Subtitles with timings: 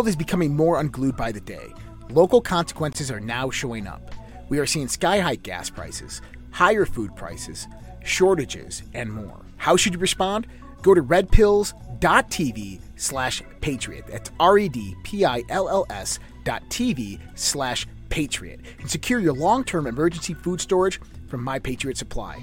[0.00, 1.74] world is becoming more unglued by the day.
[2.08, 4.14] Local consequences are now showing up.
[4.48, 6.22] We are seeing sky high gas prices,
[6.52, 7.68] higher food prices,
[8.02, 9.44] shortages, and more.
[9.58, 10.46] How should you respond?
[10.80, 14.06] Go to redpills.tv slash patriot.
[14.08, 18.60] That's R E D P I L L S dot TV slash patriot.
[18.78, 20.98] And secure your long term emergency food storage
[21.28, 22.42] from My Patriot Supply.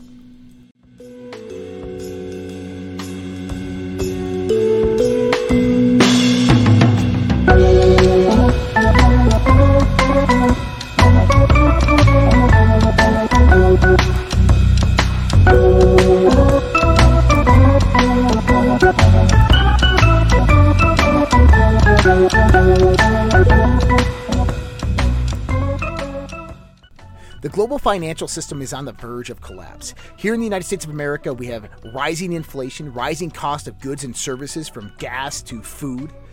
[27.41, 29.95] The global financial system is on the verge of collapse.
[30.15, 34.03] Here in the United States of America, we have rising inflation, rising cost of goods
[34.03, 36.13] and services from gas to food.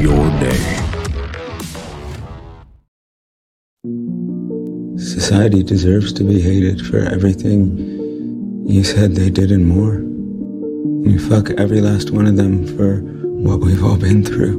[0.00, 0.80] your day.
[4.96, 7.76] Society deserves to be hated for everything
[8.66, 9.96] you said they did and more.
[11.06, 13.00] You fuck every last one of them for
[13.44, 14.56] what we've all been through.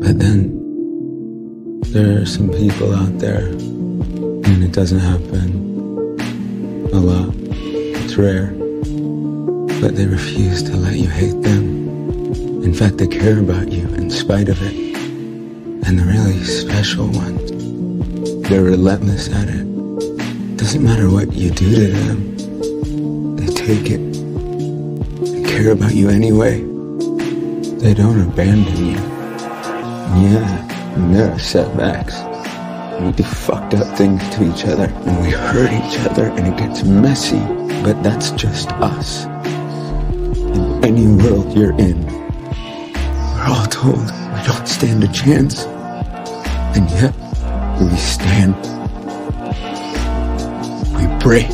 [0.00, 0.54] But then
[1.86, 5.66] there are some people out there, and it doesn't happen
[6.92, 7.34] a lot.
[7.50, 8.52] It's rare.
[9.80, 11.88] But they refuse to let you hate them.
[12.62, 14.74] In fact, they care about you in spite of it.
[15.86, 17.50] And the really special ones,
[18.48, 20.56] they're relentless at it.
[20.56, 26.60] Doesn't matter what you do to them, they take it and care about you anyway.
[27.82, 28.96] They don't abandon you.
[30.24, 30.94] Yeah.
[30.94, 32.16] And there are setbacks.
[33.02, 36.56] We do fucked up things to each other, and we hurt each other, and it
[36.56, 37.44] gets messy.
[37.82, 39.26] But that's just us.
[40.56, 42.18] In any world you're in,
[43.48, 45.64] all told we don't stand a chance.
[46.76, 47.14] And yet,
[47.80, 48.54] we stand.
[50.94, 51.48] We break.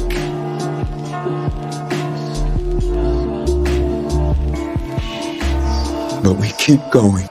[6.23, 7.29] But we keep going.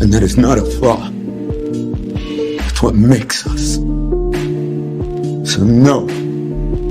[0.00, 1.08] And that is not a flaw.
[1.12, 3.76] It's what makes us.
[5.50, 6.06] So no,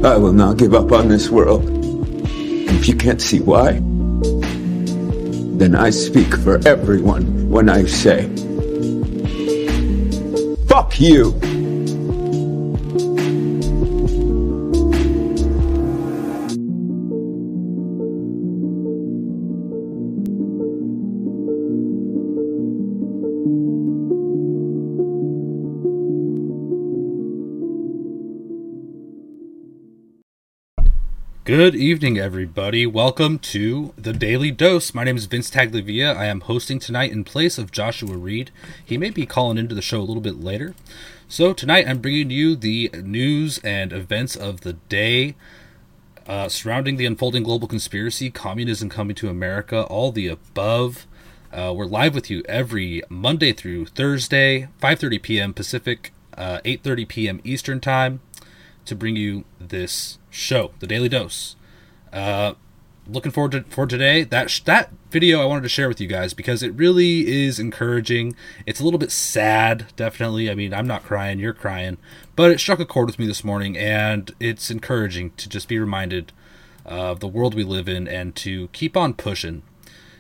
[0.04, 1.64] I will not give up on this world.
[1.64, 3.82] And if you can't see why,
[5.62, 8.24] then I speak for everyone when I say,
[10.66, 11.51] fuck you!
[31.52, 32.86] Good evening, everybody.
[32.86, 34.94] Welcome to the Daily Dose.
[34.94, 36.16] My name is Vince Taglivia.
[36.16, 38.52] I am hosting tonight in place of Joshua Reed.
[38.86, 40.76] He may be calling into the show a little bit later.
[41.28, 45.36] So, tonight I'm bringing you the news and events of the day
[46.26, 51.06] uh, surrounding the unfolding global conspiracy, communism coming to America, all the above.
[51.52, 55.54] Uh, we're live with you every Monday through Thursday, 5:30 p.m.
[55.54, 57.42] Pacific, uh, 8:30 p.m.
[57.44, 58.22] Eastern Time,
[58.92, 61.56] to bring you this show, the Daily Dose.
[62.12, 62.56] Uh,
[63.08, 64.26] looking forward to for today.
[64.26, 67.58] That sh- that video I wanted to share with you guys because it really is
[67.58, 68.36] encouraging.
[68.66, 70.52] It's a little bit sad, definitely.
[70.52, 71.98] I mean, I'm not crying, you're crying,
[72.36, 75.80] but it struck a chord with me this morning, and it's encouraging to just be
[75.80, 76.34] reminded
[76.86, 79.64] of the world we live in and to keep on pushing.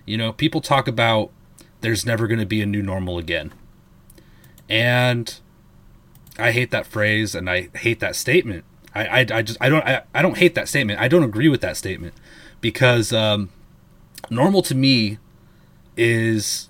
[0.05, 1.29] You know, people talk about
[1.81, 3.51] there's never going to be a new normal again,
[4.69, 5.41] and
[6.37, 8.63] I hate that phrase and I hate that statement.
[8.93, 10.99] I, I, I just I don't I, I don't hate that statement.
[10.99, 12.13] I don't agree with that statement
[12.59, 13.49] because um,
[14.29, 15.17] normal to me
[15.97, 16.69] is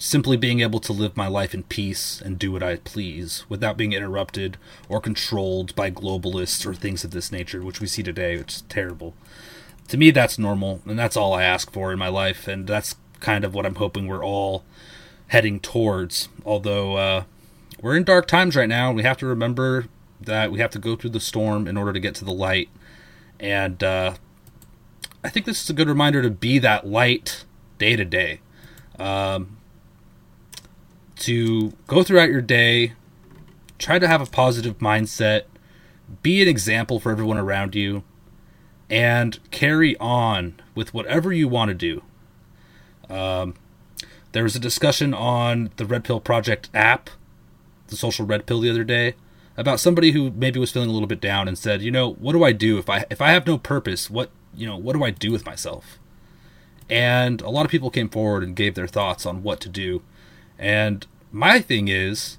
[0.00, 3.76] simply being able to live my life in peace and do what I please without
[3.76, 4.56] being interrupted
[4.88, 9.14] or controlled by globalists or things of this nature, which we see today, is terrible.
[9.88, 12.96] To me, that's normal, and that's all I ask for in my life, and that's
[13.20, 14.64] kind of what I'm hoping we're all
[15.28, 16.30] heading towards.
[16.46, 17.24] Although uh,
[17.82, 19.86] we're in dark times right now, we have to remember
[20.20, 22.68] that we have to go through the storm in order to get to the light.
[23.38, 24.14] And uh,
[25.24, 27.44] I think this is a good reminder to be that light
[27.78, 28.40] day to day.
[28.98, 29.56] Um,
[31.16, 32.92] to go throughout your day,
[33.78, 35.42] try to have a positive mindset,
[36.22, 38.02] be an example for everyone around you,
[38.88, 42.02] and carry on with whatever you want to do.
[43.08, 43.54] Um,
[44.32, 47.10] there was a discussion on the Red Pill Project app,
[47.90, 49.14] the social Red Pill, the other day
[49.56, 52.32] about somebody who maybe was feeling a little bit down and said, you know, what
[52.32, 54.08] do I do if I if I have no purpose?
[54.08, 55.98] What you know, what do I do with myself?
[56.88, 60.02] And a lot of people came forward and gave their thoughts on what to do.
[60.58, 62.38] And my thing is,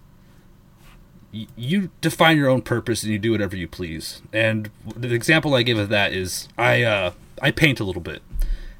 [1.32, 4.22] you define your own purpose and you do whatever you please.
[4.34, 7.12] And the example I give of that is I uh,
[7.42, 8.22] I paint a little bit,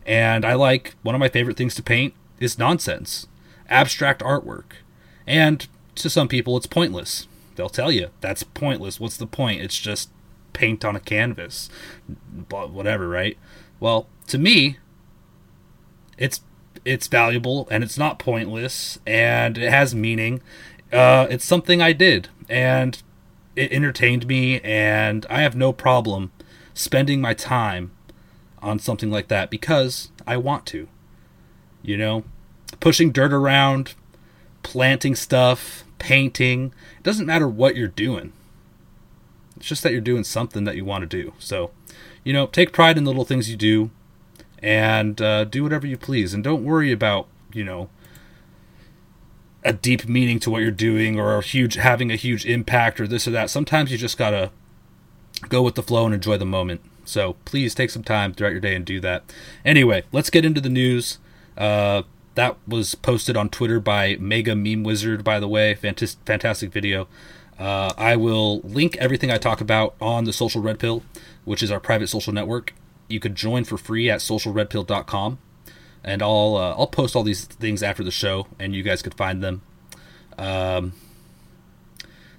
[0.06, 3.28] and I like one of my favorite things to paint is nonsense,
[3.70, 4.74] abstract artwork,
[5.28, 5.68] and
[6.02, 7.28] to some people it's pointless.
[7.56, 9.00] They'll tell you that's pointless.
[9.00, 9.62] What's the point?
[9.62, 10.10] It's just
[10.54, 11.70] paint on a canvas,
[12.50, 13.38] but whatever, right?
[13.80, 14.78] Well, to me,
[16.18, 16.42] it's
[16.84, 20.42] it's valuable and it's not pointless and it has meaning.
[20.92, 23.02] Uh, it's something I did and
[23.56, 26.32] it entertained me, and I have no problem
[26.74, 27.92] spending my time
[28.62, 30.88] on something like that because I want to.
[31.84, 32.24] You know,
[32.80, 33.96] pushing dirt around,
[34.64, 36.74] planting stuff, painting.
[36.98, 38.34] It doesn't matter what you're doing.
[39.56, 41.34] It's just that you're doing something that you want to do.
[41.38, 41.70] So,
[42.24, 43.92] you know, take pride in the little things you do
[44.60, 46.34] and uh, do whatever you please.
[46.34, 47.90] And don't worry about, you know,
[49.64, 53.08] a deep meaning to what you're doing or a huge having a huge impact or
[53.08, 53.52] this or that.
[53.52, 54.50] Sometimes you just gotta
[55.50, 56.82] go with the flow and enjoy the moment.
[57.06, 59.24] So please take some time throughout your day and do that.
[59.64, 61.20] Anyway, let's get into the news.
[61.58, 62.04] Uh,
[62.36, 65.76] that was posted on Twitter by Mega Meme Wizard, by the way.
[65.76, 67.08] Fantastic, fantastic video.
[67.60, 71.04] Uh, I will link everything I talk about on the Social Red Pill,
[71.46, 72.74] which is our private social network.
[73.08, 75.38] You could join for free at socialredpill.com,
[76.04, 79.14] and I'll uh, I'll post all these things after the show, and you guys could
[79.14, 79.62] find them.
[80.38, 80.94] Um,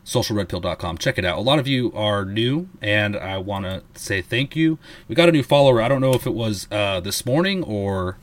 [0.04, 0.98] socialredpill.com.
[0.98, 1.38] Check it out.
[1.38, 4.78] A lot of you are new, and I want to say thank you.
[5.06, 5.80] We got a new follower.
[5.80, 8.16] I don't know if it was uh, this morning or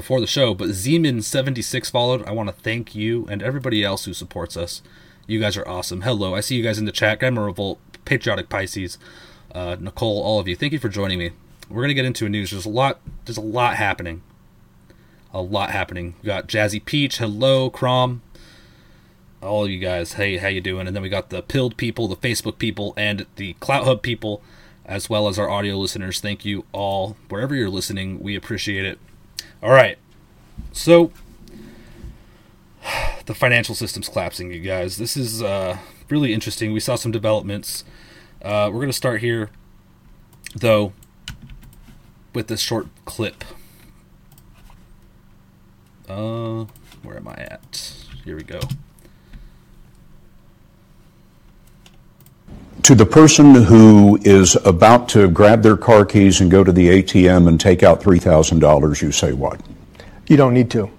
[0.00, 2.26] before the show, but Zeman76 followed.
[2.26, 4.80] I want to thank you and everybody else who supports us.
[5.26, 6.00] You guys are awesome.
[6.00, 7.18] Hello, I see you guys in the chat.
[7.18, 8.96] Grammar Revolt, Patriotic Pisces,
[9.54, 10.56] uh, Nicole, all of you.
[10.56, 11.32] Thank you for joining me.
[11.68, 12.50] We're gonna get into a news.
[12.50, 12.98] There's a lot.
[13.26, 14.22] There's a lot happening.
[15.34, 16.14] A lot happening.
[16.22, 17.18] We got Jazzy Peach.
[17.18, 18.22] Hello, Crom.
[19.42, 20.14] All of you guys.
[20.14, 20.86] Hey, how you doing?
[20.86, 24.42] And then we got the Pilled people, the Facebook people, and the Clout Hub people,
[24.86, 26.20] as well as our audio listeners.
[26.20, 27.18] Thank you all.
[27.28, 28.98] Wherever you're listening, we appreciate it.
[29.62, 29.98] All right.
[30.72, 31.12] So
[33.26, 34.96] the financial system's collapsing, you guys.
[34.96, 35.78] This is uh,
[36.08, 36.72] really interesting.
[36.72, 37.84] We saw some developments.
[38.42, 39.50] Uh, we're going to start here,
[40.54, 40.92] though,
[42.34, 43.44] with this short clip.
[46.08, 46.66] Uh,
[47.02, 47.94] where am I at?
[48.24, 48.60] Here we go.
[52.82, 57.02] To the person who is about to grab their car keys and go to the
[57.02, 59.60] ATM and take out $3,000, you say what?
[60.26, 60.90] You don't need to.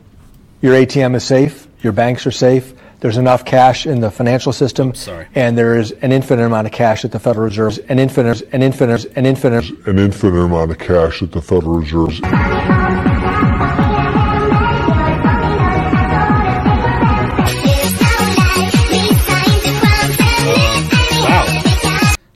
[0.62, 1.68] Your ATM is safe.
[1.82, 2.74] Your banks are safe.
[3.00, 4.94] There's enough cash in the financial system.
[4.94, 5.28] Sorry.
[5.34, 7.80] And there is an infinite amount of cash at the Federal Reserve.
[7.90, 9.68] An infinite, an infinite, an infinite.
[9.88, 12.20] an infinite amount of cash at the Federal Reserve.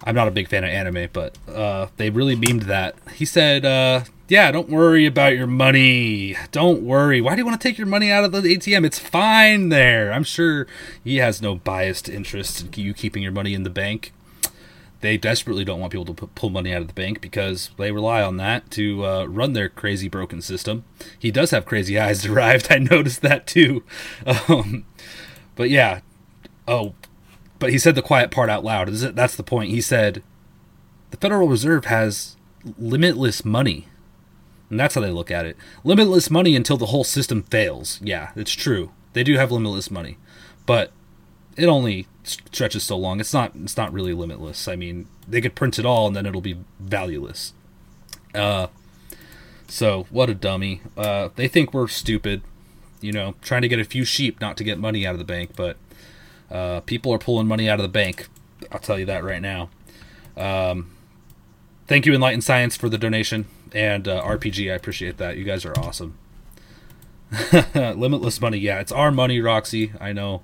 [0.06, 2.96] I'm not a big fan of anime, but uh, they really memed that.
[3.16, 6.36] He said, uh, "Yeah, don't worry about your money.
[6.52, 7.22] Don't worry.
[7.22, 8.86] Why do you want to take your money out of the ATM?
[8.86, 10.12] It's fine there.
[10.14, 10.68] I'm sure
[11.04, 14.14] he has no biased interest in you keeping your money in the bank.
[15.02, 17.92] They desperately don't want people to pu- pull money out of the bank because they
[17.92, 20.84] rely on that to uh, run their crazy broken system.
[21.20, 22.72] He does have crazy eyes derived.
[22.72, 23.84] I noticed that too.
[24.48, 24.86] Um,
[25.56, 26.02] but yeah.
[26.68, 26.94] Oh,
[27.60, 28.90] but he said the quiet part out loud.
[28.90, 29.72] That's the point.
[29.72, 30.22] He said
[31.12, 32.36] the Federal Reserve has
[32.78, 33.88] limitless money.
[34.70, 35.58] And that's how they look at it.
[35.84, 38.00] Limitless money until the whole system fails.
[38.02, 38.92] Yeah, it's true.
[39.14, 40.18] They do have limitless money.
[40.66, 40.92] But
[41.56, 43.20] it only stretches so long.
[43.20, 44.68] It's not it's not really limitless.
[44.68, 47.54] I mean, they could print it all and then it'll be valueless.
[48.34, 48.68] Uh
[49.68, 50.82] so what a dummy.
[50.98, 52.42] Uh they think we're stupid,
[53.00, 55.26] you know, trying to get a few sheep not to get money out of the
[55.26, 55.78] bank, but
[56.52, 58.28] uh people are pulling money out of the bank.
[58.72, 59.70] I'll tell you that right now.
[60.38, 60.92] Um
[61.88, 64.72] thank you Enlightened Science for the donation and uh, RPG.
[64.72, 65.38] I appreciate that.
[65.38, 66.18] You guys are awesome.
[67.76, 68.58] Limitless money.
[68.58, 69.92] Yeah, it's our money, Roxy.
[70.00, 70.42] I know.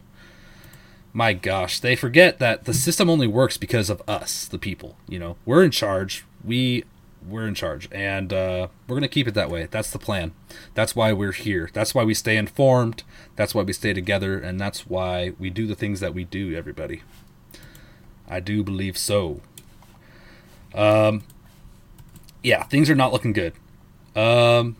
[1.13, 4.97] My gosh, they forget that the system only works because of us, the people.
[5.07, 6.25] You know, we're in charge.
[6.43, 6.85] We
[7.27, 9.67] we're in charge, and uh, we're gonna keep it that way.
[9.69, 10.33] That's the plan.
[10.73, 11.69] That's why we're here.
[11.73, 13.03] That's why we stay informed.
[13.35, 16.55] That's why we stay together, and that's why we do the things that we do.
[16.55, 17.03] Everybody,
[18.27, 19.41] I do believe so.
[20.73, 21.23] Um,
[22.43, 23.53] yeah, things are not looking good.
[24.15, 24.77] Um,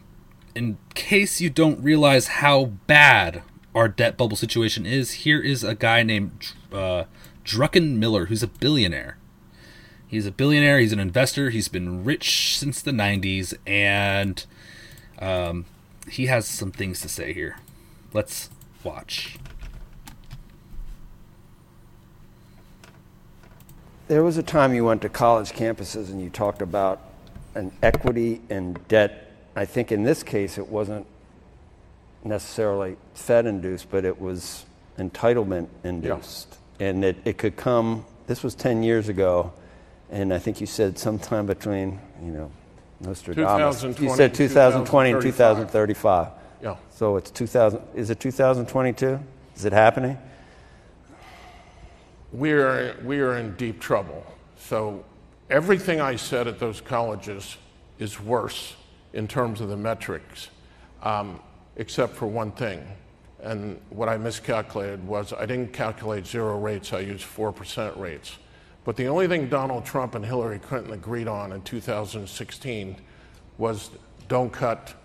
[0.56, 3.44] in case you don't realize how bad
[3.74, 7.06] our debt bubble situation is, here is a guy named uh,
[7.46, 9.18] Druckenmiller, who's a billionaire.
[10.12, 10.78] He's a billionaire.
[10.78, 11.52] He's an investor.
[11.52, 14.46] He's been rich since the '90s, and
[15.20, 15.64] um,
[16.10, 17.60] he has some things to say here.
[18.12, 18.50] Let's
[18.84, 19.38] watch.
[24.10, 27.00] There was a time you went to college campuses and you talked about
[27.56, 29.32] an equity and debt.
[29.56, 31.08] I think in this case it wasn't
[32.26, 34.66] necessarily Fed induced, but it was
[34.98, 36.58] entitlement induced.
[36.82, 39.54] And it, it could come, this was 10 years ago,
[40.12, 42.52] and I think you said sometime between, you know,
[43.00, 43.84] Nostradamus.
[44.00, 45.72] You said 2020 and 2035.
[45.72, 46.28] 2035.
[46.62, 46.76] Yeah.
[46.92, 49.20] So it's 2000, is it 2022?
[49.56, 50.18] Is it happening?
[52.32, 54.26] we are, we are in deep trouble.
[54.58, 55.04] So
[55.50, 57.58] everything I said at those colleges
[58.00, 58.76] is worse
[59.14, 60.50] in terms of the metrics,
[61.04, 61.40] um,
[61.76, 62.82] except for one thing.
[63.42, 68.38] And what I miscalculated was I didn't calculate zero rates, I used 4% rates.
[68.84, 72.96] But the only thing Donald Trump and Hillary Clinton agreed on in 2016
[73.58, 73.92] was
[74.28, 74.96] don't cut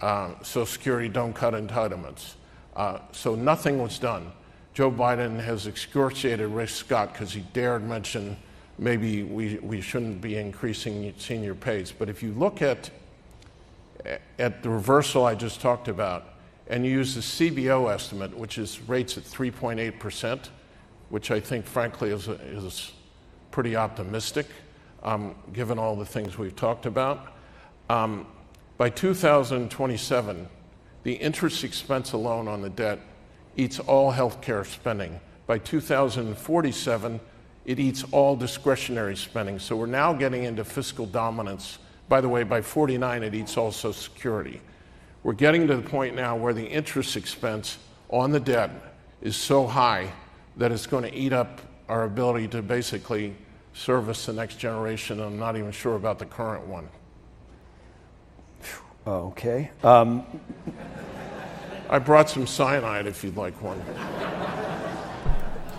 [0.00, 2.34] uh, Social Security, don't cut entitlements.
[2.74, 4.32] Uh, so nothing was done.
[4.72, 8.36] Joe Biden has excoriated Rick Scott because he dared mention
[8.78, 11.92] maybe we, we shouldn't be increasing senior pays.
[11.92, 12.90] But if you look at,
[14.38, 16.28] at the reversal I just talked about,
[16.68, 20.48] and you use the CBO estimate, which is rates at 3.8%,
[21.10, 22.92] which I think, frankly, is, is
[23.50, 24.46] pretty optimistic,
[25.02, 27.34] um, given all the things we've talked about.
[27.88, 28.26] Um,
[28.76, 30.48] by 2027,
[31.02, 32.98] the interest expense alone on the debt
[33.56, 35.20] eats all healthcare spending.
[35.46, 37.20] By 2047,
[37.64, 39.58] it eats all discretionary spending.
[39.58, 41.78] So we're now getting into fiscal dominance.
[42.08, 44.60] By the way, by 49, it eats all Social Security.
[45.22, 47.78] We're getting to the point now where the interest expense
[48.08, 48.70] on the debt
[49.20, 50.12] is so high
[50.56, 53.34] that it's going to eat up our ability to basically
[53.74, 55.20] service the next generation.
[55.20, 56.88] I'm not even sure about the current one.
[59.06, 59.70] Okay.
[59.82, 60.24] Um,
[61.88, 63.82] I brought some cyanide if you'd like one.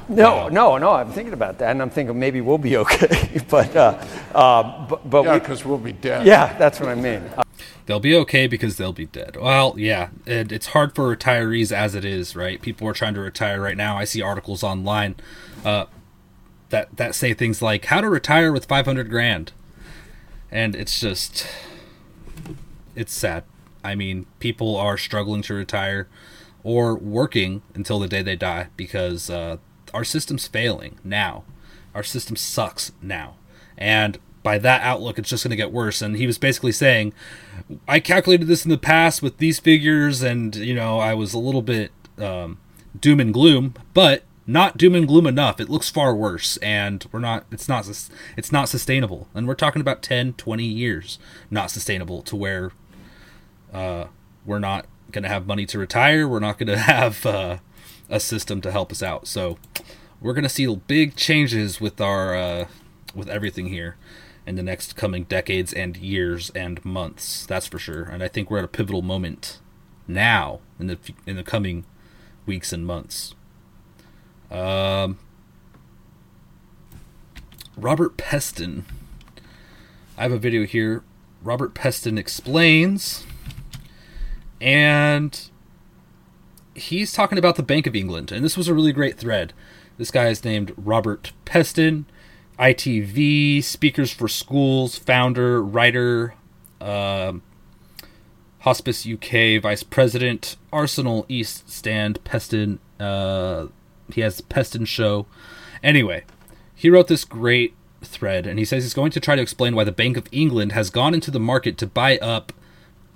[0.10, 0.92] No, no, no.
[0.92, 3.42] I'm thinking about that, and I'm thinking maybe we'll be okay.
[3.50, 3.98] but, uh,
[4.36, 6.26] uh, but, but Yeah, because we'll be dead.
[6.28, 7.24] yeah, that's what I mean.
[7.38, 7.44] Uh,
[7.86, 9.38] They'll be okay because they'll be dead.
[9.38, 12.62] Well, yeah, and it's hard for retirees as it is, right?
[12.62, 13.98] People are trying to retire right now.
[13.98, 15.16] I see articles online
[15.66, 15.86] uh,
[16.72, 19.52] that that say things like "How to retire with 500 grand,"
[20.52, 21.48] and it's just
[22.96, 23.44] it's sad.
[23.84, 26.08] I mean, people are struggling to retire
[26.64, 29.58] or working until the day they die because uh,
[29.94, 31.44] our system's failing now.
[31.94, 33.36] Our system sucks now,
[33.78, 36.02] and by that outlook, it's just going to get worse.
[36.02, 37.14] And he was basically saying,
[37.88, 41.40] I calculated this in the past with these figures, and you know, I was a
[41.40, 42.58] little bit um,
[43.00, 45.60] doom and gloom, but not doom and gloom enough.
[45.60, 47.46] It looks far worse, and we're not.
[47.52, 47.88] It's not.
[48.36, 51.20] It's not sustainable, and we're talking about 10, 20 years
[51.50, 52.72] not sustainable to where
[53.74, 54.06] uh,
[54.46, 56.28] we're not going to have money to retire.
[56.28, 57.58] We're not going to have uh,
[58.10, 59.28] a system to help us out.
[59.28, 59.58] So
[60.20, 62.68] we're going to see big changes with our uh,
[63.16, 63.98] with everything here
[64.46, 67.46] in the next coming decades and years and months.
[67.46, 68.04] That's for sure.
[68.04, 69.60] And I think we're at a pivotal moment
[70.08, 71.86] now in the in the coming
[72.46, 73.36] weeks and months.
[74.52, 75.18] Um,
[77.78, 78.84] Robert Peston.
[80.18, 81.04] I have a video here.
[81.42, 83.26] Robert Peston explains,
[84.60, 85.50] and
[86.76, 89.54] he's talking about the Bank of England, and this was a really great thread.
[89.98, 92.06] This guy is named Robert Peston,
[92.60, 96.36] ITV, Speakers for Schools founder, writer,
[96.80, 97.34] uh,
[98.60, 102.78] Hospice UK vice president, Arsenal East Stand, Peston.
[103.00, 103.68] Uh,
[104.14, 105.26] he has Peston Show.
[105.84, 106.24] Anyway,
[106.76, 109.84] he wrote this great thread, and he says he's going to try to explain why
[109.84, 112.54] the Bank of England has gone into the market to buy up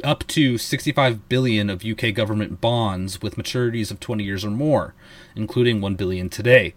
[0.03, 4.93] up to 65 billion of UK government bonds with maturities of 20 years or more,
[5.35, 6.73] including 1 billion today.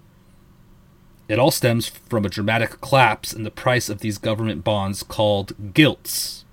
[1.29, 5.75] It all stems from a dramatic collapse in the price of these government bonds called
[5.75, 6.45] gilts.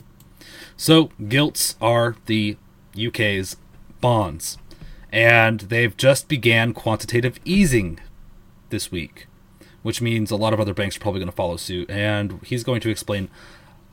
[0.75, 2.57] So, gilts are the
[3.00, 3.55] UK's
[4.01, 4.57] bonds,
[5.15, 8.01] and they've just began quantitative easing
[8.69, 9.27] this week,
[9.81, 11.89] which means a lot of other banks are probably going to follow suit.
[11.89, 13.29] And he's going to explain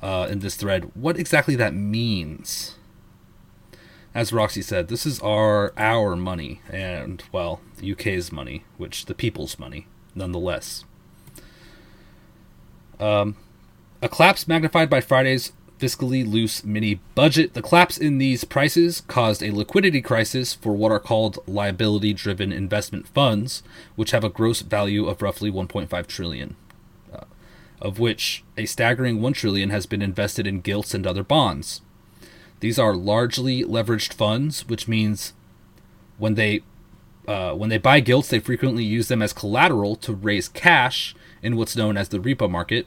[0.02, 2.74] uh, in this thread what exactly that means.
[4.12, 9.14] As Roxy said, this is our our money, and well, the UK's money, which the
[9.14, 9.86] people's money,
[10.16, 10.84] nonetheless.
[12.98, 13.36] Um,
[14.02, 15.52] a collapse magnified by Friday's
[15.82, 17.54] fiscally loose mini budget.
[17.54, 22.52] The collapse in these prices caused a liquidity crisis for what are called liability driven
[22.52, 23.64] investment funds,
[23.96, 26.54] which have a gross value of roughly 1.5 trillion,
[27.12, 27.24] uh,
[27.80, 31.80] of which a staggering 1 trillion has been invested in gilts and other bonds.
[32.60, 35.32] These are largely leveraged funds, which means
[36.16, 36.62] when they
[37.26, 41.56] uh, when they buy gilts, they frequently use them as collateral to raise cash in
[41.56, 42.86] what's known as the repo market,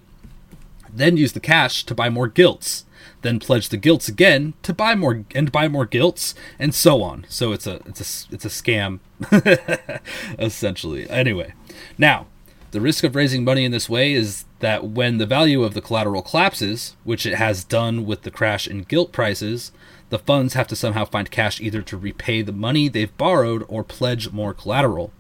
[0.98, 2.86] then use the cash to buy more gilts,
[3.22, 7.26] then pledge the gilts again to buy more and buy more gilts, and so on.
[7.30, 9.00] So it's a it's a it's a scam,
[10.40, 11.10] essentially.
[11.10, 11.54] Anyway,
[11.98, 12.28] now
[12.72, 15.82] the risk of raising money in this way is that when the value of the
[15.82, 19.72] collateral collapses, which it has done with the crash in gilt prices,
[20.10, 23.84] the funds have to somehow find cash either to repay the money they've borrowed or
[23.84, 25.14] pledge more collateral.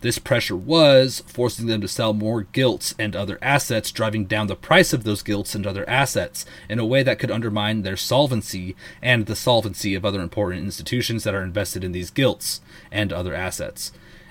[0.00, 4.54] This pressure was forcing them to sell more gilts and other assets, driving down the
[4.54, 8.76] price of those gilts and other assets in a way that could undermine their solvency
[9.02, 12.60] and the solvency of other important institutions that are invested in these gilts
[12.92, 13.90] and other assets.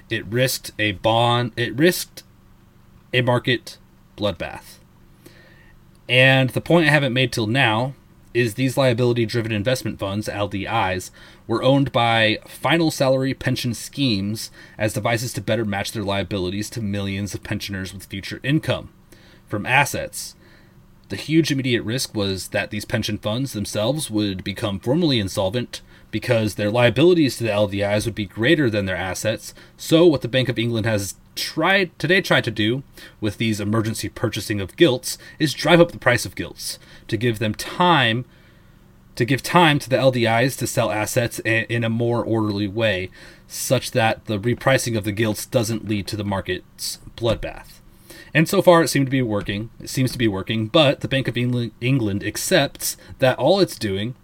[0.10, 2.24] It risked a bond, it risked
[3.14, 3.78] a market
[4.18, 4.78] bloodbath.
[6.08, 7.94] And the point I haven't made till now
[8.34, 11.12] is these liability driven investment funds, LDIs,
[11.48, 16.82] were owned by final salary pension schemes as devices to better match their liabilities to
[16.82, 18.90] millions of pensioners with future income
[19.48, 20.36] from assets.
[21.10, 25.82] The huge immediate risk was that these pension funds themselves would become formally insolvent
[26.12, 29.54] because their liabilities to the LDIs would be greater than their assets.
[29.78, 32.84] So, what the Bank of England has tried today tried to do
[33.22, 37.40] with these emergency purchasing of gilts is drive up the price of gilts to give
[37.40, 38.26] them time
[39.18, 43.10] to give time to the LDIs to sell assets in a more orderly way,
[43.48, 47.80] such that the repricing of the gilts doesn't lead to the market's bloodbath.
[48.34, 49.72] And so far, it seemed to be working.
[49.80, 54.16] It seems to be working, but the Bank of England accepts that all it's doing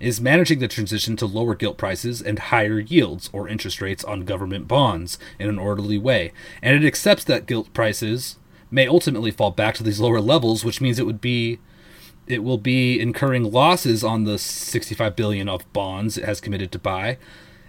[0.00, 4.24] is managing the transition to lower gilt prices and higher yields or interest rates on
[4.24, 6.32] government bonds in an orderly way.
[6.60, 8.38] And it accepts that gilt prices
[8.72, 11.60] may ultimately fall back to these lower levels, which means it would be
[12.26, 16.78] it will be incurring losses on the 65 billion of bonds it has committed to
[16.78, 17.18] buy.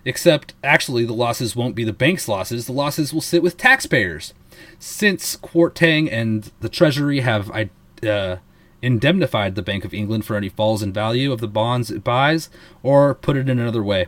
[0.05, 4.33] Except actually the losses won't be the bank's losses, the losses will sit with taxpayers.
[4.77, 7.49] Since Kwarteng and the Treasury have
[8.05, 8.37] uh,
[8.81, 12.49] indemnified the Bank of England for any falls in value of the bonds it buys,
[12.83, 14.07] or put it in another way,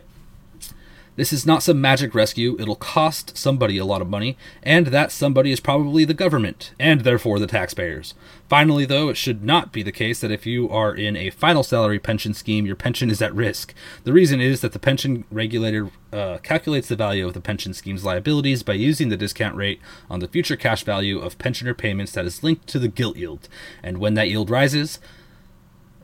[1.16, 2.56] this is not some magic rescue.
[2.60, 7.00] It'll cost somebody a lot of money, and that somebody is probably the government, and
[7.00, 8.14] therefore the taxpayers.
[8.48, 11.62] Finally, though, it should not be the case that if you are in a final
[11.62, 13.74] salary pension scheme, your pension is at risk.
[14.04, 18.04] The reason is that the pension regulator uh, calculates the value of the pension scheme's
[18.04, 22.26] liabilities by using the discount rate on the future cash value of pensioner payments that
[22.26, 23.48] is linked to the gilt yield.
[23.82, 25.00] And when that yield rises,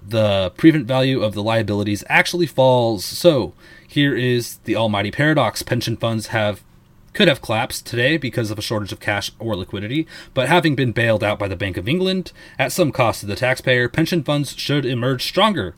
[0.06, 3.04] the present value of the liabilities actually falls.
[3.04, 3.54] So,
[3.86, 5.62] here is the almighty paradox.
[5.62, 6.62] Pension funds have
[7.12, 10.92] could have collapsed today because of a shortage of cash or liquidity, but having been
[10.92, 14.54] bailed out by the Bank of England at some cost to the taxpayer, pension funds
[14.56, 15.74] should emerge stronger.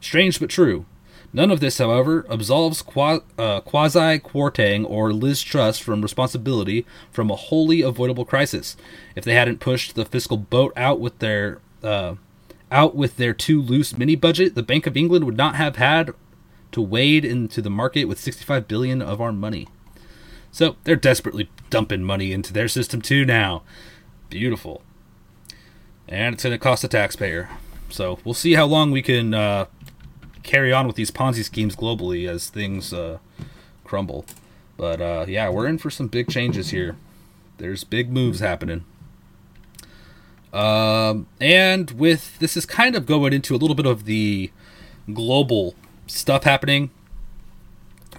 [0.00, 0.86] Strange but true.
[1.32, 7.36] None of this, however, absolves uh, Kwasi Kwarteng or Liz Truss from responsibility from a
[7.36, 8.76] wholly avoidable crisis.
[9.14, 12.14] If they hadn't pushed the fiscal boat out with their uh,
[12.70, 16.12] out with their too loose mini budget, the Bank of England would not have had
[16.72, 19.68] to wade into the market with 65 billion of our money.
[20.50, 23.62] So they're desperately dumping money into their system too now.
[24.30, 24.82] Beautiful.
[26.08, 27.48] And it's going to cost the taxpayer.
[27.88, 29.66] So we'll see how long we can uh,
[30.42, 33.18] carry on with these Ponzi schemes globally as things uh,
[33.84, 34.24] crumble.
[34.76, 36.96] But uh, yeah, we're in for some big changes here.
[37.58, 38.84] There's big moves happening.
[40.52, 44.50] Um, and with this is kind of going into a little bit of the
[45.12, 45.74] global
[46.06, 46.90] stuff happening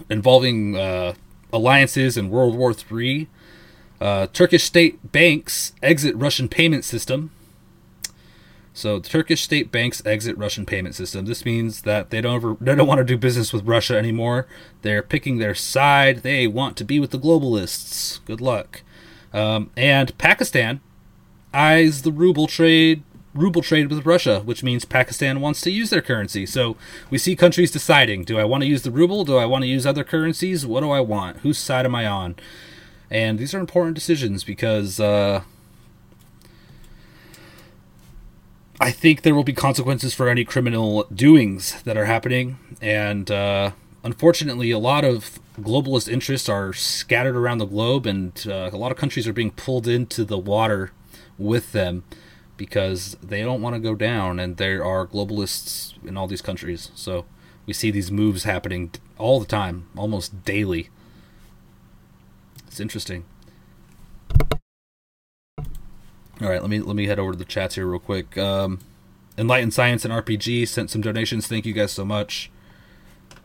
[0.09, 1.13] involving uh,
[1.51, 3.27] alliances in World War III.
[3.99, 7.31] Uh, Turkish state banks exit Russian payment system.
[8.73, 11.25] So Turkish state banks exit Russian payment system.
[11.25, 14.45] This means that they don't ever, they don't want to do business with Russia anymore.
[14.83, 16.17] They're picking their side.
[16.17, 18.23] They want to be with the globalists.
[18.25, 18.83] Good luck.
[19.33, 20.81] Um, and Pakistan
[21.57, 26.01] eyes the ruble trade ruble trade with Russia, which means Pakistan wants to use their
[26.01, 26.45] currency.
[26.45, 26.75] So
[27.09, 29.25] we see countries deciding: Do I want to use the ruble?
[29.25, 30.65] Do I want to use other currencies?
[30.65, 31.37] What do I want?
[31.37, 32.35] Whose side am I on?
[33.09, 35.41] And these are important decisions because uh,
[38.79, 42.57] I think there will be consequences for any criminal doings that are happening.
[42.81, 43.71] And uh,
[44.03, 48.91] unfortunately, a lot of globalist interests are scattered around the globe, and uh, a lot
[48.91, 50.91] of countries are being pulled into the water
[51.37, 52.03] with them
[52.57, 56.91] because they don't want to go down, and there are globalists in all these countries.
[56.95, 57.25] So
[57.65, 60.89] we see these moves happening all the time, almost daily.
[62.67, 63.25] It's interesting.
[66.39, 68.37] All right, let me let me head over to the chats here real quick.
[68.37, 68.79] Um,
[69.37, 71.47] Enlightened Science and RPG sent some donations.
[71.47, 72.51] Thank you guys so much.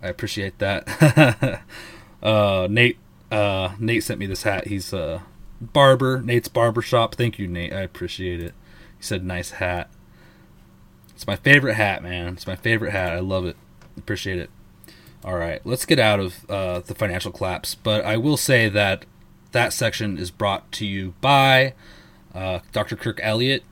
[0.03, 1.63] I appreciate that.
[2.23, 2.99] uh, Nate
[3.31, 4.67] uh, Nate sent me this hat.
[4.67, 5.21] He's uh,
[5.62, 6.20] barber.
[6.20, 7.14] Nate's barber shop.
[7.14, 7.72] Thank you, Nate.
[7.72, 8.55] I appreciate it.
[8.98, 9.90] He said nice hat.
[11.14, 12.35] It's my favorite hat, man.
[12.35, 13.12] It's my favorite hat.
[13.12, 13.57] I love it.
[13.96, 14.51] Appreciate it.
[15.25, 17.77] All right, let's get out of uh, the financial collapse.
[17.77, 19.05] But I will say that
[19.53, 21.75] that section is brought to you by
[22.35, 22.96] uh, Dr.
[22.96, 23.62] Kirk Elliott.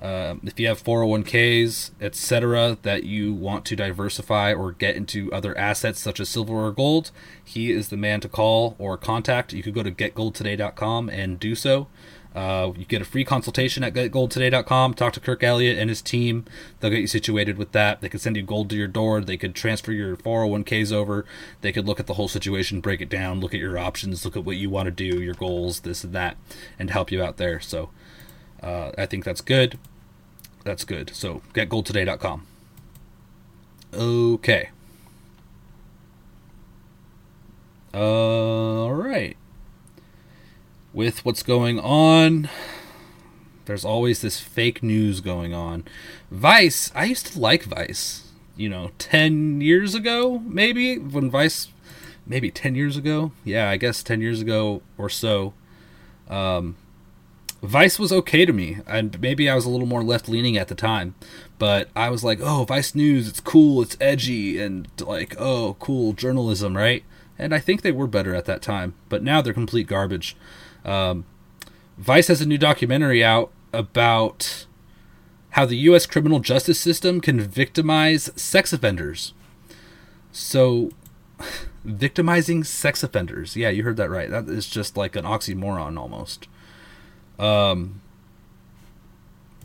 [0.00, 5.56] Uh, if you have 401ks, etc., that you want to diversify or get into other
[5.58, 7.10] assets such as silver or gold,
[7.44, 9.52] he is the man to call or contact.
[9.52, 11.88] You could go to getgoldtoday.com and do so.
[12.34, 14.94] Uh, you get a free consultation at getgoldtoday.com.
[14.94, 16.44] Talk to Kirk Elliott and his team.
[16.78, 18.00] They'll get you situated with that.
[18.00, 19.20] They could send you gold to your door.
[19.20, 21.24] They could transfer your 401ks over.
[21.62, 24.36] They could look at the whole situation, break it down, look at your options, look
[24.36, 26.36] at what you want to do, your goals, this and that,
[26.78, 27.58] and help you out there.
[27.58, 27.90] So
[28.62, 29.78] uh, I think that's good.
[30.64, 31.10] That's good.
[31.14, 32.46] So getgoldtoday.com.
[33.94, 34.70] Okay.
[37.94, 39.36] All right.
[40.92, 42.48] With what's going on,
[43.64, 45.84] there's always this fake news going on.
[46.30, 48.24] Vice, I used to like Vice.
[48.56, 51.68] You know, 10 years ago, maybe, when Vice,
[52.26, 53.32] maybe 10 years ago.
[53.44, 55.54] Yeah, I guess 10 years ago or so.
[56.28, 56.76] Um,
[57.62, 60.68] Vice was okay to me, and maybe I was a little more left leaning at
[60.68, 61.16] the time,
[61.58, 66.12] but I was like, oh, Vice News, it's cool, it's edgy, and like, oh, cool
[66.12, 67.02] journalism, right?
[67.36, 70.36] And I think they were better at that time, but now they're complete garbage.
[70.84, 71.24] Um,
[71.96, 74.66] Vice has a new documentary out about
[75.50, 76.06] how the U.S.
[76.06, 79.34] criminal justice system can victimize sex offenders.
[80.30, 80.90] So,
[81.84, 83.56] victimizing sex offenders.
[83.56, 84.30] Yeah, you heard that right.
[84.30, 86.46] That is just like an oxymoron almost.
[87.38, 88.00] Um,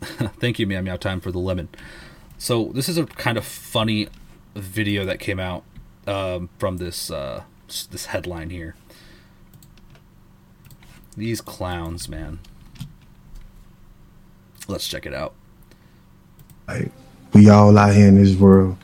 [0.00, 1.68] thank you, Meow Meow Time, for the lemon.
[2.38, 4.08] So this is a kind of funny
[4.54, 5.64] video that came out
[6.06, 8.76] um, from this uh, this headline here.
[11.16, 12.40] These clowns, man.
[14.66, 15.34] Let's check it out.
[16.66, 16.90] Like
[17.32, 18.76] we all out here in this world,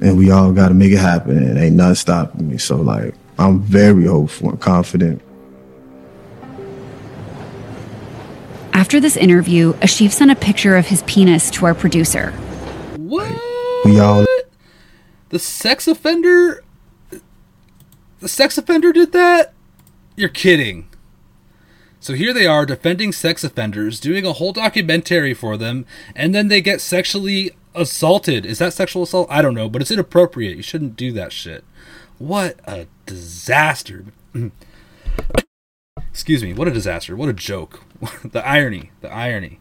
[0.00, 2.58] and we all got to make it happen, and ain't nothing stopping me.
[2.58, 5.22] So like, I'm very hopeful and confident
[8.76, 12.32] After this interview, Ashif sent a picture of his penis to our producer.
[12.96, 13.26] What?
[13.86, 14.26] We all.
[15.30, 16.62] The sex offender.
[18.20, 19.54] The sex offender did that?
[20.14, 20.90] You're kidding.
[22.00, 26.48] So here they are defending sex offenders, doing a whole documentary for them, and then
[26.48, 28.44] they get sexually assaulted.
[28.44, 29.26] Is that sexual assault?
[29.30, 30.54] I don't know, but it's inappropriate.
[30.54, 31.64] You shouldn't do that shit.
[32.18, 34.04] What a disaster.
[36.16, 37.14] Excuse me, what a disaster.
[37.14, 37.82] What a joke.
[38.24, 38.90] the irony.
[39.02, 39.60] The irony.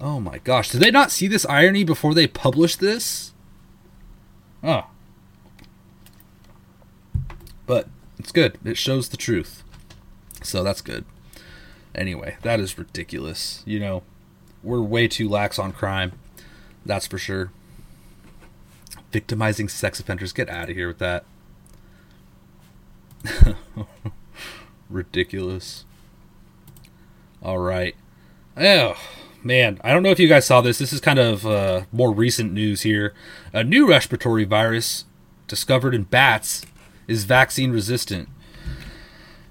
[0.00, 0.70] Oh my gosh.
[0.70, 3.32] Did they not see this irony before they published this?
[4.64, 4.86] Oh.
[7.64, 7.88] but
[8.18, 8.58] it's good.
[8.64, 9.62] It shows the truth.
[10.42, 11.04] So that's good.
[11.94, 13.62] Anyway, that is ridiculous.
[13.64, 14.02] You know,
[14.64, 16.10] we're way too lax on crime.
[16.84, 17.52] That's for sure.
[19.12, 20.32] Victimizing sex offenders.
[20.32, 21.24] Get out of here with that.
[24.88, 25.84] Ridiculous.
[27.42, 27.94] All right.
[28.56, 28.96] Oh,
[29.42, 29.80] man.
[29.84, 30.78] I don't know if you guys saw this.
[30.78, 33.14] This is kind of uh, more recent news here.
[33.52, 35.04] A new respiratory virus
[35.46, 36.64] discovered in bats
[37.06, 38.28] is vaccine resistant.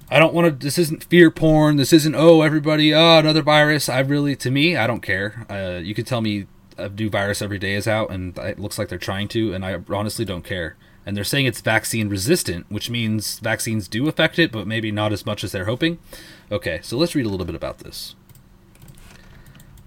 [0.09, 0.65] I don't want to.
[0.65, 1.75] This isn't fear porn.
[1.75, 3.89] This isn't oh everybody oh another virus.
[3.89, 5.45] I really to me I don't care.
[5.49, 6.47] Uh, you could tell me
[6.77, 9.65] a new virus every day is out, and it looks like they're trying to, and
[9.65, 10.77] I honestly don't care.
[11.07, 15.13] And they're saying it's vaccine resistant, which means vaccines do affect it, but maybe not
[15.13, 15.99] as much as they're hoping.
[16.51, 18.13] Okay, so let's read a little bit about this.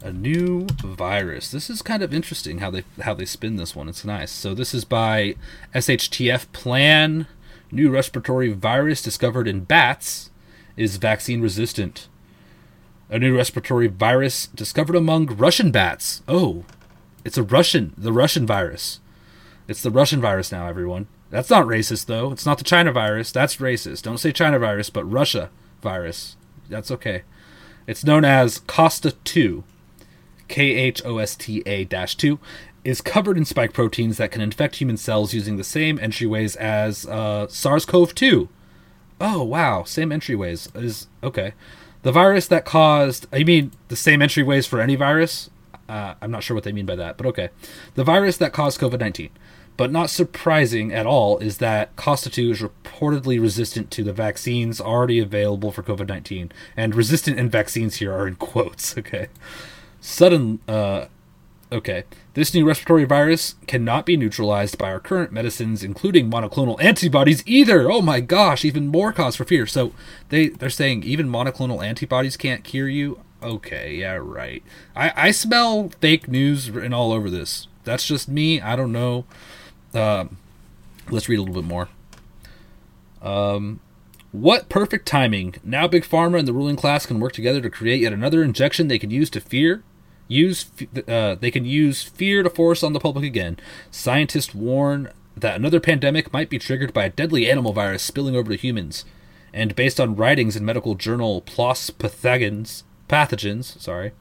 [0.03, 1.51] A new virus.
[1.51, 3.87] This is kind of interesting how they how they spin this one.
[3.87, 4.31] It's nice.
[4.31, 5.35] So this is by
[5.75, 7.27] SHTF Plan
[7.71, 10.31] new respiratory virus discovered in bats
[10.75, 12.09] is vaccine resistant.
[13.11, 16.23] A new respiratory virus discovered among Russian bats.
[16.27, 16.65] Oh,
[17.27, 19.01] it's a Russian, the Russian virus.
[19.71, 21.07] It's the Russian virus now, everyone.
[21.31, 22.33] That's not racist, though.
[22.33, 23.31] It's not the China virus.
[23.31, 24.03] That's racist.
[24.03, 25.49] Don't say China virus, but Russia
[25.81, 26.35] virus.
[26.69, 27.23] That's okay.
[27.87, 29.63] It's known as Khosta 2,
[30.49, 32.41] K H O S T A 2,
[32.83, 37.07] is covered in spike proteins that can infect human cells using the same entryways as
[37.07, 38.49] uh, SARS-CoV-2.
[39.21, 41.53] Oh wow, same entryways is okay.
[42.03, 45.49] The virus that caused, I mean, the same entryways for any virus.
[45.89, 47.51] Uh, I'm not sure what they mean by that, but okay.
[47.95, 49.31] The virus that caused COVID-19.
[49.81, 55.19] But not surprising at all is that Khosta-2 is reportedly resistant to the vaccines already
[55.19, 56.53] available for COVID 19.
[56.77, 59.29] And resistant and vaccines here are in quotes, okay?
[59.99, 61.07] Sudden, uh,
[61.73, 62.05] Okay.
[62.35, 67.91] This new respiratory virus cannot be neutralized by our current medicines, including monoclonal antibodies either.
[67.91, 69.67] Oh my gosh, even more cause for fear.
[69.67, 69.95] So
[70.29, 73.21] they, they're saying even monoclonal antibodies can't cure you?
[73.43, 74.63] Okay, yeah, right.
[74.95, 77.67] I, I smell fake news written all over this.
[77.85, 78.61] That's just me.
[78.61, 79.25] I don't know.
[79.95, 80.37] Um,
[81.11, 81.89] let's read a little bit more.
[83.23, 83.81] Um,
[84.33, 85.57] what perfect timing.
[85.65, 88.89] Now Big Pharma and the ruling class can work together to create yet another injection
[88.89, 89.83] they can use to fear
[90.31, 90.67] use
[91.09, 93.59] uh, they can use fear to force on the public again.
[93.91, 98.51] Scientists warn that another pandemic might be triggered by a deadly animal virus spilling over
[98.53, 99.05] to humans.
[99.53, 104.13] And based on writings in medical journal PLOS Pathogens, pathogens, sorry,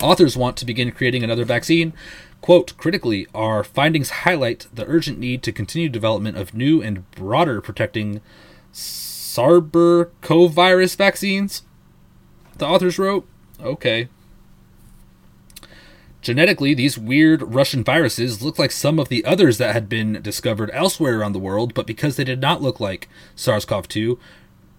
[0.00, 1.92] authors want to begin creating another vaccine.
[2.40, 7.60] Quote, critically, our findings highlight the urgent need to continue development of new and broader
[7.60, 8.20] protecting
[8.72, 11.62] Sarbecovirus vaccines.
[12.56, 13.28] The authors wrote,
[13.60, 14.08] okay,
[16.22, 20.70] Genetically, these weird Russian viruses look like some of the others that had been discovered
[20.74, 24.18] elsewhere around the world, but because they did not look like SARS CoV 2,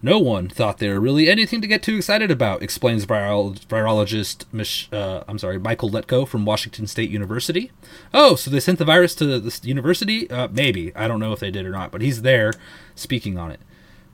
[0.02, 5.24] no one thought there really anything to get too excited about, explains virologist Mich- uh,
[5.28, 7.70] I'm sorry, Michael Letko from Washington State University.
[8.12, 10.28] Oh, so they sent the virus to the university?
[10.28, 10.94] Uh, maybe.
[10.96, 12.52] I don't know if they did or not, but he's there
[12.94, 13.60] speaking on it.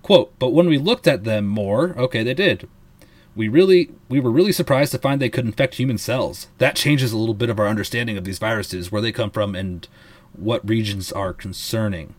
[0.03, 2.69] Quote, but when we looked at them more, okay, they did
[3.39, 6.49] we really we were really surprised to find they could infect human cells.
[6.59, 9.55] That changes a little bit of our understanding of these viruses, where they come from,
[9.55, 9.87] and
[10.33, 12.17] what regions are concerning.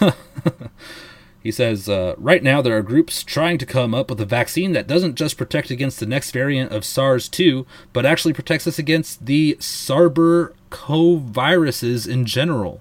[1.42, 4.72] he says, uh, right now there are groups trying to come up with a vaccine
[4.72, 8.78] that doesn't just protect against the next variant of SARS 2, but actually protects us
[8.78, 12.80] against the SARS viruses in general.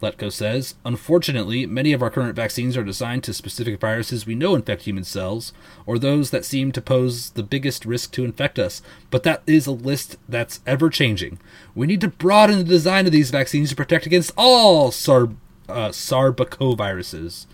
[0.00, 4.54] Letko says, Unfortunately, many of our current vaccines are designed to specific viruses we know
[4.54, 5.52] infect human cells,
[5.86, 9.66] or those that seem to pose the biggest risk to infect us, but that is
[9.66, 11.38] a list that's ever changing.
[11.74, 15.30] We need to broaden the design of these vaccines to protect against all SAR,
[15.68, 17.46] uh, viruses.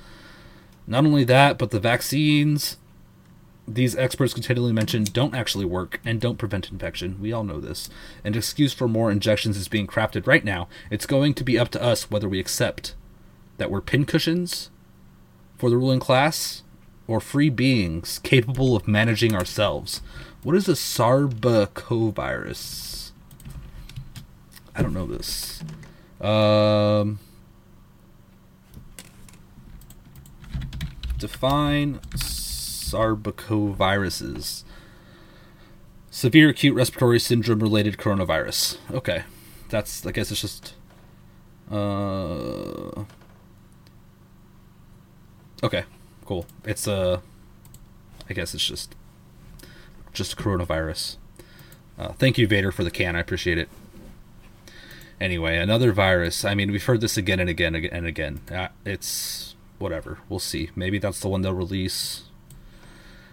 [0.91, 2.77] Not only that, but the vaccines
[3.75, 7.21] these experts continually mention don't actually work and don't prevent infection.
[7.21, 7.89] We all know this.
[8.25, 10.67] An excuse for more injections is being crafted right now.
[10.91, 12.97] It's going to be up to us whether we accept
[13.59, 14.71] that we're pincushions
[15.57, 16.65] for the ruling class
[17.07, 20.03] or free beings capable of managing ourselves.
[20.43, 23.13] What is a sarbecovirus?
[24.75, 25.63] I don't know this.
[26.21, 27.21] Um,
[31.21, 34.65] define sarbecoviruses.
[36.11, 38.79] Severe acute respiratory syndrome related coronavirus.
[38.91, 39.23] Okay.
[39.69, 40.75] That's, I guess it's just.
[41.71, 43.05] Uh.
[45.63, 45.85] Okay,
[46.25, 46.47] cool.
[46.65, 46.93] It's a.
[46.93, 47.21] Uh,
[48.29, 48.97] I guess it's just.
[50.13, 51.17] Just coronavirus.
[51.97, 53.15] Uh, thank you, Vader, for the can.
[53.15, 53.69] I appreciate it.
[55.21, 56.45] Anyway, another virus.
[56.45, 58.41] I mean, we've heard this again and again and again.
[58.51, 59.50] Uh, it's
[59.81, 60.19] whatever.
[60.29, 60.71] We'll see.
[60.77, 62.25] Maybe that's the one they'll release.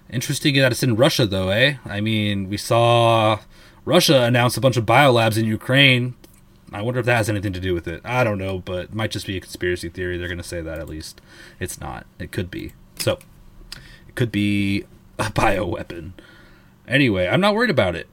[0.10, 1.76] Interesting that it's in Russia, though, eh?
[1.86, 3.40] I mean, we saw
[3.84, 6.16] Russia announce a bunch of biolabs in Ukraine.
[6.72, 8.02] I wonder if that has anything to do with it.
[8.06, 10.18] I don't know, but it might just be a conspiracy theory.
[10.18, 11.22] They're going to say that at least.
[11.60, 12.06] It's not.
[12.20, 12.74] It could be.
[13.00, 13.20] So,
[14.08, 14.86] it could be
[15.20, 16.14] a bioweapon.
[16.88, 18.08] Anyway, I'm not worried about it.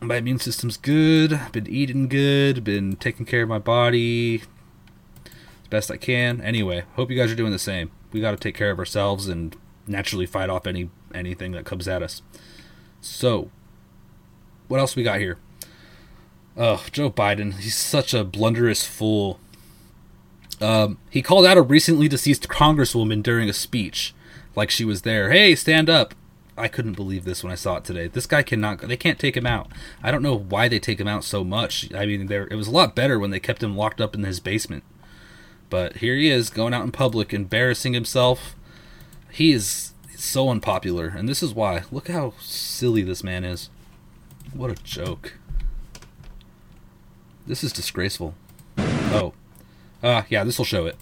[0.00, 1.32] My immune system's good.
[1.32, 2.64] I've Been eating good.
[2.64, 4.42] Been taking care of my body
[5.70, 6.40] best I can.
[6.40, 7.90] Anyway, hope you guys are doing the same.
[8.12, 11.86] We got to take care of ourselves and naturally fight off any anything that comes
[11.86, 12.22] at us.
[13.00, 13.50] So,
[14.68, 15.38] what else we got here?
[16.56, 17.54] Oh, Joe Biden.
[17.54, 19.40] He's such a blunderous fool.
[20.60, 24.14] Um, he called out a recently deceased congresswoman during a speech,
[24.54, 25.30] like she was there.
[25.30, 26.14] Hey, stand up!
[26.56, 28.06] I couldn't believe this when I saw it today.
[28.06, 28.80] This guy cannot.
[28.80, 29.68] They can't take him out.
[30.02, 31.92] I don't know why they take him out so much.
[31.92, 34.22] I mean, there it was a lot better when they kept him locked up in
[34.22, 34.84] his basement.
[35.74, 38.54] But here he is going out in public, embarrassing himself.
[39.32, 41.82] He is so unpopular, and this is why.
[41.90, 43.70] Look how silly this man is.
[44.52, 45.32] What a joke.
[47.44, 48.36] This is disgraceful.
[48.78, 49.32] Oh.
[50.00, 50.94] Uh, yeah, this will show it.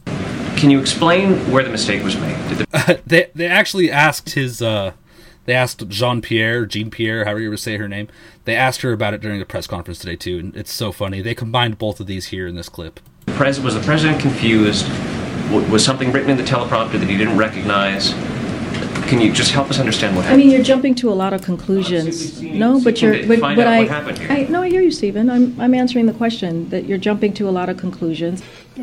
[0.56, 2.48] Can you explain where the mistake was made?
[2.48, 4.92] Did the- they they actually asked his uh
[5.44, 8.08] they asked Jean Pierre, Jean Pierre, however you ever say her name.
[8.46, 11.20] They asked her about it during the press conference today too, and it's so funny.
[11.20, 13.00] They combined both of these here in this clip.
[13.26, 14.86] Pres- was the president confused?
[15.50, 18.12] W- was something written in the teleprompter that he didn't recognize?
[19.08, 20.40] Can you just help us understand what happened?
[20.40, 22.40] I mean, you're jumping to a lot of conclusions.
[22.40, 24.30] No, but you're, but, find but out I, what happened here.
[24.30, 25.28] I, no, I hear you, Stephen.
[25.28, 28.42] I'm, I'm answering the question that you're jumping to a lot of conclusions.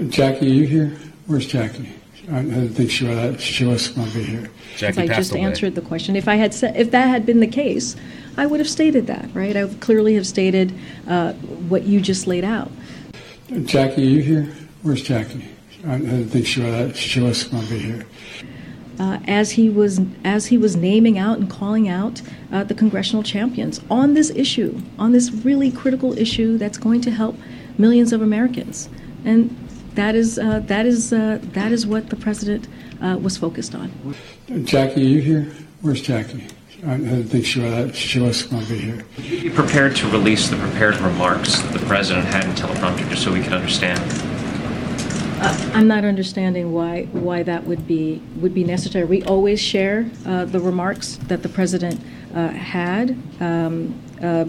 [0.09, 0.97] Jackie, are you here?
[1.25, 1.89] Where's Jackie?
[2.31, 4.51] I didn't think she was, she was going to be here.
[4.77, 6.15] Jackie I just answered the question.
[6.15, 7.95] If I had said, if that had been the case,
[8.37, 9.57] I would have stated that, right?
[9.57, 10.71] I would clearly have stated
[11.07, 12.71] uh, what you just laid out.
[13.65, 14.43] Jackie, are you here?
[14.83, 15.45] Where's Jackie?
[15.87, 18.05] I didn't think she was, she was going to be here.
[18.99, 23.23] uh, as he was as he was naming out and calling out uh, the congressional
[23.23, 27.35] champions on this issue, on this really critical issue that's going to help
[27.77, 28.89] millions of Americans,
[29.25, 29.49] and
[29.95, 32.67] that is uh, that is uh, that is what the president
[33.01, 33.91] uh, was focused on.
[34.63, 35.51] Jackie, are you here?
[35.81, 36.45] Where's Jackie?
[36.85, 39.05] I didn't think she was, she was going to be here.
[39.17, 43.09] Would you Be prepared to release the prepared remarks that the president had in teleprompter
[43.09, 43.99] just so we can understand.
[45.41, 49.05] Uh, I'm not understanding why why that would be would be necessary.
[49.05, 52.01] We always share uh, the remarks that the president
[52.33, 53.11] uh, had,
[53.41, 54.45] um, uh,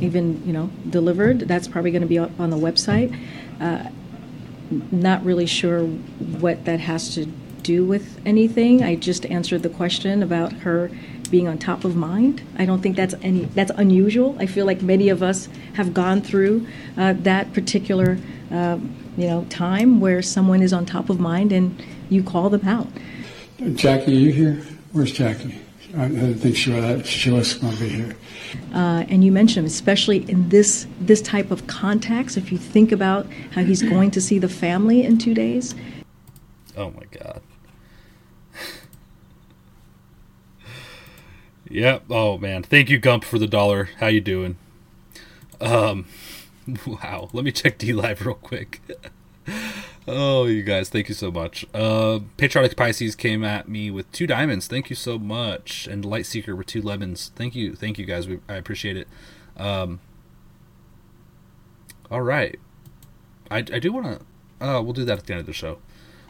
[0.00, 1.40] even you know delivered.
[1.40, 3.14] That's probably going to be up on the website.
[3.58, 3.90] Uh,
[4.90, 7.26] not really sure what that has to
[7.62, 8.82] do with anything.
[8.82, 10.90] I just answered the question about her
[11.30, 12.42] being on top of mind.
[12.58, 14.36] I don't think that's any that's unusual.
[14.38, 18.18] I feel like many of us have gone through uh, that particular
[18.50, 22.66] um, you know time where someone is on top of mind and you call them
[22.66, 22.88] out.
[23.74, 24.62] Jackie, are you here?
[24.92, 25.60] Where's Jackie?
[25.96, 28.16] I didn't think she was, she was going to be here.
[28.72, 33.26] Uh, and you mentioned, especially in this this type of context, if you think about
[33.52, 35.74] how he's going to see the family in two days.
[36.76, 37.42] Oh my god.
[41.70, 42.04] Yep.
[42.10, 42.62] Oh man.
[42.62, 43.88] Thank you, Gump, for the dollar.
[43.98, 44.56] How you doing?
[45.60, 46.06] Um.
[46.86, 47.30] Wow.
[47.32, 48.80] Let me check DLive real quick.
[50.06, 51.66] oh, you guys, thank you so much.
[51.74, 54.68] Uh, Patriotic Pisces came at me with two diamonds.
[54.68, 57.32] Thank you so much, and Light Seeker with two lemons.
[57.34, 58.28] Thank you, thank you guys.
[58.28, 59.08] We, I appreciate it.
[59.56, 59.98] Um.
[62.08, 62.60] All right.
[63.50, 64.06] I I do want
[64.60, 64.64] to.
[64.64, 65.78] Uh, we'll do that at the end of the show.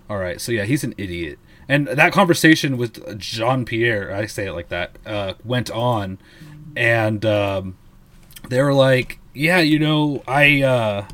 [0.09, 0.41] All right.
[0.41, 1.39] So yeah, he's an idiot.
[1.71, 6.19] And that conversation with Jean Pierre, I say it like that, uh, went on,
[6.75, 7.77] and um,
[8.49, 11.07] they were like, "Yeah, you know, I uh,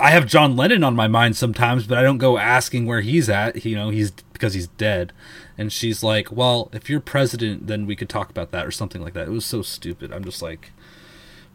[0.00, 3.30] I have John Lennon on my mind sometimes, but I don't go asking where he's
[3.30, 3.64] at.
[3.64, 5.12] You know, he's because he's dead."
[5.56, 9.00] And she's like, "Well, if you're president, then we could talk about that or something
[9.00, 10.12] like that." It was so stupid.
[10.12, 10.72] I'm just like,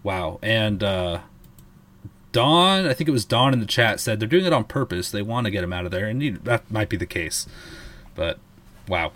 [0.01, 1.19] "Wow." And uh,
[2.31, 5.11] Don, I think it was Don in the chat said they're doing it on purpose.
[5.11, 7.45] They want to get him out of there, and that might be the case.
[8.19, 8.37] But
[8.85, 9.13] wow,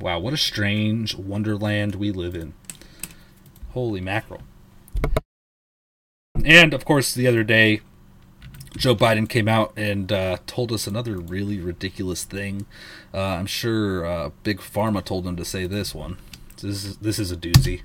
[0.00, 2.54] wow, what a strange wonderland we live in.
[3.70, 4.42] Holy mackerel!
[6.44, 7.80] And of course, the other day,
[8.76, 12.66] Joe Biden came out and uh, told us another really ridiculous thing.
[13.12, 16.16] Uh, I'm sure uh, Big Pharma told him to say this one.
[16.62, 17.82] This is this is a doozy.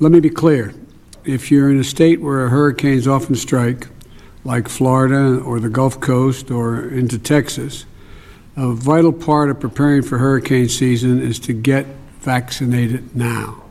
[0.00, 0.74] Let me be clear.
[1.24, 3.86] If you're in a state where hurricanes often strike,
[4.44, 7.84] like Florida or the Gulf Coast or into Texas,
[8.56, 11.86] a vital part of preparing for hurricane season is to get
[12.20, 13.62] vaccinated now.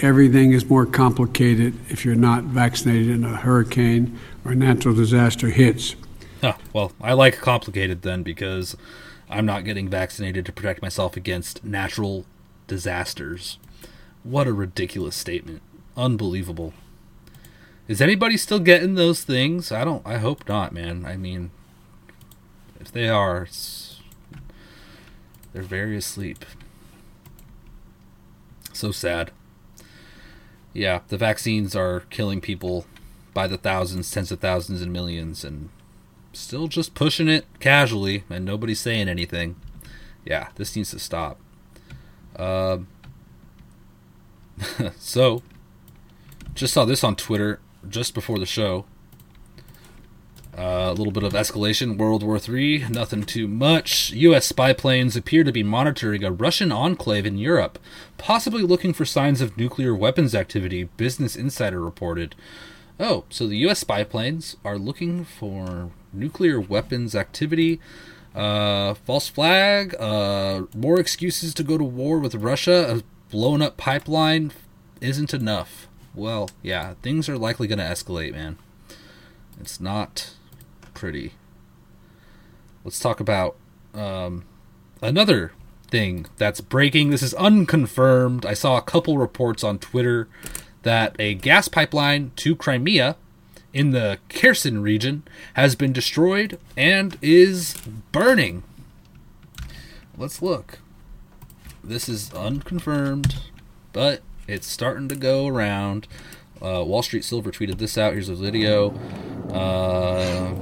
[0.00, 5.94] everything is more complicated if you're not vaccinated and a hurricane or natural disaster hits.
[6.40, 8.76] Huh, well, I like complicated then because
[9.30, 12.26] I'm not getting vaccinated to protect myself against natural
[12.66, 13.58] disasters.
[14.22, 15.62] What a ridiculous statement.
[15.96, 16.74] Unbelievable.
[17.86, 19.70] Is anybody still getting those things?
[19.70, 21.04] I don't I hope not, man.
[21.04, 21.50] I mean
[22.80, 23.46] if they are
[25.52, 26.44] they're very asleep.
[28.72, 29.30] So sad.
[30.72, 32.86] Yeah, the vaccines are killing people
[33.32, 35.68] by the thousands, tens of thousands, and millions, and
[36.32, 39.54] still just pushing it casually, and nobody's saying anything.
[40.24, 41.38] Yeah, this needs to stop.
[42.34, 42.78] Uh,
[44.98, 45.42] so,
[46.54, 48.84] just saw this on Twitter just before the show.
[50.56, 51.98] Uh, a little bit of escalation.
[51.98, 54.10] World War III, nothing too much.
[54.10, 54.46] U.S.
[54.46, 57.78] spy planes appear to be monitoring a Russian enclave in Europe,
[58.18, 62.36] possibly looking for signs of nuclear weapons activity, Business Insider reported.
[63.00, 63.80] Oh, so the U.S.
[63.80, 67.80] spy planes are looking for nuclear weapons activity.
[68.32, 69.94] Uh, false flag.
[69.98, 72.98] Uh, more excuses to go to war with Russia.
[72.98, 74.52] A blown up pipeline
[75.00, 75.88] isn't enough.
[76.14, 78.58] Well, yeah, things are likely going to escalate, man.
[79.60, 80.32] It's not
[80.94, 81.32] pretty.
[82.84, 83.56] Let's talk about
[83.94, 84.44] um,
[85.02, 85.52] another
[85.88, 87.10] thing that's breaking.
[87.10, 88.46] This is unconfirmed.
[88.46, 90.28] I saw a couple reports on Twitter
[90.82, 93.16] that a gas pipeline to Crimea
[93.72, 97.74] in the Kherson region has been destroyed and is
[98.12, 98.62] burning.
[100.16, 100.78] Let's look.
[101.82, 103.36] This is unconfirmed,
[103.92, 106.06] but it's starting to go around.
[106.62, 108.12] Uh, Wall Street Silver tweeted this out.
[108.12, 108.90] Here's a video.
[109.52, 110.54] Uh,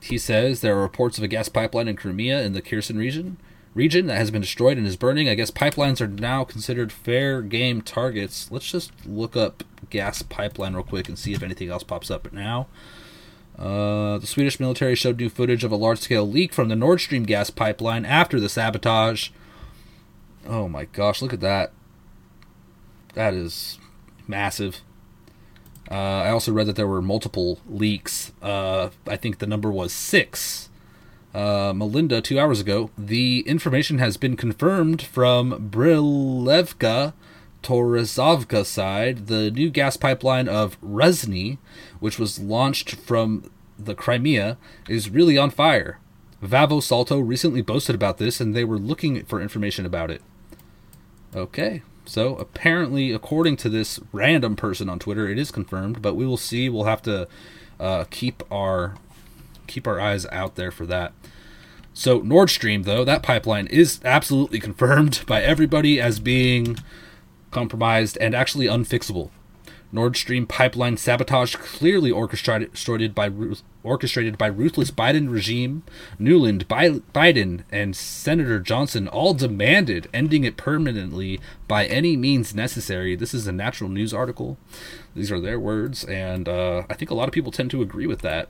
[0.00, 3.38] he says there are reports of a gas pipeline in Crimea in the Kherson region
[3.74, 5.28] region that has been destroyed and is burning.
[5.28, 8.50] I guess pipelines are now considered fair game targets.
[8.50, 12.32] Let's just look up gas pipeline real quick and see if anything else pops up
[12.32, 12.66] now.
[13.58, 17.00] Uh, the Swedish military showed new footage of a large scale leak from the Nord
[17.00, 19.30] Stream gas pipeline after the sabotage.
[20.46, 21.72] Oh my gosh, look at that.
[23.14, 23.78] That is
[24.26, 24.82] massive.
[25.90, 28.32] Uh, I also read that there were multiple leaks.
[28.42, 30.68] Uh, I think the number was six
[31.34, 32.90] uh, Melinda two hours ago.
[32.96, 37.14] The information has been confirmed from Brilevka
[37.62, 39.26] Torezovka side.
[39.26, 41.58] The new gas pipeline of Rezhny,
[42.00, 45.98] which was launched from the Crimea, is really on fire.
[46.42, 50.22] Vavo Salto recently boasted about this, and they were looking for information about it.
[51.34, 56.00] Okay, so apparently, according to this random person on Twitter, it is confirmed.
[56.00, 56.70] But we will see.
[56.70, 57.28] We'll have to
[57.78, 58.94] uh, keep our
[59.66, 61.12] keep our eyes out there for that.
[61.92, 66.78] So Nord Stream, though, that pipeline is absolutely confirmed by everybody as being
[67.50, 69.28] compromised and actually unfixable.
[69.92, 73.28] Nord Stream pipeline sabotage clearly orchestrated by
[73.88, 75.82] orchestrated by ruthless Biden regime.
[76.20, 83.16] Nuland, Biden, and Senator Johnson all demanded ending it permanently by any means necessary.
[83.16, 84.58] This is a natural news article.
[85.14, 88.06] These are their words, and uh, I think a lot of people tend to agree
[88.06, 88.48] with that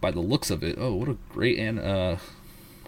[0.00, 0.76] by the looks of it.
[0.78, 2.16] Oh, what a great and uh,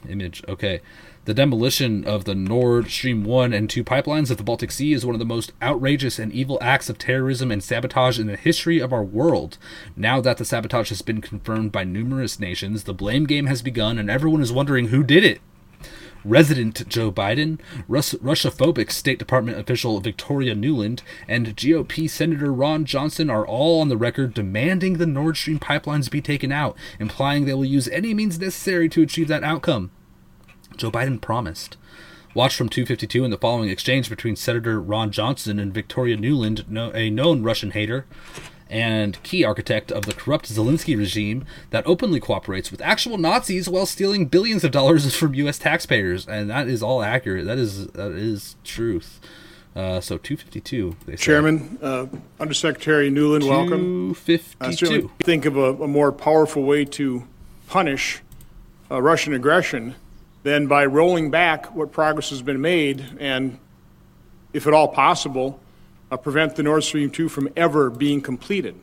[0.08, 0.42] image.
[0.48, 0.80] Okay.
[1.24, 5.06] The demolition of the Nord Stream 1 and 2 pipelines of the Baltic Sea is
[5.06, 8.80] one of the most outrageous and evil acts of terrorism and sabotage in the history
[8.80, 9.56] of our world.
[9.94, 13.98] Now that the sabotage has been confirmed by numerous nations, the blame game has begun
[13.98, 15.40] and everyone is wondering who did it
[16.24, 17.58] resident Joe Biden,
[17.88, 23.88] Rus- Russia-phobic State Department official Victoria Nuland, and GOP Senator Ron Johnson are all on
[23.88, 28.14] the record demanding the Nord Stream pipelines be taken out, implying they will use any
[28.14, 29.90] means necessary to achieve that outcome.
[30.76, 31.76] Joe Biden promised.
[32.34, 36.64] Watch from 252 in the following exchange between Senator Ron Johnson and Victoria Nuland,
[36.94, 38.06] a known Russian hater
[38.72, 43.84] and key architect of the corrupt Zelensky regime that openly cooperates with actual Nazis while
[43.84, 45.58] stealing billions of dollars from U.S.
[45.58, 47.44] taxpayers, and that is all accurate.
[47.44, 49.20] That is that is truth.
[49.76, 50.96] Uh, so 252.
[51.16, 52.06] Chairman, uh,
[52.38, 54.14] Undersecretary Nuland, welcome.
[54.14, 55.10] 252.
[55.18, 57.26] I think of a, a, more powerful way to
[57.68, 58.20] punish
[58.90, 59.94] uh, Russian aggression
[60.42, 63.58] than by rolling back what progress has been made and,
[64.52, 65.60] if at all possible,
[66.10, 68.74] uh, prevent the Nord Stream 2 from ever being completed.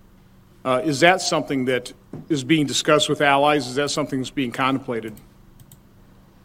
[0.63, 1.93] Uh, is that something that
[2.27, 3.67] is being discussed with allies?
[3.67, 5.13] Is that something that's being contemplated?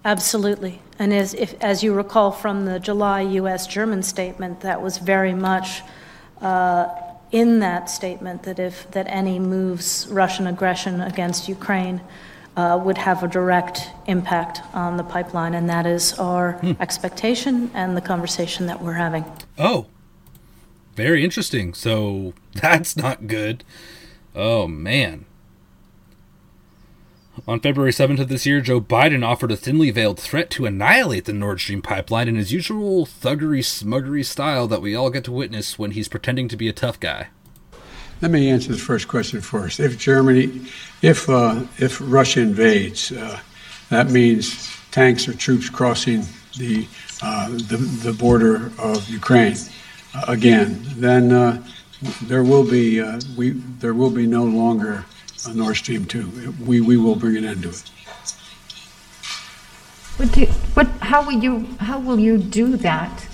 [0.05, 0.81] Absolutely.
[0.99, 3.67] And as, if, as you recall from the July U.S.
[3.67, 5.83] German statement, that was very much
[6.41, 6.89] uh,
[7.33, 12.01] in that statement that if that any moves Russian aggression against Ukraine
[12.57, 16.72] uh, would have a direct impact on the pipeline, and that is our hmm.
[16.80, 19.24] expectation and the conversation that we're having.
[19.59, 19.86] Oh,
[20.94, 21.74] very interesting.
[21.74, 23.64] So that's not good.
[24.34, 25.26] Oh man.
[27.48, 31.24] On February 7th of this year, Joe Biden offered a thinly veiled threat to annihilate
[31.24, 35.32] the Nord Stream pipeline in his usual thuggery, smuggery style that we all get to
[35.32, 37.28] witness when he's pretending to be a tough guy.
[38.21, 39.81] Let me answer the first question first.
[39.81, 40.62] If Germany,
[41.03, 43.41] if uh, if Russia invades, uh,
[43.91, 46.25] that means tanks or troops crossing
[46.57, 46.87] the
[47.23, 49.57] uh, the, the, border of Ukraine
[50.15, 50.81] uh, again.
[50.97, 51.67] Then uh,
[52.23, 53.51] there will be uh, we
[53.81, 55.05] there will be no longer
[55.47, 56.55] a Nord Stream two.
[56.65, 57.91] We we will bring an end to it.
[60.17, 63.27] What, what how will you how will you do that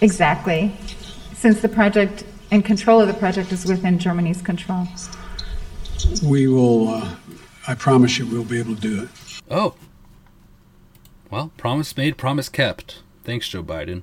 [0.00, 0.76] exactly?
[1.34, 4.86] Since the project and control of the project is within Germany's control.
[6.24, 6.88] We will.
[6.88, 7.16] Uh,
[7.66, 9.08] I promise you, we'll be able to do it.
[9.50, 9.74] Oh.
[11.30, 13.02] Well, promise made, promise kept.
[13.24, 14.02] Thanks, Joe Biden.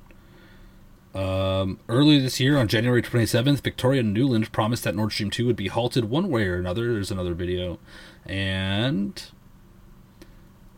[1.15, 5.55] Um, earlier this year, on January 27th, Victoria Nuland promised that Nord Stream 2 would
[5.55, 6.93] be halted one way or another.
[6.93, 7.79] There's another video.
[8.25, 9.23] And.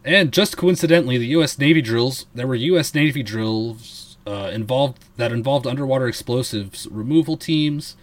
[0.05, 1.59] And just coincidentally, the U.S.
[1.59, 2.93] Navy drills, there were U.S.
[2.93, 7.95] Navy drills uh, involved that involved underwater explosives removal teams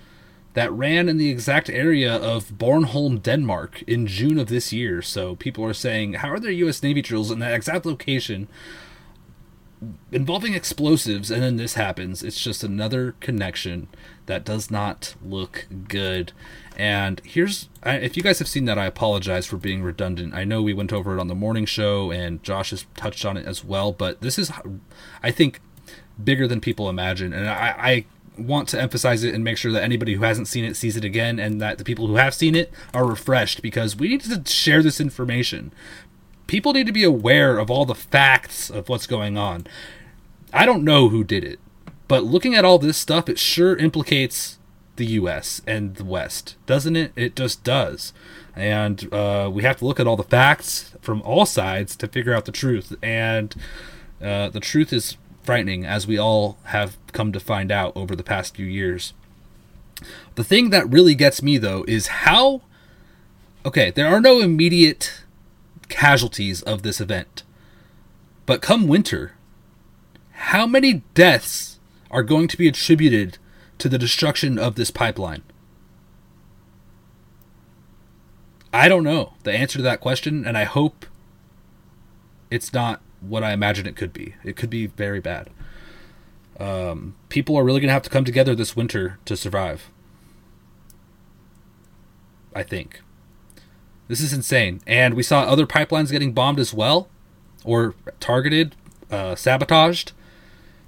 [0.54, 5.02] that ran in the exact area of Bornholm, Denmark in June of this year.
[5.02, 6.82] So people are saying, how are there U.S.
[6.82, 8.48] Navy drills in that exact location
[10.12, 11.30] involving explosives?
[11.30, 12.22] And then this happens.
[12.22, 13.88] It's just another connection
[14.26, 16.32] that does not look good.
[16.76, 20.34] And here's, if you guys have seen that, I apologize for being redundant.
[20.34, 23.36] I know we went over it on the morning show and Josh has touched on
[23.36, 24.52] it as well, but this is,
[25.20, 25.60] I think,
[26.22, 27.32] bigger than people imagine.
[27.32, 28.04] And I, I
[28.36, 31.04] want to emphasize it and make sure that anybody who hasn't seen it sees it
[31.04, 34.42] again and that the people who have seen it are refreshed because we need to
[34.50, 35.72] share this information.
[36.46, 39.66] People need to be aware of all the facts of what's going on.
[40.52, 41.58] I don't know who did it,
[42.08, 44.58] but looking at all this stuff, it sure implicates
[44.96, 47.12] the US and the West, doesn't it?
[47.16, 48.12] It just does.
[48.54, 52.34] And uh, we have to look at all the facts from all sides to figure
[52.34, 52.94] out the truth.
[53.02, 53.54] And
[54.22, 58.24] uh, the truth is frightening, as we all have come to find out over the
[58.24, 59.12] past few years.
[60.34, 62.62] The thing that really gets me, though, is how.
[63.64, 65.22] Okay, there are no immediate
[65.88, 67.42] casualties of this event.
[68.46, 69.32] But come winter,
[70.32, 71.78] how many deaths
[72.10, 73.38] are going to be attributed
[73.78, 75.42] to the destruction of this pipeline?
[78.72, 81.06] I don't know the answer to that question, and I hope
[82.50, 84.34] it's not what I imagine it could be.
[84.44, 85.50] It could be very bad.
[86.58, 89.90] Um, people are really going to have to come together this winter to survive.
[92.54, 93.00] I think.
[94.06, 94.80] This is insane.
[94.86, 97.08] And we saw other pipelines getting bombed as well,
[97.64, 98.76] or targeted,
[99.10, 100.12] uh, sabotaged.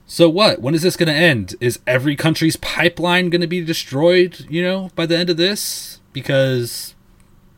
[0.07, 0.61] So what?
[0.61, 1.57] When is this going to end?
[1.61, 6.01] Is every country's pipeline going to be destroyed, you know, by the end of this?
[6.13, 6.95] Because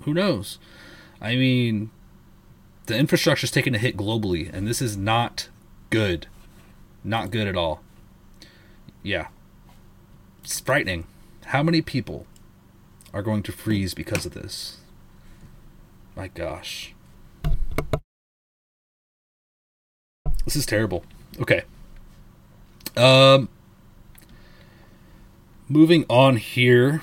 [0.02, 0.58] who knows?
[1.20, 1.90] I mean,
[2.88, 5.48] the infrastructure is taking a hit globally, and this is not
[5.90, 6.26] good.
[7.04, 7.82] Not good at all.
[9.02, 9.28] Yeah.
[10.42, 11.06] It's frightening.
[11.46, 12.26] How many people
[13.12, 14.78] are going to freeze because of this?
[16.16, 16.94] My gosh.
[20.44, 21.04] This is terrible.
[21.38, 21.62] Okay.
[22.96, 23.50] Um
[25.68, 27.02] moving on here.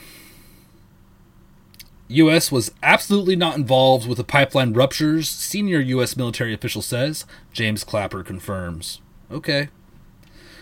[2.08, 2.52] U.S.
[2.52, 6.16] was absolutely not involved with the pipeline ruptures, senior U.S.
[6.16, 7.26] military official says.
[7.52, 9.02] James Clapper confirms.
[9.32, 9.70] Okay.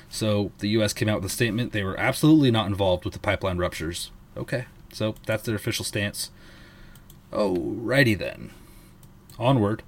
[0.10, 0.94] So the U.S.
[0.94, 4.12] came out with a statement they were absolutely not involved with the pipeline ruptures.
[4.38, 4.66] Okay.
[4.94, 6.30] So that's their official stance.
[7.32, 8.52] Alrighty then.
[9.38, 9.84] Onward.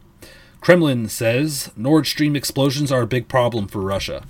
[0.59, 4.23] Kremlin says Nord Stream explosions are a big problem for Russia.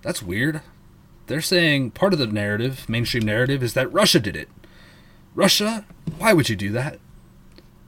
[0.00, 0.62] That's weird.
[1.26, 4.48] They're saying part of the narrative, mainstream narrative, is that Russia did it.
[5.34, 5.84] Russia?
[6.18, 6.98] Why would you do that?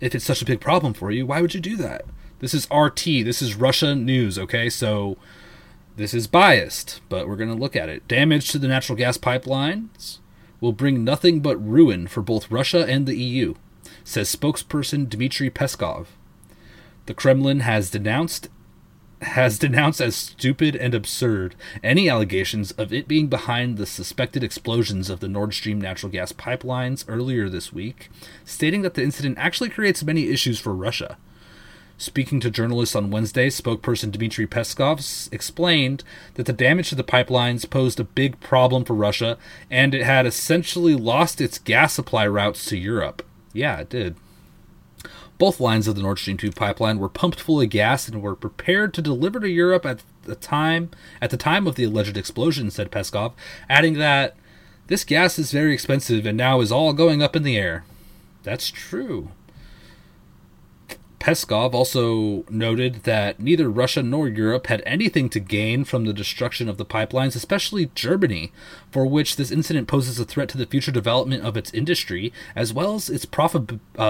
[0.00, 2.04] If it's such a big problem for you, why would you do that?
[2.40, 3.04] This is RT.
[3.04, 4.68] This is Russia news, okay?
[4.68, 5.16] So
[5.96, 8.06] this is biased, but we're going to look at it.
[8.08, 10.18] Damage to the natural gas pipelines
[10.60, 13.54] will bring nothing but ruin for both Russia and the EU,
[14.02, 16.06] says spokesperson Dmitry Peskov.
[17.06, 18.48] The Kremlin has denounced
[19.24, 25.10] has denounced as stupid and absurd any allegations of it being behind the suspected explosions
[25.10, 28.10] of the Nord Stream natural gas pipelines earlier this week,
[28.44, 31.16] stating that the incident actually creates many issues for Russia.
[31.96, 36.02] Speaking to journalists on Wednesday, spokesperson Dmitry Peskov explained
[36.34, 39.38] that the damage to the pipelines posed a big problem for Russia
[39.70, 43.24] and it had essentially lost its gas supply routes to Europe.
[43.52, 44.16] Yeah, it did.
[45.38, 48.36] Both lines of the Nord Stream 2 pipeline were pumped full of gas and were
[48.36, 52.70] prepared to deliver to Europe at the time at the time of the alleged explosion,
[52.70, 53.32] said Peskov,
[53.68, 54.36] adding that
[54.86, 57.84] this gas is very expensive and now is all going up in the air.
[58.42, 59.30] That's true.
[61.24, 66.68] Peskov also noted that neither Russia nor Europe had anything to gain from the destruction
[66.68, 68.52] of the pipelines, especially Germany,
[68.90, 72.74] for which this incident poses a threat to the future development of its industry, as
[72.74, 73.28] well as its uh,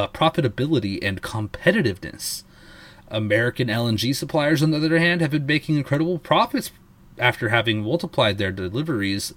[0.08, 2.42] profitability and competitiveness.
[3.06, 6.72] American LNG suppliers, on the other hand, have been making incredible profits
[7.16, 9.32] after having multiplied their deliveries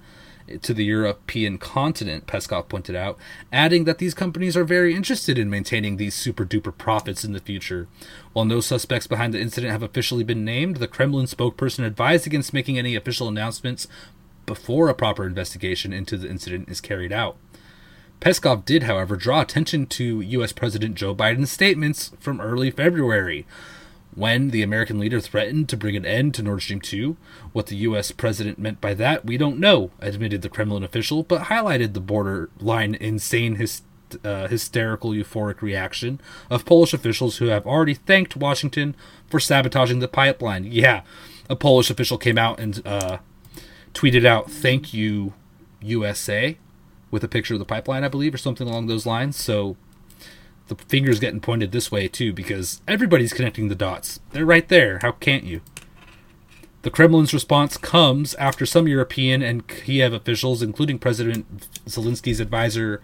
[0.62, 3.18] to the European continent, Peskov pointed out,
[3.52, 7.40] adding that these companies are very interested in maintaining these super duper profits in the
[7.40, 7.88] future.
[8.34, 12.54] While no suspects behind the incident have officially been named, the Kremlin spokesperson advised against
[12.54, 13.88] making any official announcements
[14.46, 17.38] before a proper investigation into the incident is carried out.
[18.20, 20.52] Peskov did, however, draw attention to U.S.
[20.52, 23.46] President Joe Biden's statements from early February,
[24.18, 27.16] when the American leader threatened to bring an end to Nord Stream 2.
[27.54, 28.12] What the U.S.
[28.12, 32.96] president meant by that, we don't know, admitted the Kremlin official, but highlighted the borderline
[32.96, 33.64] insane
[34.24, 38.96] uh, hysterical euphoric reaction of Polish officials who have already thanked Washington
[39.28, 40.64] for sabotaging the pipeline.
[40.64, 41.04] Yeah,
[41.48, 43.20] a Polish official came out and uh,
[43.94, 45.34] tweeted out, Thank you,
[45.80, 46.58] USA,
[47.12, 49.36] with a picture of the pipeline, I believe, or something along those lines.
[49.38, 49.78] So
[50.68, 54.20] the finger's getting pointed this way too because everybody's connecting the dots.
[54.32, 55.00] They're right there.
[55.02, 55.62] How can't you?
[56.84, 63.02] The Kremlin's response comes after some European and Kiev officials, including President Zelensky's advisor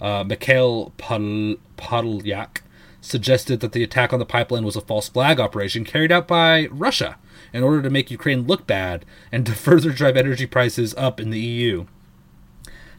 [0.00, 2.58] uh, Mikhail Podolyak,
[3.00, 6.66] suggested that the attack on the pipeline was a false flag operation carried out by
[6.66, 7.16] Russia
[7.52, 11.30] in order to make Ukraine look bad and to further drive energy prices up in
[11.30, 11.86] the EU.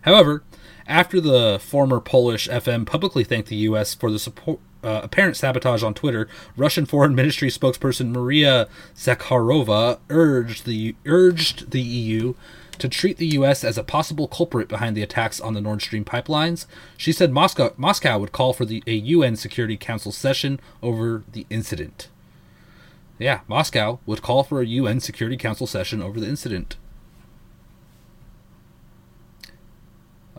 [0.01, 0.43] However,
[0.87, 3.93] after the former Polish FM publicly thanked the U.S.
[3.93, 10.65] for the support, uh, apparent sabotage on Twitter, Russian Foreign Ministry spokesperson Maria Zakharova urged
[10.65, 12.33] the urged the EU
[12.77, 13.63] to treat the U.S.
[13.63, 16.65] as a possible culprit behind the attacks on the Nord Stream pipelines.
[16.95, 21.45] She said Moscow Moscow would call for the a UN Security Council session over the
[21.49, 22.07] incident.
[23.19, 26.77] Yeah, Moscow would call for a UN Security Council session over the incident.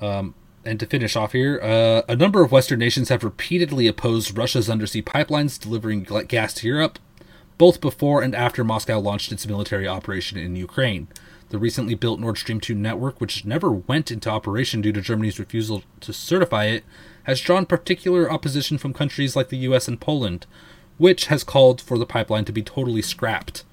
[0.01, 0.34] Um,
[0.69, 4.69] and to finish off here, uh, a number of Western nations have repeatedly opposed Russia's
[4.69, 6.99] undersea pipelines delivering gas to Europe,
[7.57, 11.09] both before and after Moscow launched its military operation in Ukraine.
[11.49, 15.39] The recently built Nord Stream 2 network, which never went into operation due to Germany's
[15.39, 16.85] refusal to certify it,
[17.23, 20.47] has drawn particular opposition from countries like the US and Poland,
[20.99, 23.64] which has called for the pipeline to be totally scrapped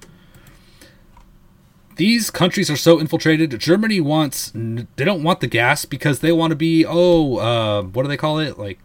[1.96, 3.58] these countries are so infiltrated.
[3.58, 8.02] Germany wants they don't want the gas because they want to be oh uh, what
[8.02, 8.78] do they call it like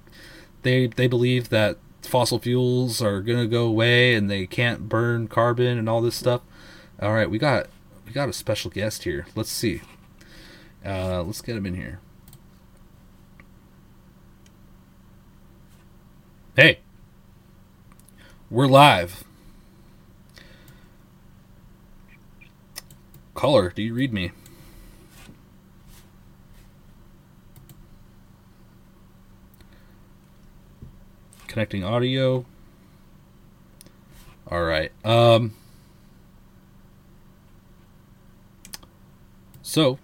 [0.63, 5.77] they they believe that fossil fuels are gonna go away and they can't burn carbon
[5.77, 6.41] and all this stuff.
[7.01, 7.67] All right, we got
[8.05, 9.25] we got a special guest here.
[9.35, 9.81] Let's see.
[10.85, 11.99] Uh, let's get him in here.
[16.55, 16.79] Hey,
[18.49, 19.23] we're live.
[23.41, 24.33] Caller, do you read me?
[31.47, 32.45] Connecting audio.
[34.47, 34.91] All right.
[35.03, 35.55] Um
[39.63, 39.97] So,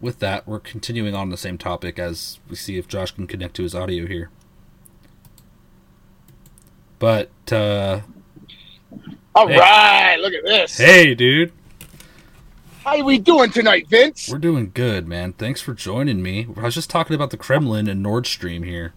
[0.00, 3.54] with that, we're continuing on the same topic as we see if Josh can connect
[3.54, 4.28] to his audio here.
[6.98, 8.00] But uh
[9.36, 9.56] All hey.
[9.56, 10.78] right, look at this.
[10.78, 11.52] Hey, dude.
[12.86, 14.28] How are we doing tonight, Vince?
[14.30, 15.32] We're doing good, man.
[15.32, 16.46] Thanks for joining me.
[16.56, 18.94] I was just talking about the Kremlin and Nord Stream here.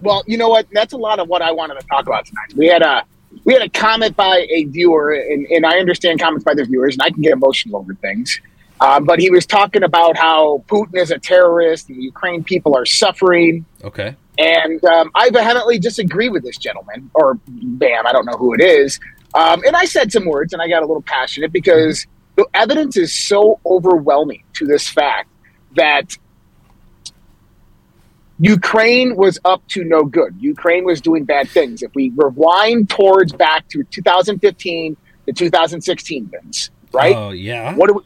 [0.00, 0.68] Well, you know what?
[0.70, 2.54] That's a lot of what I wanted to talk about tonight.
[2.54, 3.02] We had a
[3.42, 6.94] we had a comment by a viewer, and, and I understand comments by the viewers,
[6.94, 8.40] and I can get emotional over things.
[8.80, 12.76] Um, but he was talking about how Putin is a terrorist, and the Ukraine people
[12.76, 13.66] are suffering.
[13.82, 14.14] Okay.
[14.38, 18.60] And um, I vehemently disagree with this gentleman, or bam, I don't know who it
[18.60, 19.00] is.
[19.34, 22.06] Um, and I said some words, and I got a little passionate because
[22.36, 25.28] the evidence is so overwhelming to this fact
[25.76, 26.16] that
[28.40, 30.34] Ukraine was up to no good.
[30.40, 31.82] Ukraine was doing bad things.
[31.82, 37.14] If we rewind towards back to 2015 to 2016, Vince, right?
[37.14, 37.74] Oh yeah.
[37.74, 38.00] What do we,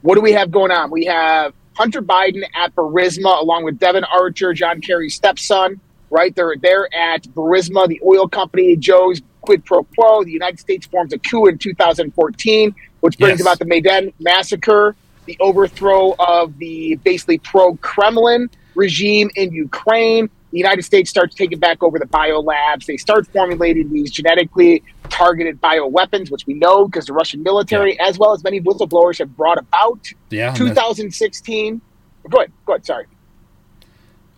[0.00, 0.90] what do we have going on?
[0.90, 5.80] We have Hunter Biden at Burisma along with Devon Archer, John Kerry's stepson.
[6.12, 8.74] Right, they're there at Burisma, the oil company.
[8.74, 10.24] Joe's quid pro quo.
[10.24, 13.42] The United States forms a coup in 2014 which brings yes.
[13.42, 14.94] about the Maidan massacre,
[15.26, 20.30] the overthrow of the basically pro Kremlin regime in Ukraine.
[20.52, 22.86] The United States starts taking back over the biolabs.
[22.86, 28.18] They start formulating these genetically targeted bioweapons, which we know because the Russian military, as
[28.18, 30.12] well as many whistleblowers, have brought about.
[30.30, 31.80] Yeah, 2016.
[32.28, 32.52] Go ahead.
[32.66, 32.86] Go ahead.
[32.86, 33.06] Sorry.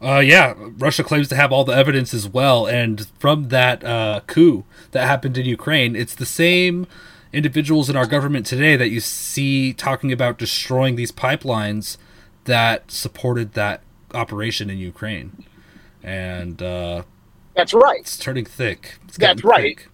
[0.02, 4.20] Uh, yeah, Russia claims to have all the evidence as well, and from that uh,
[4.26, 6.88] coup that happened in Ukraine, it's the same
[7.33, 11.97] individuals in our government today that you see talking about destroying these pipelines
[12.45, 13.83] that supported that
[14.14, 15.45] operation in Ukraine,
[16.03, 17.03] and uh,
[17.55, 18.01] That's right.
[18.01, 18.99] it's turning thick.
[19.09, 19.78] It's That's right.
[19.78, 19.89] thick.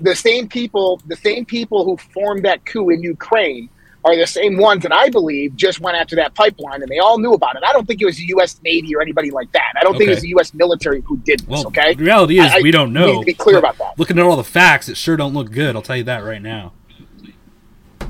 [0.00, 3.68] The same people, the same people who formed that coup in Ukraine
[4.04, 7.18] are the same ones that I believe just went after that pipeline, and they all
[7.18, 7.62] knew about it.
[7.64, 8.60] I don't think it was the U.S.
[8.64, 9.74] Navy or anybody like that.
[9.78, 10.52] I don't think it was the U.S.
[10.54, 11.48] military who did this.
[11.48, 13.06] Well, okay, the reality is I- I we don't know.
[13.12, 13.96] Need to be clear about that.
[13.98, 15.76] Looking at all the facts, it sure don't look good.
[15.76, 16.72] I'll tell you that right now.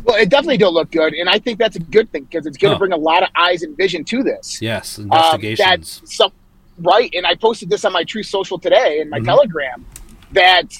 [0.04, 2.56] Well, it definitely don't look good, and I think that's a good thing because it's
[2.58, 2.78] going to Huh.
[2.80, 4.60] bring a lot of eyes and vision to this.
[4.60, 5.58] Yes, Um, investigations.
[6.00, 6.32] that's some,
[6.78, 9.26] right, and I posted this on my Truth Social today in my Mhm.
[9.26, 9.84] Telegram.
[10.32, 10.74] That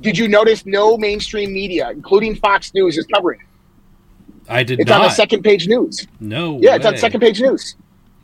[0.00, 0.64] did you notice?
[0.66, 3.46] No mainstream media, including Fox News, is covering it.
[4.48, 5.02] I did It's not.
[5.02, 6.06] on the second page news.
[6.20, 7.76] no, Yeah, it's on second page news.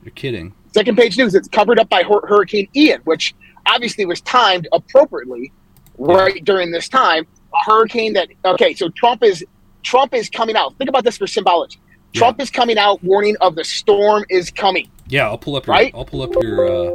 [0.05, 0.53] You're kidding.
[0.73, 1.35] Second page news.
[1.35, 3.35] It's covered up by Hur- Hurricane Ian, which
[3.67, 5.53] obviously was timed appropriately
[5.99, 7.27] right during this time.
[7.55, 9.45] A hurricane that okay, so Trump is
[9.87, 10.77] Trump is coming out.
[10.79, 11.79] Think about this for symbology.
[12.13, 14.89] Trump is coming out, warning of the storm is coming.
[15.07, 15.75] Yeah, I'll pull up your.
[15.77, 15.93] Right?
[15.95, 16.67] I'll pull up your.
[16.67, 16.91] Uh,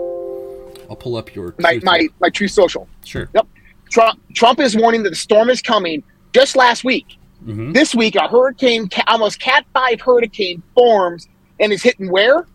[0.90, 1.56] I'll pull up your.
[1.60, 2.88] My my my Truth Social.
[3.06, 3.30] Sure.
[3.34, 3.48] Yep.
[3.92, 6.04] Trump Trump is warning that the storm is coming.
[6.34, 7.74] Just last week, Mhm.
[7.74, 11.30] this week, a hurricane, almost Cat Five hurricane forms
[11.62, 12.46] and is hitting where?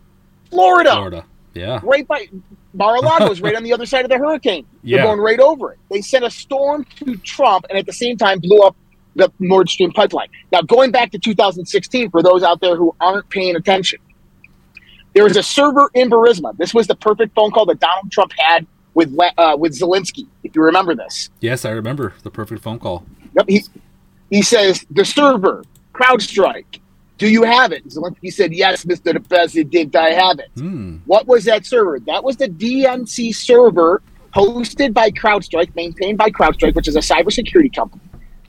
[0.51, 0.93] Florida.
[0.93, 1.25] Florida.
[1.55, 1.81] Yeah.
[1.83, 2.29] right by
[2.75, 4.67] Mar-a-Lago is right on the other side of the hurricane.
[4.83, 4.99] Yeah.
[4.99, 5.79] They're going right over it.
[5.91, 8.77] They sent a storm to Trump and at the same time blew up
[9.17, 10.29] the Nord Stream pipeline.
[10.53, 13.99] Now, going back to 2016, for those out there who aren't paying attention,
[15.15, 16.57] there was a server in Burisma.
[16.59, 20.27] This was the perfect phone call that Donald Trump had with uh, with Zelensky.
[20.45, 23.05] If you remember this, Yes, I remember the perfect phone call.
[23.35, 23.47] yep.
[23.49, 23.65] He
[24.31, 25.65] he says the server
[25.95, 26.81] CrowdStrike.
[27.19, 27.89] Do you have it?
[27.89, 29.27] Zelensky said, "Yes, Mr.
[29.27, 30.97] President, I have it." Hmm.
[31.07, 31.99] What was that server?
[32.01, 34.03] That was the DNC server
[34.35, 38.03] hosted by CrowdStrike, maintained by CrowdStrike, which is a cybersecurity company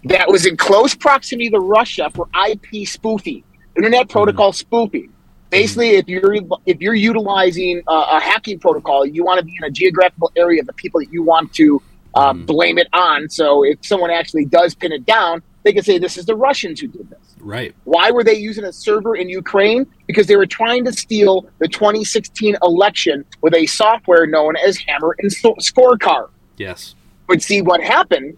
[0.06, 3.44] that was in close proximity to Russia for IP spoofing,
[3.76, 4.12] internet mm-hmm.
[4.12, 5.12] protocol spoofing.
[5.50, 6.00] Basically, mm-hmm.
[6.00, 6.36] if you're
[6.66, 10.62] if you're utilizing a, a hacking protocol, you want to be in a geographical area
[10.62, 11.82] of the people that you want to
[12.14, 12.46] uh, mm-hmm.
[12.46, 13.30] blame it on.
[13.30, 16.80] So if someone actually does pin it down, they can say this is the Russians
[16.80, 17.36] who did this.
[17.40, 17.76] Right.
[17.84, 19.86] Why were they using a server in Ukraine?
[20.06, 25.16] Because they were trying to steal the 2016 election with a software known as Hammer
[25.20, 26.30] and Scorecard.
[26.58, 26.96] Yes.
[27.28, 28.38] But see, what happened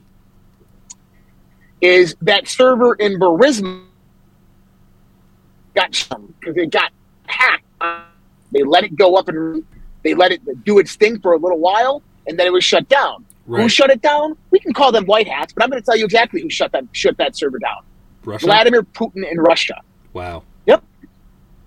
[1.82, 3.84] is that server in Burisma
[5.76, 6.92] got shut because it got
[7.28, 7.66] hacked.
[8.52, 9.64] They let it go up and
[10.04, 12.88] they let it do its thing for a little while, and then it was shut
[12.90, 13.26] down.
[13.48, 14.38] Who shut it down?
[14.52, 16.72] We can call them white hats, but I'm going to tell you exactly who shut
[16.72, 17.84] that shut that server down.
[18.24, 18.46] Russia.
[18.46, 19.82] Vladimir Putin in Russia.
[20.14, 20.44] Wow.
[20.68, 20.84] Yep.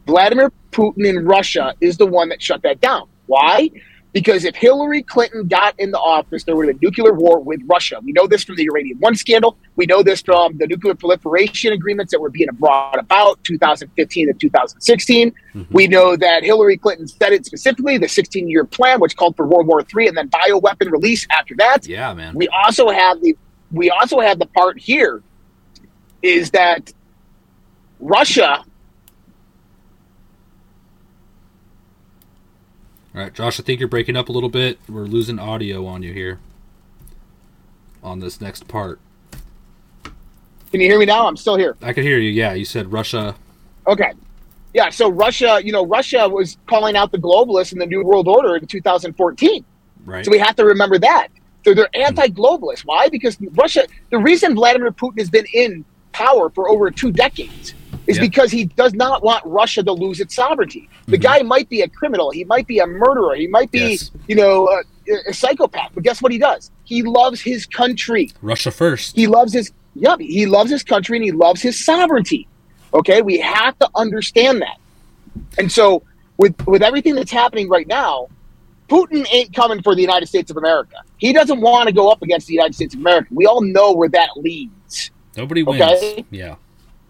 [0.06, 3.08] Vladimir Putin in Russia is the one that shut that down.
[3.26, 3.70] Why?
[4.12, 7.40] Because if Hillary Clinton got in the office, there would have been a nuclear war
[7.40, 7.98] with Russia.
[8.02, 9.56] We know this from the Uranium One scandal.
[9.76, 14.34] We know this from the nuclear proliferation agreements that were being brought about 2015 to
[14.34, 15.30] 2016.
[15.30, 15.74] Mm-hmm.
[15.74, 19.46] We know that Hillary Clinton said it specifically, the 16 year plan, which called for
[19.46, 21.86] World War III and then bioweapon release after that.
[21.86, 22.34] Yeah, man.
[22.34, 23.36] We also have the
[23.70, 25.22] we also have the part here
[26.20, 26.92] is that
[28.00, 28.64] Russia
[33.14, 33.60] All right, Josh.
[33.60, 34.78] I think you're breaking up a little bit.
[34.88, 36.38] We're losing audio on you here.
[38.02, 38.98] On this next part,
[40.72, 41.28] Can you hear me now?
[41.28, 41.76] I'm still here.
[41.82, 42.30] I can hear you.
[42.30, 43.36] Yeah, you said Russia.
[43.86, 44.12] Okay.
[44.74, 48.26] Yeah, so Russia, you know, Russia was calling out the globalists in the New World
[48.26, 49.64] Order in 2014.
[50.06, 50.24] Right.
[50.24, 51.28] So we have to remember that.
[51.64, 52.80] So they're anti-globalist.
[52.86, 53.08] Why?
[53.08, 53.86] Because Russia.
[54.10, 57.74] The reason Vladimir Putin has been in power for over two decades
[58.06, 58.22] is Yeah.
[58.22, 60.88] because he does not want Russia to lose its sovereignty.
[61.06, 61.22] The Mm-hmm.
[61.22, 62.30] guy might be a criminal.
[62.30, 63.34] He might be a murderer.
[63.34, 64.10] He might be, Yes.
[64.28, 64.82] you know, a,
[65.28, 65.90] a psychopath.
[65.94, 66.70] But guess what he does?
[66.84, 68.30] He loves his country.
[68.42, 69.14] Russia first.
[69.16, 72.46] He loves his yeah, he loves his country and he loves his sovereignty.
[72.94, 74.78] Okay, we have to understand that.
[75.58, 76.02] And so
[76.38, 78.28] with with everything that's happening right now,
[78.88, 80.96] Putin ain't coming for the United States of America.
[81.18, 83.28] He doesn't want to go up against the United States of America.
[83.32, 85.10] We all know where that leads.
[85.36, 85.80] Nobody wins.
[85.82, 86.24] Okay.
[86.30, 86.56] Yeah.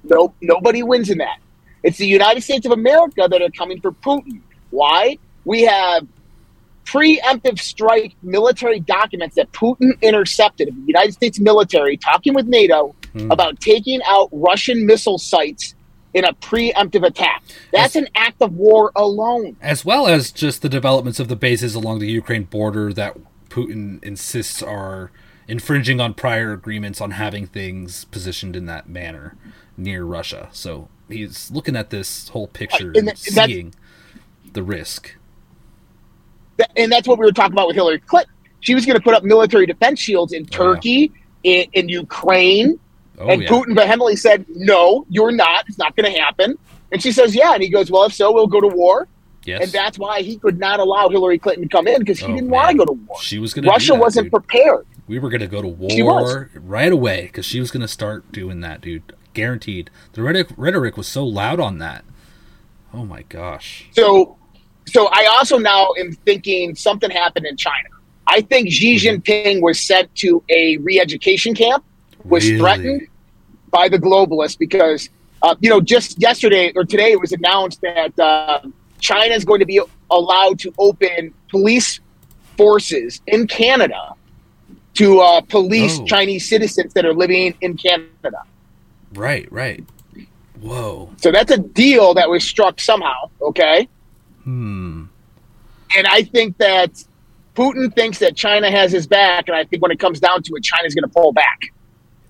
[0.05, 1.39] No, nobody wins in that.
[1.83, 4.41] It's the United States of America that are coming for Putin.
[4.71, 5.19] Why?
[5.45, 6.07] We have
[6.85, 12.95] preemptive strike military documents that Putin intercepted of the United States military talking with NATO
[13.13, 13.31] Hmm.
[13.31, 15.75] about taking out Russian missile sites
[16.15, 17.43] in a preemptive attack.
[17.73, 19.57] That's an act of war alone.
[19.61, 23.17] As well as just the developments of the bases along the Ukraine border that
[23.51, 25.11] Putin insists are
[25.47, 29.37] infringing on prior agreements on having things positioned in that manner
[29.83, 30.49] near Russia.
[30.53, 33.75] So he's looking at this whole picture and and that- seeing
[34.53, 35.15] the risk.
[36.59, 38.33] Th- and that's what we were talking about with Hillary Clinton.
[38.61, 41.13] She was going to put up military defense shields in oh, Turkey,
[41.43, 42.79] in, in Ukraine,
[43.19, 43.49] Oh, and yeah.
[43.49, 45.65] Putin vehemently said, "No, you're not.
[45.69, 46.57] It's not going to happen."
[46.91, 49.07] And she says, "Yeah," and he goes, "Well, if so, we'll go to war."
[49.45, 49.63] Yes.
[49.63, 52.35] And that's why he could not allow Hillary Clinton to come in because he Oh,
[52.35, 53.19] didn't want to go to war.
[53.21, 54.87] She was going Russia wasn't prepared.
[55.09, 58.31] We were going to go to war right away because she was going to start
[58.31, 59.03] doing that, dude.
[59.35, 59.91] Guaranteed.
[60.13, 62.05] The rhetoric, rhetoric was so loud on that.
[62.93, 63.89] Oh my gosh.
[63.93, 64.37] So,
[64.87, 67.89] so I also now am thinking something happened in China.
[68.27, 69.21] I think Xi Mm-hmm.
[69.23, 71.85] Jinping was sent to a re-education camp,
[72.25, 72.59] was Really?
[72.59, 73.09] threatened
[73.71, 75.09] by the globalists because,
[75.43, 78.61] uh, you know, just yesterday or today it was announced that uh,
[79.01, 79.81] China is going to be
[80.11, 81.99] allowed to open police
[82.57, 84.15] forces in Canada
[84.95, 86.05] to uh, police Oh.
[86.07, 88.43] Chinese citizens that are living in Canada.
[89.15, 89.85] Right, right.
[90.61, 91.11] Whoa.
[91.17, 93.31] So that's a deal that was struck somehow.
[93.41, 93.89] Okay.
[94.45, 95.05] Hmm.
[95.97, 97.05] And I think that
[97.55, 100.55] Putin thinks that China has his back, and I think when it comes down to
[100.55, 101.61] it, China's going to pull back.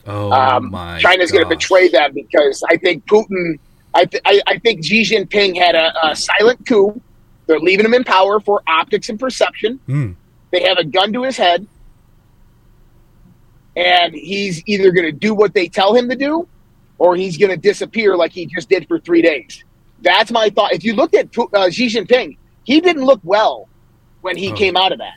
[0.07, 0.99] Oh um, my.
[0.99, 3.59] China's going to betray them because I think Putin.
[3.95, 7.01] I, th- I, I think Xi Jinping had a, a silent coup.
[7.47, 9.79] They're leaving him in power for optics and perception.
[9.87, 10.13] Hmm.
[10.51, 11.67] They have a gun to his head,
[13.77, 16.49] and he's either going to do what they tell him to do,
[17.03, 19.65] or he's going to disappear like he just did for three days.
[20.03, 20.73] That's my thought.
[20.73, 23.69] If you looked at uh, Xi Jinping, he didn't look well
[24.21, 24.55] when he Oh.
[24.55, 25.15] came out of that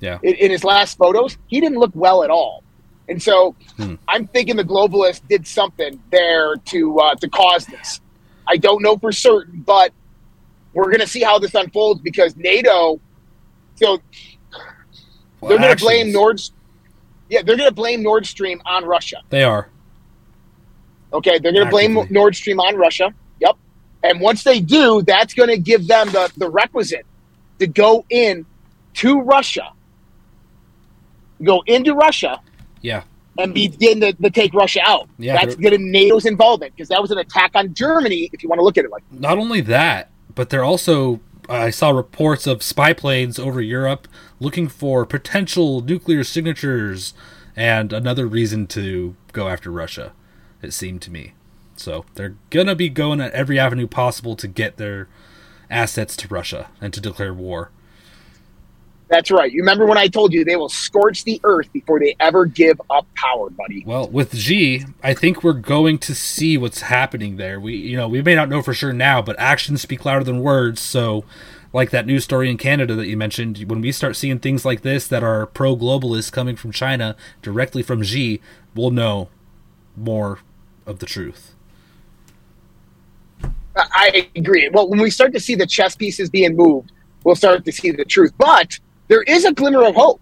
[0.00, 0.18] Yeah.
[0.22, 2.64] in, in his last photos, he didn't look well at all.
[3.08, 3.96] And so Hmm.
[4.08, 8.00] I'm thinking the globalists did something there to uh, to cause this.
[8.46, 9.92] I don't know for certain, but
[10.72, 13.00] we're going to see how this unfolds because NATO.
[13.76, 13.98] So
[15.40, 16.10] Well, they're going to blame.
[16.10, 16.40] Nord.
[17.28, 19.18] Yeah, they're going to blame Nord Stream on Russia.
[19.28, 19.70] They are.
[21.12, 23.12] Okay, they're going to blame Nord Stream on Russia.
[23.40, 23.56] Yep.
[24.02, 27.06] And once they do, that's going to give them the, the requisite
[27.58, 28.44] to go in
[28.94, 29.72] to Russia,
[31.42, 32.40] go into Russia,
[32.82, 33.02] Yeah.
[33.38, 35.08] and begin to, to take Russia out.
[35.18, 38.28] Yeah, that's going to NATO's involvement because that was an attack on Germany.
[38.32, 41.20] If you want to look at it like Not only that, but they're also.
[41.50, 44.06] I saw reports of spy planes over Europe
[44.38, 47.14] looking for potential nuclear signatures
[47.56, 50.12] and another reason to go after Russia,
[50.62, 51.34] it seemed to me.
[51.76, 55.08] So they're going to be going at every avenue possible to get their
[55.70, 57.70] assets to Russia and to declare war.
[59.08, 59.50] that's right.
[59.50, 62.80] You remember when I told you they will scorch the earth before they ever give
[62.90, 63.82] up power, buddy?
[63.86, 67.58] Well, with Xi, I think we're going to see what's happening there.
[67.58, 70.40] We, you know, we may not know for sure now, but actions speak louder than
[70.40, 70.80] words.
[70.80, 71.24] So,
[71.72, 74.82] like that news story in Canada that you mentioned, when we start seeing things like
[74.82, 78.40] this that are pro-globalist coming from China directly from Xi,
[78.74, 79.28] we'll know
[79.96, 80.38] more
[80.88, 81.54] of the truth.
[83.76, 84.68] I agree.
[84.72, 86.90] Well, when we start to see the chess pieces being moved,
[87.22, 88.32] we'll start to see the truth.
[88.36, 88.76] But
[89.06, 90.20] there is a glimmer of hope.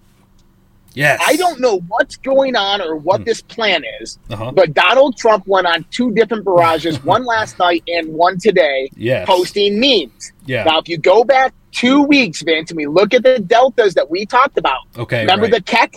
[0.93, 1.23] Yes.
[1.27, 4.51] I don't know what's going on or what this plan is, Uh-huh.
[4.53, 9.27] but Donald Trump went on two different barrages, one last night and one today, Yes.
[9.27, 10.33] posting memes.
[10.47, 10.65] Yeah.
[10.65, 14.11] Now, if you go back two weeks, Vince, and we look at the deltas that
[14.11, 15.53] we talked about, Okay, remember right.
[15.53, 15.97] the keck?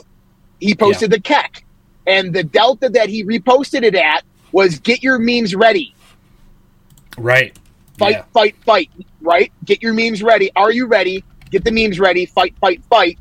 [0.60, 1.66] He posted the keck.
[2.06, 5.94] And the delta that he reposted it at was get your memes ready.
[7.18, 7.58] Right.
[7.98, 8.24] Fight, Yeah.
[8.34, 8.90] fight, fight,
[9.22, 9.52] right?
[9.66, 10.52] Get your memes ready.
[10.56, 11.24] Are you ready?
[11.52, 12.26] Get the memes ready.
[12.26, 13.18] Fight, fight, fight.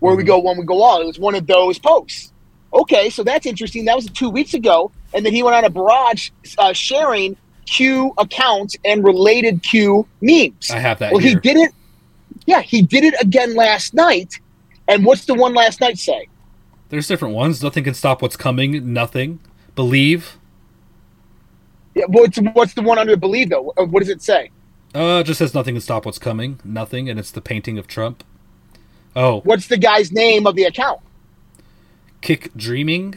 [0.00, 0.28] Where we Mm-hmm.
[0.28, 1.00] go, when we go all.
[1.00, 2.32] It was one of those posts.
[2.72, 3.84] Okay, so that's interesting.
[3.86, 4.90] That was two weeks ago.
[5.14, 7.36] And then he went on a barrage uh, sharing
[7.66, 10.70] Q accounts and related Q memes.
[10.70, 11.70] I have that Well, he did it.
[12.46, 14.38] Yeah, he did it again last night.
[14.86, 16.28] And what's the one last night say?
[16.90, 17.62] There's different ones.
[17.62, 18.92] Nothing can stop what's coming.
[18.92, 19.38] Nothing.
[19.74, 20.36] Believe.
[21.94, 23.72] Yeah, what's what's the one under believe though?
[23.76, 24.50] Uh, What does it say?
[24.94, 26.60] Uh, it just says nothing can stop what's coming.
[26.64, 28.22] Nothing, and it's the painting of Trump.
[29.16, 31.00] Oh, What's the guy's name of the account?
[32.20, 33.14] kick dreaming.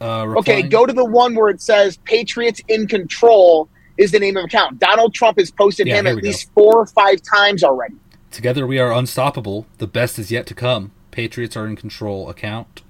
[0.00, 3.68] Uh, Okay, go to the one where it says Patriots in Control
[3.98, 4.78] is the name of the account.
[4.78, 6.26] Donald Trump has posted Yeah, him at we go.
[6.28, 7.94] least four or five times already.
[8.30, 9.66] Together we are unstoppable.
[9.78, 10.92] The best is yet to come.
[11.10, 12.28] Patriots are in control.
[12.30, 12.82] Account.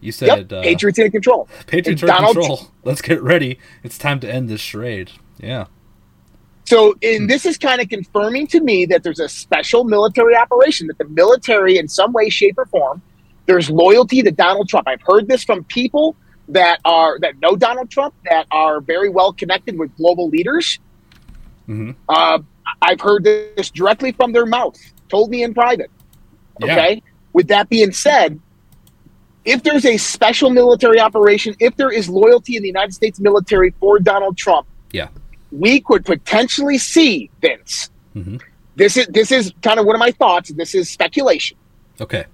[0.00, 1.48] You said yep, uh, Patriots in Control.
[1.66, 2.68] Patriots in control.
[2.84, 3.58] Let's get ready.
[3.82, 5.10] It's time to end this charade.
[5.38, 5.66] Yeah.
[6.64, 10.86] So, and this is kind of confirming to me that there's a special military operation,
[10.86, 13.02] that the military, in some way, shape, or form,
[13.46, 14.86] there's loyalty to Donald Trump.
[14.86, 16.14] I've heard this from people
[16.48, 20.78] that are that know Donald Trump, that are very well connected with global leaders.
[21.68, 21.90] Mm-hmm.
[22.08, 22.38] Uh,
[22.82, 24.78] I've heard this directly from their mouth,
[25.08, 25.90] told me in private.
[26.60, 26.72] Yeah.
[26.72, 27.02] Okay.
[27.32, 28.40] With that being said,
[29.44, 33.70] if there's a special military operation, if there is loyalty in the United States military
[33.80, 35.08] for Donald Trump, Yeah.
[35.50, 37.90] we could potentially see Vince.
[38.12, 38.36] hmm
[38.76, 40.50] This is this is kind of one of my thoughts.
[40.50, 41.56] This is speculation.
[42.00, 42.24] Okay.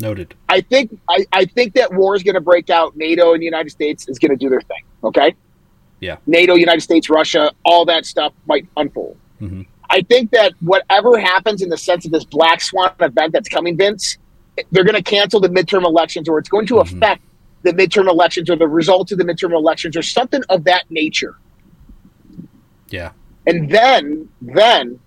[0.00, 0.34] Noted.
[0.48, 2.96] I think I, I think that war is going to break out.
[2.96, 4.82] NATO and the United States is going to do their thing.
[5.04, 5.34] Okay,
[6.00, 6.16] Yeah.
[6.26, 9.16] NATO, United States, Russia, all that stuff might unfold.
[9.38, 13.48] hmm I think that whatever happens in the sense of this black swan event that's
[13.50, 14.16] coming, Vince,
[14.70, 16.96] they're going to cancel the midterm elections, or it's going to mm-hmm.
[16.96, 17.22] affect
[17.62, 21.36] the midterm elections, or the results of the midterm elections, or something of that nature.
[22.88, 23.12] Yeah.
[23.46, 25.00] And then, then,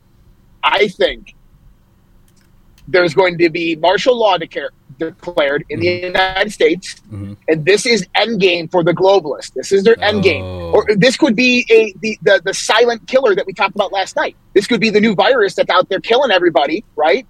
[0.64, 1.36] I think
[2.88, 6.06] there's going to be martial law declare, declared in the mm-hmm.
[6.06, 7.34] United States, mm-hmm.
[7.48, 9.54] and this is endgame for the globalists.
[9.54, 10.72] This is their endgame, oh.
[10.72, 14.16] or this could be a the, the the silent killer that we talked about last
[14.16, 14.36] night.
[14.54, 17.26] This could be the new virus that's out there killing everybody, right?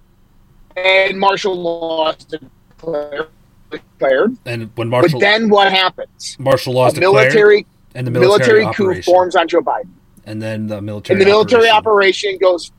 [0.76, 3.28] And martial law is declared.
[3.70, 4.36] declared.
[4.44, 6.36] And when martial but then what happens?
[6.38, 9.88] martial law is A military and the military, military coup operation, forms on Joe Biden.
[10.26, 12.30] and then the military and the military operation.
[12.30, 12.72] operation goes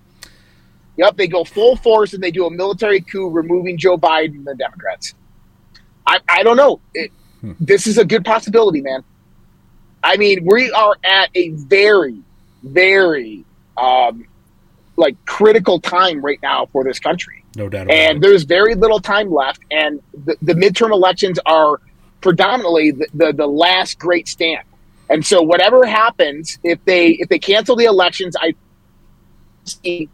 [0.98, 4.46] yep they go full force and they do a military coup removing joe biden and
[4.46, 5.14] the democrats
[6.08, 7.12] i, I don't know it,
[7.60, 9.04] this is a good possibility man
[10.04, 12.20] i mean we are at a very
[12.64, 13.46] very
[13.78, 14.26] um,
[14.98, 19.00] like critical time right now for this country no doubt about and there's very little
[19.00, 21.82] time left and the, the midterm elections are
[22.22, 24.64] predominantly the, the, the last great stand.
[25.10, 28.54] And so whatever happens if they if they cancel the elections i
[29.66, 30.08] see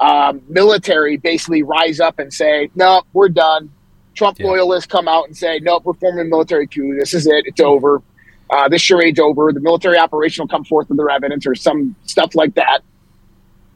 [0.00, 3.70] um, military basically rise up and say no we're done.
[4.14, 6.96] Trump loyalists come out and say nope we're forming a military coup.
[6.98, 7.44] This is it.
[7.46, 8.02] It's over.
[8.50, 9.52] Uh, this charade's over.
[9.52, 12.80] The military operation will come forth with their evidence or some stuff like that.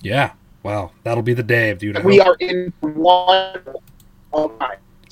[0.02, 0.32] Yeah.
[0.62, 0.92] Wow.
[1.04, 1.96] That'll be the day, dude.
[1.96, 3.61] I we hope- are in one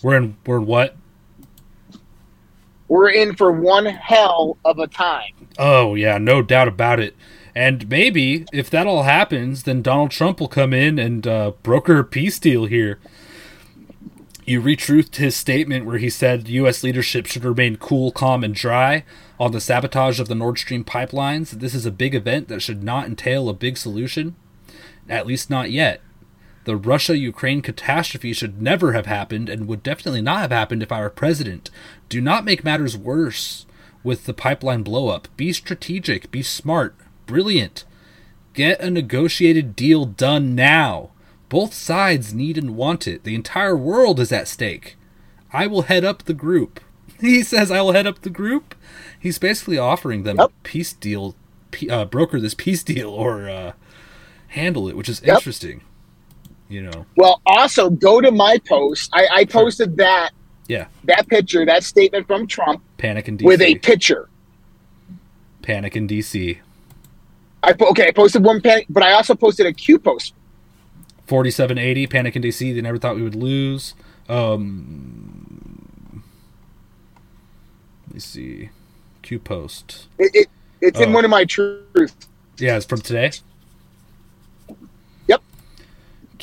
[0.03, 0.37] We're in.
[0.45, 0.97] We're in what?
[2.89, 5.33] we're in for one hell of a time.
[5.59, 7.17] Oh yeah, no doubt about it.
[7.55, 11.99] And maybe if that all happens, then Donald Trump will come in and uh, broker
[11.99, 12.99] a peace deal here.
[14.45, 16.85] You retruthed his statement where he said U.S.
[16.85, 19.05] leadership should remain cool, calm, and dry
[19.41, 21.51] on the sabotage of the Nord Stream pipelines.
[21.51, 24.37] This is a big event that should not entail a big solution,
[25.09, 26.01] at least not yet.
[26.65, 30.91] The Russia Ukraine catastrophe should never have happened and would definitely not have happened if
[30.91, 31.71] I were president.
[32.09, 33.67] Do not make matters worse
[34.03, 35.27] with the pipeline blowup.
[35.37, 36.97] Be strategic, be smart,
[37.27, 37.85] brilliant.
[38.53, 41.11] Get a negotiated deal done now.
[41.49, 43.23] Both sides need and want it.
[43.23, 44.97] The entire world is at stake.
[45.53, 46.81] I will head up the group.
[47.21, 48.75] He says, I will head up the group.
[49.19, 51.35] He's basically offering them a peace deal,
[51.89, 53.73] uh, broker this peace deal or uh,
[54.49, 55.37] handle it, which is Yep.
[55.39, 55.81] interesting.
[56.69, 59.11] You know, Well, also go to my post.
[59.13, 60.31] I, I posted that
[60.67, 60.87] yeah.
[61.05, 63.45] that picture, that statement from Trump Panic in DC.
[63.45, 64.29] with a picture.
[65.63, 66.59] Panic in DC.
[67.63, 70.35] I po- okay, I posted one panic, but I also posted a Q post.
[71.27, 72.73] 4780, Panic in DC.
[72.75, 73.95] They never thought we would lose.
[74.29, 76.23] Um,
[78.09, 78.71] let me see.
[79.23, 80.07] Q post.
[80.19, 80.47] It, it
[80.81, 81.13] it's in Oh.
[81.13, 82.15] one of my truths.
[82.59, 83.33] Yeah, it's from today.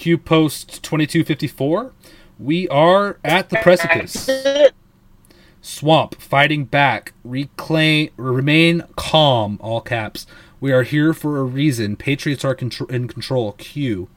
[0.03, 1.93] Q post 2254.
[2.37, 4.29] We are at the precipice.
[5.61, 7.13] Swamp fighting back.
[7.23, 8.09] Reclaim.
[8.17, 9.57] Remain calm.
[9.61, 10.27] All caps.
[10.59, 11.95] We are here for a reason.
[11.95, 13.53] Patriots are contr- in control.
[13.53, 14.09] Q.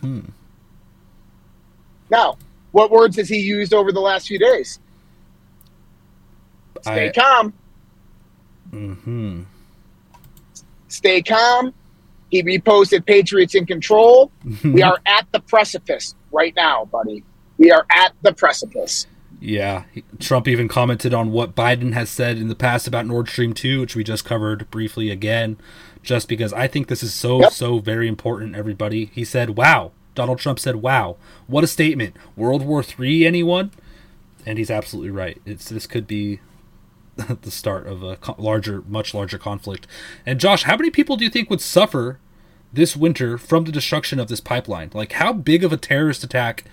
[0.00, 0.20] Hmm.
[2.10, 2.36] Now,
[2.72, 4.80] what words has he used over the last few days?
[6.82, 7.52] Stay I- calm.
[8.72, 9.42] Hmm.
[10.88, 11.72] Stay calm.
[12.30, 14.30] He reposted Patriots in control.
[14.64, 17.24] we are at the precipice right now, buddy.
[17.56, 19.06] We are at the precipice.
[19.40, 19.84] Yeah,
[20.18, 23.80] Trump even commented on what Biden has said in the past about Nord Stream 2,
[23.80, 25.56] which we just covered briefly again,
[26.02, 27.52] just because I think this is so, Yep.
[27.52, 29.06] so very important, everybody.
[29.14, 29.92] He said, wow.
[30.16, 31.16] Donald Trump said, wow.
[31.46, 32.16] What a statement.
[32.34, 33.70] World War III, anyone?
[34.44, 35.40] And he's absolutely right.
[35.46, 36.40] It's This could be
[37.42, 39.86] the start of a larger, much larger conflict.
[40.24, 42.18] And Josh, how many people do you think would suffer
[42.72, 44.90] this winter from the destruction of this pipeline?
[44.94, 46.64] Like, how big of a terrorist attack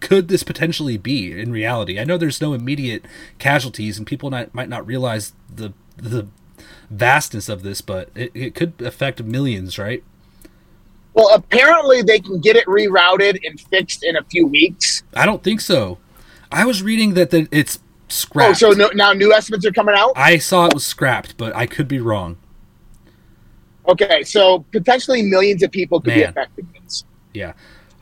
[0.00, 1.98] could this potentially be in reality?
[1.98, 3.04] I know there's no immediate
[3.38, 6.28] casualties, and people not, might not realize the the
[6.90, 10.02] vastness of this, but it, it could affect millions, right?
[11.12, 15.02] Well, apparently they can get it rerouted and fixed in a few weeks.
[15.14, 15.98] I don't think so.
[16.52, 18.62] I was reading that the, it's scrapped.
[18.62, 20.12] Oh, so no, now new estimates are coming out?
[20.16, 22.36] I saw it was scrapped, but I could be wrong.
[23.88, 26.66] Okay, so potentially millions of people could be affected.
[27.32, 27.54] Yeah.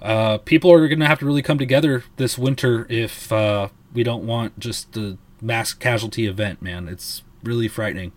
[0.03, 4.03] Uh, people are going to have to really come together this winter if uh, we
[4.03, 6.89] don't want just the mass casualty event, man.
[6.89, 8.13] It's really frightening.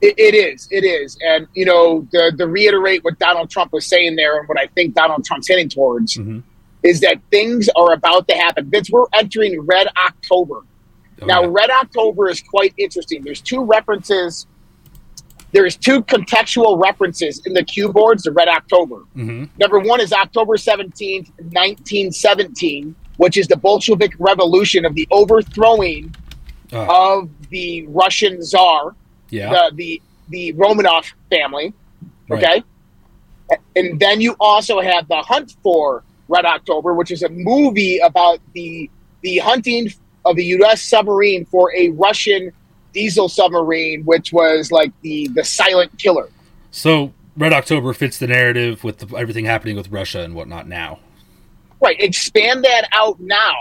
[0.00, 0.68] It, it is.
[0.70, 1.18] It is.
[1.20, 4.66] And, you know, to, to reiterate what Donald Trump was saying there and what I
[4.68, 6.40] think Donald Trump's heading towards Mm-hmm.
[6.82, 8.70] Is that things are about to happen.
[8.70, 10.62] Vince, we're entering Red October.
[11.26, 13.22] now, Red October is quite interesting.
[13.24, 14.46] There's two references.
[15.50, 19.04] There's two contextual references in the Q boards to Red October.
[19.16, 19.44] Mm-hmm.
[19.58, 26.14] Number one is October 17th, 1917, which is the Bolshevik Revolution of the overthrowing
[26.72, 28.94] of the Russian Tsar,
[29.30, 29.50] Yeah.
[29.70, 31.72] the, the, the Romanov family.
[32.28, 32.44] Right.
[32.44, 32.62] Okay.
[33.74, 38.40] And then you also have the Hunt for Red October, which is a movie about
[38.54, 38.90] the
[39.22, 39.88] the hunting
[40.24, 40.82] of the U.S.
[40.82, 42.52] submarine for a Russian
[42.92, 46.28] diesel submarine, which was like the the silent killer.
[46.70, 51.00] So Red October fits the narrative with the, everything happening with Russia and whatnot now.
[51.80, 51.98] Right.
[52.00, 53.54] Expand that out now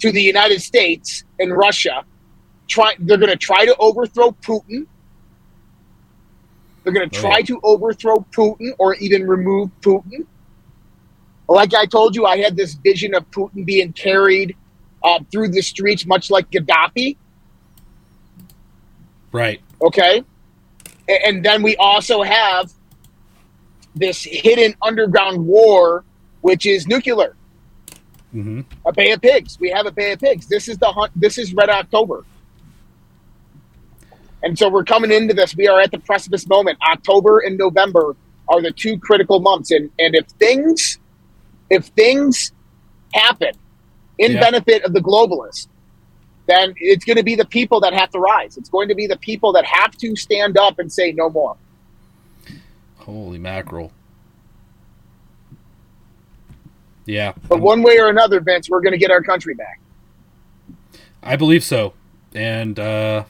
[0.00, 2.04] to the United States and Russia.
[2.66, 2.94] Try.
[2.98, 4.86] They're going to try to overthrow Putin.
[6.82, 7.44] They're going to Oh, try yeah.
[7.46, 10.26] to overthrow Putin or even remove Putin.
[11.48, 14.56] Like I told you, I had this vision of Putin being carried
[15.02, 17.16] uh, through the streets, much like Gaddafi.
[19.32, 19.60] Right.
[19.80, 20.24] Okay.
[21.08, 22.72] And then we also have
[23.94, 26.04] this hidden underground war,
[26.40, 27.36] which is nuclear.
[28.34, 28.60] Mm-hmm.
[28.84, 29.58] A Bay of Pigs.
[29.60, 30.46] We have a Bay of Pigs.
[30.46, 31.12] This is the hunt.
[31.14, 32.24] This is Red October.
[34.42, 35.56] And so we're coming into this.
[35.56, 36.78] We are at the precipice moment.
[36.82, 38.14] October and November
[38.48, 39.70] are the two critical months.
[39.70, 40.98] And and if things
[41.70, 42.52] if things
[43.12, 43.52] happen
[44.18, 44.40] in Yeah.
[44.40, 45.68] benefit of the globalists,
[46.46, 48.56] then it's going to be the people that have to rise.
[48.56, 51.56] It's going to be the people that have to stand up and say no more.
[52.98, 53.92] Holy mackerel.
[57.04, 59.78] Yeah, But one way or another, Vince, we're going to get our country back.
[61.22, 61.92] I believe so.
[62.34, 63.24] And, uh,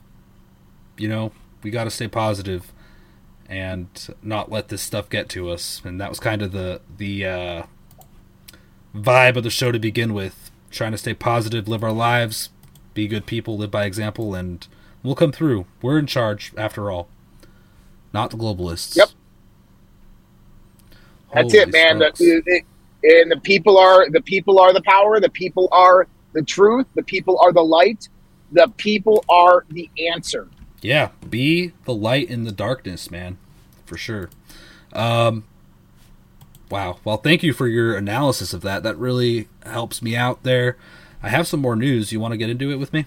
[0.97, 1.33] you know,
[1.63, 2.73] we got to stay positive
[3.51, 3.87] and
[4.23, 5.83] not let this stuff get to us.
[5.85, 7.63] And that was kind of the, the, uh,
[8.97, 10.51] vibe of the show to begin with.
[10.71, 12.51] Trying to stay positive, live our lives,
[12.95, 14.67] be good people, live by example, and
[15.03, 15.67] we'll come through.
[15.81, 17.09] We're in charge, after all.
[18.13, 18.97] Not the globalists.
[18.97, 19.09] Yep.
[21.35, 21.99] That's Holy it, man.
[21.99, 22.63] The, the- the-
[23.03, 25.21] and the people are the people are the power.
[25.21, 26.87] The people are the truth.
[26.95, 28.09] The people are the light.
[28.51, 30.49] The people are the answer.
[30.83, 33.39] yeah be the light in the darkness man
[33.85, 34.31] for sure
[34.93, 35.45] um
[36.71, 36.99] wow.
[37.05, 38.83] Well thank you for your analysis of that.
[38.83, 40.77] That really helps me out there.
[41.23, 42.13] I have some more news.
[42.13, 43.05] You want to get into it with me?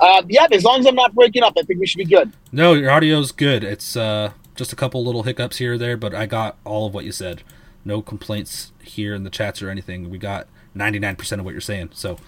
[0.00, 2.32] Uh, yeah, as long as I'm not breaking up, I think we should be good.
[2.52, 3.62] no your audio's good.
[3.64, 6.94] It's uh just a couple little hiccups here or there but i got all of
[6.94, 7.42] what you said.
[7.84, 10.10] No complaints here in the chats or anything.
[10.10, 10.46] We got
[10.76, 11.90] 99% of what you're saying.
[11.92, 12.18] So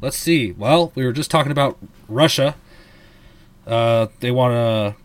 [0.00, 0.52] let's see.
[0.52, 1.78] Well we were just talking about
[2.08, 2.56] russia.
[3.66, 5.00] Uh they want to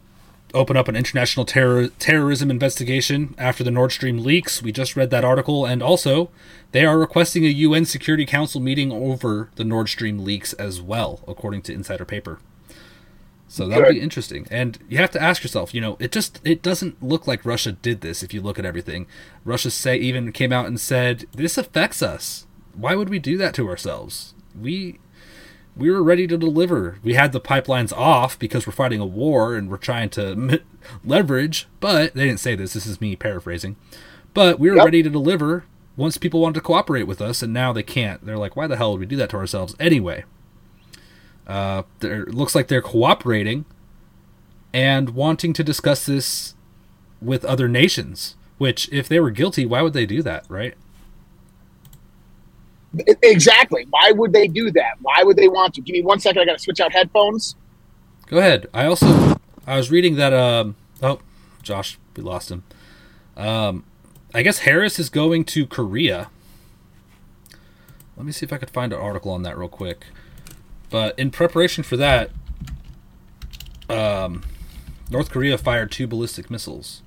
[0.55, 4.63] open up an international terror- terrorism investigation after the Nord Stream leaks.
[4.63, 6.29] We just read that article, and also
[6.71, 11.19] they are requesting a UN Security Council meeting over the Nord Stream leaks as well,
[11.27, 12.39] according to Insider Paper.
[13.47, 14.47] So that'll be interesting.
[14.49, 17.71] And you have to ask yourself, you know, it just it doesn't look like Russia
[17.71, 19.05] did this if you look at everything.
[19.43, 22.47] Russia say even came out and said this affects us.
[22.73, 24.33] Why would we do that to ourselves?
[24.59, 24.99] We
[25.75, 26.99] we were ready to deliver.
[27.03, 30.61] We had the pipelines off because we're fighting a war and we're trying to
[31.05, 32.73] leverage, but they didn't say this.
[32.73, 33.75] This is me paraphrasing.
[34.33, 34.85] But we were Yep.
[34.85, 35.65] ready to deliver
[35.97, 38.25] once people wanted to cooperate with us, and now they can't.
[38.25, 40.25] They're like, why the hell would we do that to ourselves anyway?
[41.47, 43.65] Uh, it looks like they're cooperating
[44.73, 46.55] and wanting to discuss this
[47.21, 48.35] with other nations.
[48.57, 50.75] Which, if they were guilty, why would they do that, right?
[53.23, 53.85] Exactly.
[53.89, 54.95] Why would they do that?
[55.01, 55.81] Why would they want to?
[55.81, 56.41] Give me one second.
[56.41, 57.55] I got to switch out headphones.
[58.27, 58.67] Go ahead.
[58.73, 61.19] I also I was reading that um oh
[61.61, 62.63] Josh we lost him.
[63.37, 63.83] Um
[64.33, 66.29] I guess Harris is going to Korea.
[68.17, 70.05] Let me see if I could find an article on that real quick.
[70.89, 72.31] But in preparation for that
[73.89, 74.43] um
[75.11, 77.03] North Korea fired two ballistic missiles.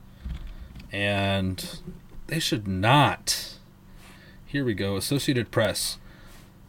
[0.93, 1.81] And
[2.29, 3.58] they should not.
[4.49, 4.97] Here we go.
[4.97, 5.99] Associated Press.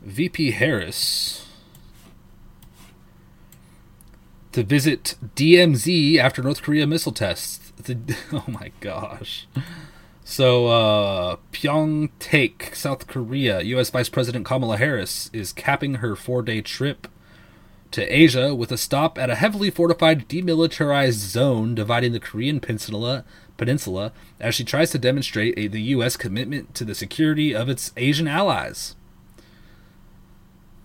[0.02, 1.46] VP Harris
[4.52, 7.72] to visit DMZ after North Korea missile tests.
[7.82, 9.48] The- oh my gosh.
[10.26, 13.90] So, uh, Pyeongtaek, South Korea, U.S.
[13.92, 17.08] Vice President Kamala Harris is capping her four day trip
[17.92, 23.24] to Asia with a stop at a heavily fortified demilitarized zone dividing the Korean peninsula
[23.60, 27.92] peninsula as she tries to demonstrate a, the US commitment to the security of its
[27.96, 28.96] Asian allies.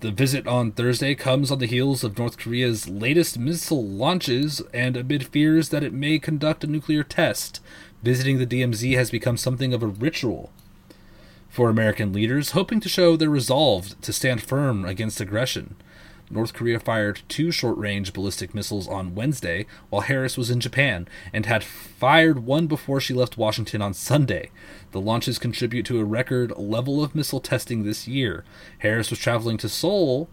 [0.00, 4.98] The visit on Thursday comes on the heels of North Korea's latest missile launches and
[4.98, 7.60] amid fears that it may conduct a nuclear test.
[8.02, 10.52] Visiting the DMZ has become something of a ritual
[11.48, 15.76] for American leaders, hoping to show their resolve to stand firm against aggression.
[16.30, 21.06] North Korea fired two short range ballistic missiles on Wednesday while Harris was in Japan
[21.32, 24.50] and had fired one before she left Washington on Sunday.
[24.92, 28.44] The launches contribute to a record level of missile testing this year.
[28.78, 30.28] Harris was traveling to Seoul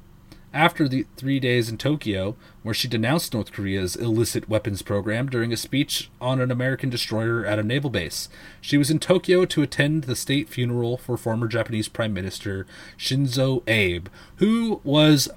[0.54, 5.54] after the three days in Tokyo, where she denounced North Korea's illicit weapons program during
[5.54, 8.28] a speech on an American destroyer at a naval base.
[8.60, 12.66] She was in Tokyo to attend the state funeral for former Japanese Prime Minister
[12.98, 14.08] Shinzo Abe,
[14.38, 15.30] who was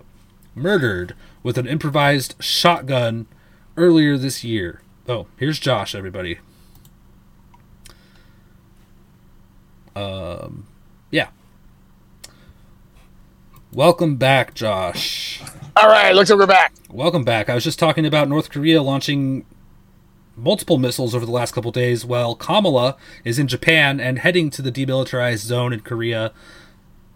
[0.54, 3.26] murdered with an improvised shotgun
[3.76, 4.80] earlier this year.
[5.08, 6.38] Oh, here's Josh, everybody.
[9.94, 10.66] Um,
[11.10, 11.28] yeah.
[13.72, 15.42] Welcome back, Josh.
[15.76, 16.72] All right, looks like we're back.
[16.88, 17.50] Welcome back.
[17.50, 19.44] I was just talking about North Korea launching
[20.36, 24.62] multiple missiles over the last couple days, while Kamala is in Japan and heading to
[24.62, 26.32] the demilitarized zone in Korea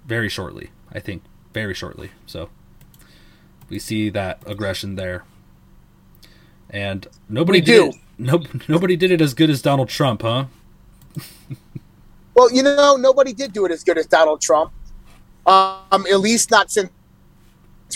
[0.06, 0.70] very shortly.
[0.93, 2.10] I think very shortly.
[2.27, 2.51] So
[3.69, 5.24] we see that aggression there,
[6.70, 7.95] and nobody We did.
[7.95, 10.47] It, no, nobody did it as good as Donald Trump, huh?
[12.35, 14.73] Well, you know, nobody did do it as good as Donald Trump.
[15.47, 16.90] Um, at least not since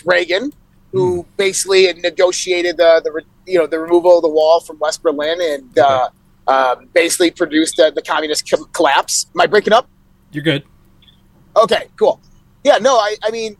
[0.04, 0.52] Reagan,
[0.90, 5.38] who basically negotiated the, the you know the removal of the wall from West Berlin
[5.40, 6.08] and uh,
[6.46, 9.26] um, basically produced the, the communist co- collapse.
[9.34, 9.88] Am I breaking up?
[10.32, 10.64] You're good.
[11.56, 12.20] Okay, cool.
[12.64, 13.56] Yeah, no, I, I mean,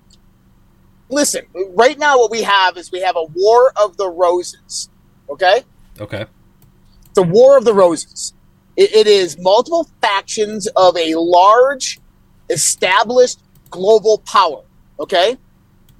[1.12, 1.46] listen.
[1.74, 4.88] Right now, what we have is we have a war of the roses.
[5.30, 5.64] Okay,
[6.00, 6.26] Okay.
[7.14, 8.34] the War of the Roses.
[8.76, 12.00] It, it is multiple factions of a large,
[12.50, 13.40] established
[13.70, 14.62] global power.
[14.98, 15.36] Okay,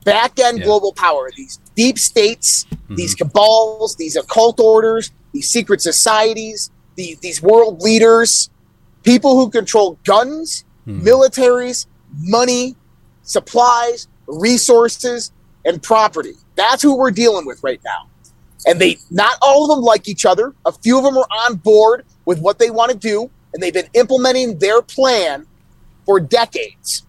[0.05, 1.31] back end global power.
[1.37, 2.95] These deep states, mm-hmm.
[2.95, 8.51] these cabals, these occult orders, these secret societies, these these world leaders,
[9.03, 11.01] people who control guns, hmm.
[11.01, 11.87] militaries,
[12.21, 12.77] money,
[13.23, 15.33] supplies, resources,
[15.65, 16.33] and property.
[16.57, 18.09] That's who we're dealing with right now
[18.67, 20.55] and they not all of them like each other.
[20.65, 23.73] A few of them are on board with what they want to do, and they've
[23.75, 25.47] been implementing their plan
[26.07, 27.05] for decades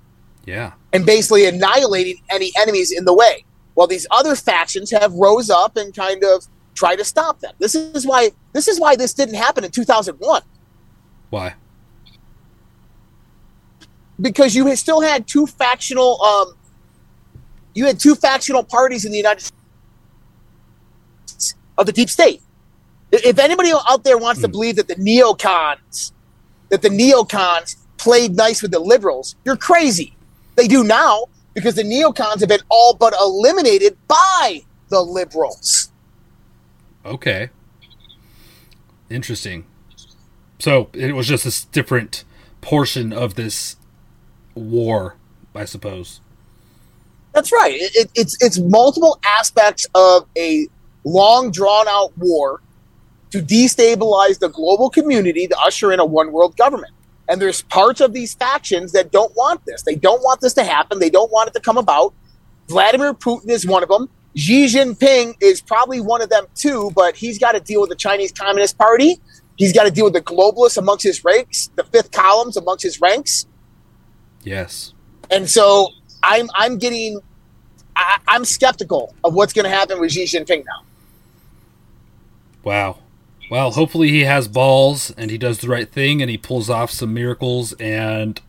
[0.46, 0.74] Yeah.
[0.92, 3.46] and basically annihilating any enemies in the way.
[3.76, 7.54] While these other factions have rose up and kind of try to stop them.
[7.60, 10.42] This is why this is why this didn't happen in 2001
[11.30, 11.56] Why?
[14.22, 16.54] because you still had two factional um,
[17.74, 19.42] you had two factional parties in the United
[21.28, 22.42] States of the deep state.
[23.12, 24.52] If anybody out there wants to hmm.
[24.52, 26.12] believe that the neocons
[26.70, 30.16] that the neocons played nice with the liberals, you're crazy.
[30.56, 35.92] They do now because the neocons have been all but eliminated by the liberals.
[37.06, 37.50] Okay.
[39.10, 39.66] Interesting.
[40.58, 42.24] So it was just this different
[42.62, 43.76] portion of this
[44.56, 45.18] war,
[45.54, 46.22] I suppose.
[47.34, 47.74] That's right.
[47.76, 50.68] It, it, it's it's multiple aspects of a
[51.04, 52.62] long drawn out war
[53.32, 56.94] to destabilize the global community to usher in a one world government.
[57.28, 59.82] And there's parts of these factions that don't want this.
[59.82, 61.00] They don't want this to happen.
[61.00, 62.14] They don't want it to come about.
[62.68, 64.10] Vladimir Putin is one of them.
[64.36, 67.96] Xi Jinping is probably one of them too, but he's got to deal with the
[67.96, 69.20] Chinese Communist Party.
[69.58, 73.00] He's got to deal with the globalists amongst his ranks, the fifth columns amongst his
[73.00, 73.48] ranks.
[74.44, 74.94] Yes.
[75.30, 75.90] And so
[76.24, 77.20] I'm I'm getting
[77.96, 80.84] I, I'm skeptical of what's going to happen with Xi Jinping now.
[82.64, 82.98] Wow.
[83.52, 86.90] Well, hopefully he has balls and he does the right thing and he pulls off
[86.92, 88.42] some miracles and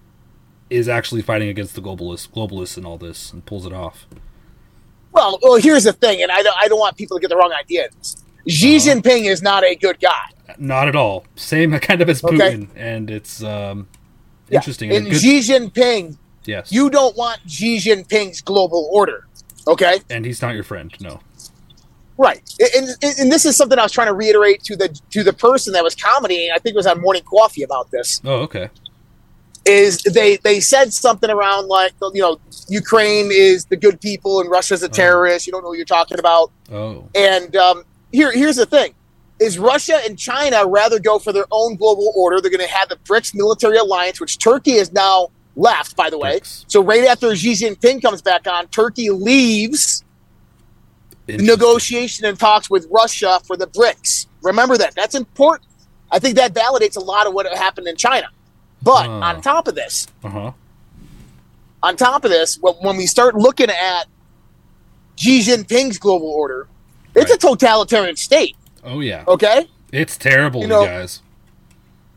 [0.70, 4.06] is actually fighting against the globalists, globalists and all this and pulls it off.
[5.12, 7.36] Well, well, here's the thing, and I don't I don't want people to get the
[7.36, 7.88] wrong idea.
[8.48, 10.30] Xi Jinping is not a good guy.
[10.59, 11.24] Not at all.
[11.36, 12.36] Same kind of as Okay.
[12.36, 13.86] Putin, and it's um,
[14.48, 14.59] Yeah.
[14.59, 14.90] interesting.
[14.92, 19.26] And a good- Xi Jinping, yes, you don't want Xi Jinping's global order.
[19.66, 20.94] Okay, and he's not your friend.
[21.00, 21.20] No.
[22.18, 22.42] right.
[22.76, 25.32] And, and, and this is something I was trying to reiterate to the to the
[25.32, 26.50] person that was commenting.
[26.54, 28.20] I think it was on Morning Coffee about this.
[28.24, 28.68] Oh, okay.
[29.64, 32.38] is they they said something around like you know
[32.68, 35.46] Ukraine is the good people and Russia's a terrorist.
[35.46, 36.50] You don't know what you're talking about.
[36.70, 37.08] Oh.
[37.14, 38.94] And um, here here's the thing:
[39.40, 42.40] is Russia and China rather go for their own global order?
[42.40, 46.18] They're going to have the BRICS military alliance, which Turkey is now left, by the
[46.18, 46.40] way.
[46.66, 50.02] So right after Xi Jinping comes back on, Turkey leaves
[51.26, 54.26] the negotiation and talks with Russia for the BRICS.
[54.43, 54.94] Remember that.
[54.94, 55.68] That's important.
[56.10, 58.28] I think that validates a lot of what happened in China.
[58.82, 59.12] But Oh.
[59.22, 60.52] on top of this, Uh huh.
[61.82, 64.05] on top of this, when, when we start looking at
[65.16, 66.66] Xi Jinping's global order,
[67.14, 68.56] it's a totalitarian state.
[68.85, 69.24] Oh yeah.
[69.26, 69.68] Okay.
[69.93, 71.22] It's terrible, You know, guys.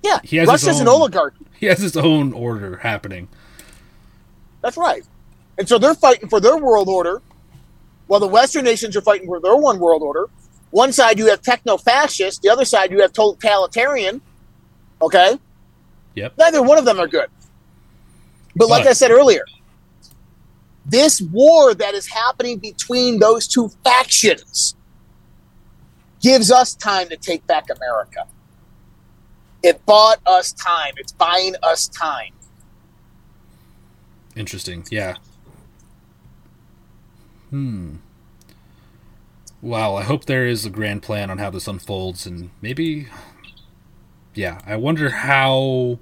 [0.03, 1.36] Yeah, He has Russia's an oligarchy.
[1.59, 3.27] He has his own order happening.
[4.61, 5.03] That's right.
[5.57, 7.21] And so they're fighting for their world order,
[8.07, 10.27] while the Western nations are fighting for their one world order.
[10.69, 14.21] One side you have techno fascist, the other side you have totalitarian.
[15.01, 15.39] Okay?
[16.15, 16.33] Yep.
[16.37, 17.29] Neither one of them are good.
[18.55, 19.45] But like I said earlier,
[20.85, 24.75] this war that is happening between those two factions
[26.21, 28.25] gives us time to take back America.
[29.63, 30.93] It bought us time.
[30.97, 32.33] It's buying us time.
[34.35, 34.85] Interesting.
[34.91, 35.15] Yeah.
[37.49, 37.95] Hmm.
[39.61, 39.95] Wow.
[39.95, 43.07] I hope there is a grand plan on how this unfolds, and maybe.
[44.33, 45.97] Yeah, I wonder how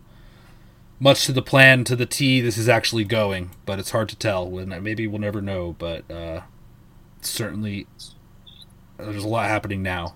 [0.99, 4.15] much to the plan to the T this is actually going, but it's hard to
[4.17, 4.49] tell.
[4.49, 6.41] Maybe we'll never know, but uh,
[7.21, 7.87] certainly
[8.97, 10.15] there's a lot happening now,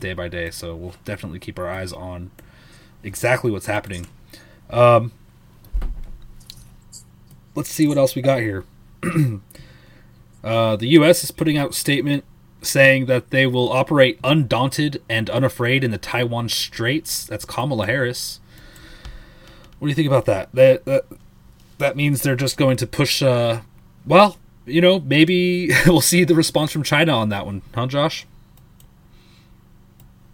[0.00, 0.50] day by day.
[0.50, 2.30] So we'll definitely keep our eyes on
[3.02, 4.06] exactly what's happening.
[4.70, 5.12] Um,
[7.54, 8.64] let's see what else we got here.
[10.44, 11.24] uh, the U.S.
[11.24, 12.24] is putting out a statement
[12.60, 17.24] saying that they will operate undaunted and unafraid in the Taiwan Straits.
[17.24, 18.40] That's Kamala Harris.
[19.78, 20.52] What do you think about that?
[20.52, 21.04] That that,
[21.78, 23.22] that means they're just going to push.
[23.22, 23.60] Uh,
[24.06, 28.26] well, you know, maybe we'll see the response from China on that one, huh, Josh?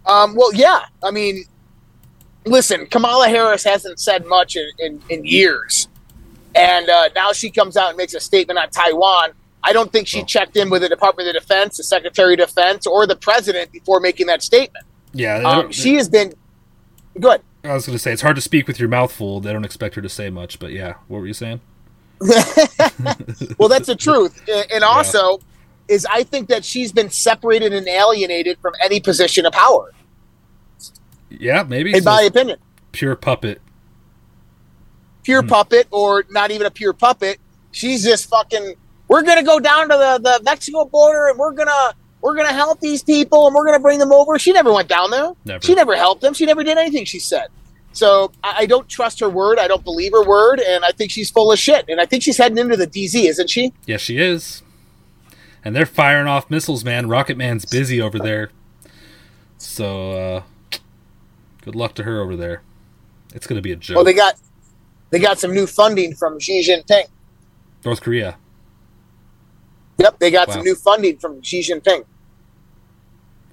[0.05, 0.85] Um, well, yeah.
[1.03, 1.45] I mean,
[2.45, 5.87] listen, Kamala Harris hasn't said much in, in, in years.
[6.55, 9.31] And uh, now she comes out and makes a statement on Taiwan.
[9.63, 12.85] I don't think she checked in with the Department of Defense, the Secretary of Defense,
[12.87, 14.85] or the President before making that statement.
[15.11, 16.33] Yeah, Um, she has been
[17.19, 17.41] good.
[17.63, 19.39] I was going to say it's hard to speak with your mouth full.
[19.39, 21.61] They don't expect her to say much, but yeah, what were you saying?
[22.19, 24.41] well, that's the truth.
[24.49, 25.39] And- And also,
[25.87, 29.91] is I think that she's been separated and alienated from any position of power,
[31.29, 31.93] Yeah, maybe.
[31.93, 32.57] in So my opinion.
[32.91, 33.61] pure puppet.
[35.23, 35.47] pure Hmm.
[35.49, 37.39] puppet or not even a pure puppet.
[37.71, 38.75] She's just fucking.
[39.07, 42.79] We're gonna go down to the, the Mexico border and we're gonna we're gonna help
[42.79, 44.37] these people and we're gonna bring them over.
[44.39, 45.31] She never went down there.
[45.45, 45.63] Never.
[45.65, 46.33] She never helped them.
[46.33, 47.47] She never did anything she said.
[47.93, 49.57] So I, I don't trust her word.
[49.59, 51.85] I don't believe her word, and I think she's full of shit.
[51.87, 53.73] And I think she's heading into the DZ, isn't she?
[53.85, 54.61] Yes, she is.
[55.63, 57.07] And they're firing off missiles, man.
[57.07, 58.49] Rocket Man's busy over there.
[59.57, 60.43] So, uh,
[61.65, 62.61] good luck to her over there.
[63.33, 63.95] It's going to be a joke.
[63.95, 64.35] Well, they got
[65.09, 67.07] they got some new funding from Xi Jinping.
[67.83, 68.37] North Korea.
[69.97, 70.53] Yep, they got Wow.
[70.55, 72.05] some new funding from Xi Jinping.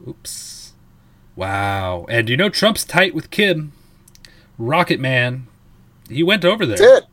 [0.07, 0.73] Oops.
[1.37, 2.07] Wow.
[2.09, 3.73] And you know Trump's tight with Kim.
[4.59, 5.47] Rocket Man.
[6.09, 6.77] He went over there.
[6.77, 7.05] Did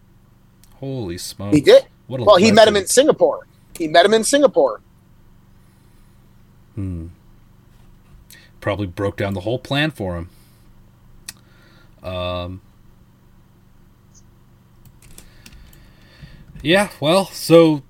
[0.75, 1.55] Holy smokes.
[1.55, 1.85] he did?
[2.07, 3.47] What a Well, he met him in Singapore.
[3.77, 4.81] He met him in Singapore.
[6.75, 7.07] Hmm.
[8.61, 10.29] Probably broke down the whole plan for him.
[12.03, 12.61] Um.
[16.61, 17.83] Yeah, well, so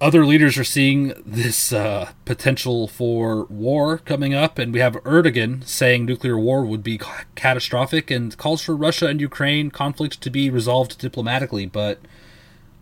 [0.00, 5.66] other leaders are seeing this uh, potential for war coming up, and we have Erdogan
[5.66, 10.30] saying nuclear war would be ca- catastrophic and calls for Russia and Ukraine conflict to
[10.30, 11.66] be resolved diplomatically.
[11.66, 12.00] But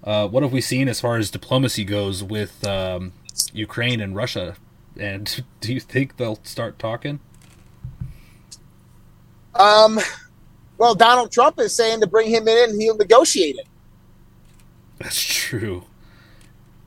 [0.05, 3.13] uh, what have we seen as far as diplomacy goes with um,
[3.53, 4.55] Ukraine and Russia?
[4.97, 7.19] And do you think they'll start talking?
[9.59, 9.99] Um,
[10.79, 13.67] well, Donald Trump is saying to bring him in and he'll negotiate it.
[14.99, 15.85] That's true.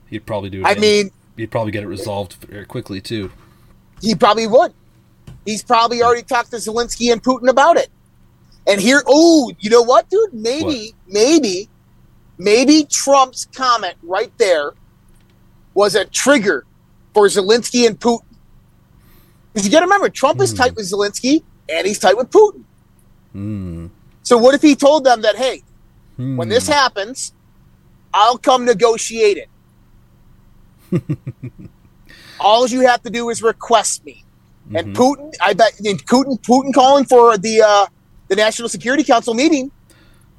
[0.08, 0.66] He'd probably do it.
[0.66, 3.30] I mean- he'd probably get it resolved very quickly too.
[4.00, 4.72] He probably would.
[5.44, 7.88] He's probably already talked to Zelensky and Putin about it.
[8.66, 10.32] And here, oh, you know what, dude?
[10.32, 11.68] Maybe, maybe,
[12.38, 14.72] maybe Trump's comment right there
[15.74, 16.64] was a trigger
[17.12, 18.24] for Zelensky and Putin.
[19.52, 21.42] Because you got to remember, Trump is tight with Zelensky
[21.72, 22.62] and he's tight with Putin.
[23.32, 23.86] Hmm.
[24.22, 25.62] So what if he told them that, hey,
[26.16, 26.72] when this Hmm.
[26.72, 27.32] happens,
[28.14, 29.48] I'll come negotiate it.
[32.40, 34.24] All you have to do is request me.
[34.74, 37.86] And Putin, I bet Putin, Putin calling for the uh,
[38.28, 39.70] the National Security Council meeting,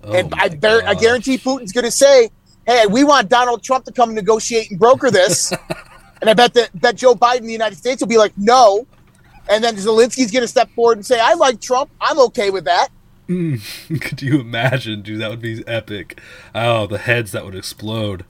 [0.04, 2.30] and I, bar- I guarantee Putin's going to say,
[2.66, 5.52] "Hey, we want Donald Trump to come negotiate and broker this."
[6.22, 8.88] and I bet that that Joe Biden, the United States, will be like, "No,"
[9.49, 11.90] and then Zelensky's going to step forward and say, "I like Trump.
[12.02, 12.90] I'm okay with that."
[13.30, 15.22] Mm, Could you imagine, dude?
[15.22, 16.20] That would be epic.
[16.53, 18.26] Oh, the heads that would explode.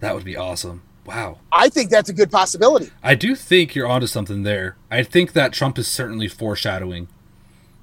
[0.00, 0.82] That would be awesome.
[1.06, 1.38] Wow.
[1.52, 2.90] I think that's a good possibility.
[3.02, 4.76] I do think you're onto something there.
[4.90, 7.08] I think that Trump is certainly foreshadowing,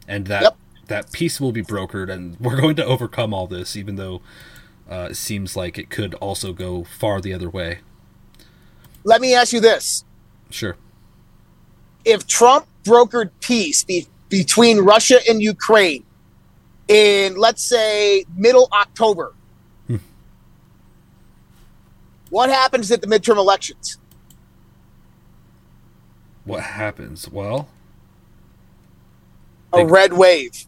[0.07, 0.57] and that Yep.
[0.87, 4.21] that peace will be brokered, and we're going to overcome all this, even though
[4.89, 7.79] uh, it seems like it could also go far the other way.
[9.03, 10.03] Let me ask you this:
[10.49, 10.75] Sure.
[12.05, 16.03] If Trump brokered peace be- between Russia and Ukraine
[16.87, 19.33] in, let's say, middle October,
[19.87, 19.97] Hmm.
[22.29, 23.97] what happens at the midterm elections?
[26.43, 27.29] What happens?
[27.29, 27.69] Well,
[29.73, 30.65] A red wave.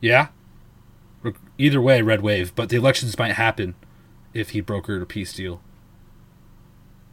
[0.00, 0.28] yeah.
[1.58, 3.74] Either way, red wave, but the elections might happen
[4.34, 5.60] if he brokered a peace deal.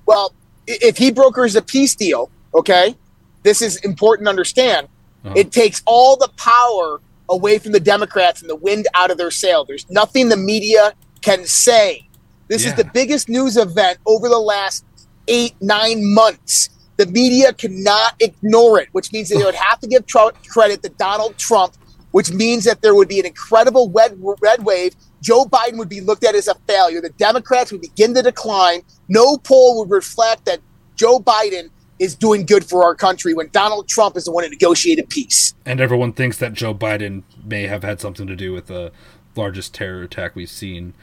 [0.09, 0.33] Well,
[0.65, 2.95] if he brokers a peace deal, okay,
[3.43, 4.87] this is important to understand.
[5.23, 5.35] Uh-huh.
[5.37, 6.99] It takes all the power
[7.29, 9.65] away from the Democrats and the wind out of their sail.
[9.65, 12.07] There's nothing the media can say.
[12.47, 14.83] This is the biggest news event over the last
[15.27, 16.71] eight, nine months.
[16.97, 20.81] The media cannot ignore it, which means that they would have to give tr- credit
[20.81, 21.75] to Donald Trump,
[22.09, 24.95] which means that there would be an incredible red, red wave.
[25.21, 27.01] Joe Biden would be looked at as a failure.
[27.01, 28.81] The Democrats would begin to decline.
[29.07, 30.59] No poll would reflect that
[30.95, 31.69] Joe Biden
[31.99, 35.53] is doing good for our country when Donald Trump is the one who negotiated peace.
[35.65, 38.91] And everyone thinks that Joe Biden may have had something to do with the
[39.35, 40.93] largest terror attack we've seen.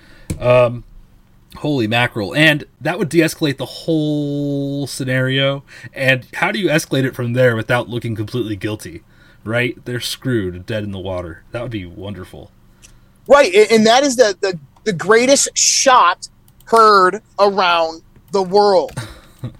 [0.40, 0.84] Um,
[1.56, 2.34] holy mackerel.
[2.34, 5.64] And that would de escalate the whole scenario.
[5.92, 9.02] And how do you escalate it from there without looking completely guilty?
[9.44, 9.82] Right?
[9.84, 11.44] They're screwed, dead in the water.
[11.52, 12.50] That would be wonderful.
[13.28, 16.28] Right, and that is the, the, the greatest shot
[16.64, 18.92] heard around the world.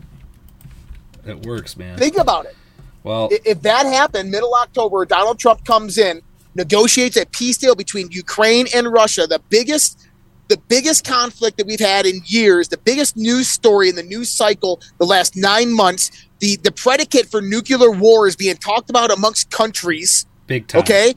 [1.26, 1.98] It works, man.
[1.98, 2.56] Think about it.
[3.02, 6.22] Well, If that happened, middle October, Donald Trump comes in,
[6.54, 10.02] negotiates a peace deal between Ukraine and Russia, the biggest
[10.48, 14.30] the biggest conflict that we've had in years, the biggest news story in the news
[14.30, 16.10] cycle the last nine months.
[16.38, 20.26] The the predicate for nuclear war is being talked about amongst countries.
[20.46, 20.82] big time.
[20.82, 21.14] Okay.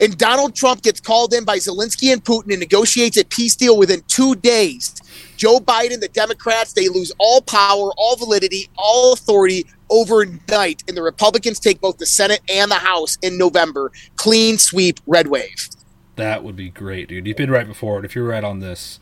[0.00, 3.76] And Donald Trump gets called in by Zelensky and Putin and negotiates a peace deal
[3.78, 4.96] within two days.
[5.36, 10.82] Joe Biden, the Democrats, they lose all power, all validity, all authority overnight.
[10.88, 13.92] And the Republicans take both the Senate and the House in November.
[14.16, 15.68] Clean sweep, red wave.
[16.16, 17.26] That would be great, dude.
[17.26, 18.04] You've been right before it.
[18.04, 18.98] If you're right on this,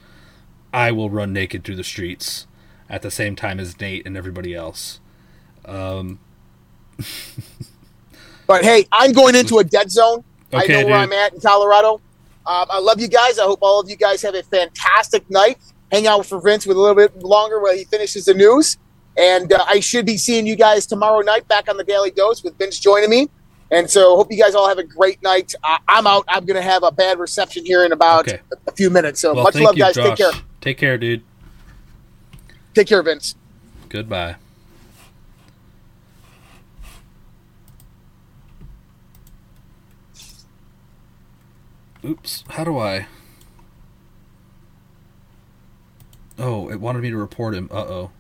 [0.73, 2.47] I will run naked through the streets
[2.89, 5.01] at the same time as Nate and everybody else.
[5.65, 6.19] Um,
[8.51, 10.25] But hey, I'm going into a dead zone.
[10.53, 10.97] I Okay, know where.
[10.97, 11.95] I'm at in Colorado.
[12.47, 13.39] Um, I love you guys.
[13.39, 15.59] I hope all of you guys have a fantastic night.
[15.93, 18.79] Hang out for Vince with a little bit longer while he finishes the news.
[19.17, 22.43] And uh, I should be seeing you guys tomorrow night back on the Daily Dose
[22.43, 23.29] with Vince joining me.
[23.73, 25.55] And so hope you guys all have a great night.
[25.63, 26.25] Uh, I'm out.
[26.29, 28.41] I'm going to have a bad reception here in about Okay.
[28.67, 29.21] a few minutes.
[29.21, 29.95] So well, much love, you, guys.
[29.95, 30.07] Josh.
[30.09, 30.43] Take care.
[30.61, 31.23] Take care, dude.
[32.75, 33.35] Take care, Vince.
[33.89, 34.37] Goodbye.
[42.05, 42.45] Oops.
[42.51, 43.07] How do I?
[46.39, 47.69] Oh, it wanted me to report him.
[47.71, 48.11] Uh oh.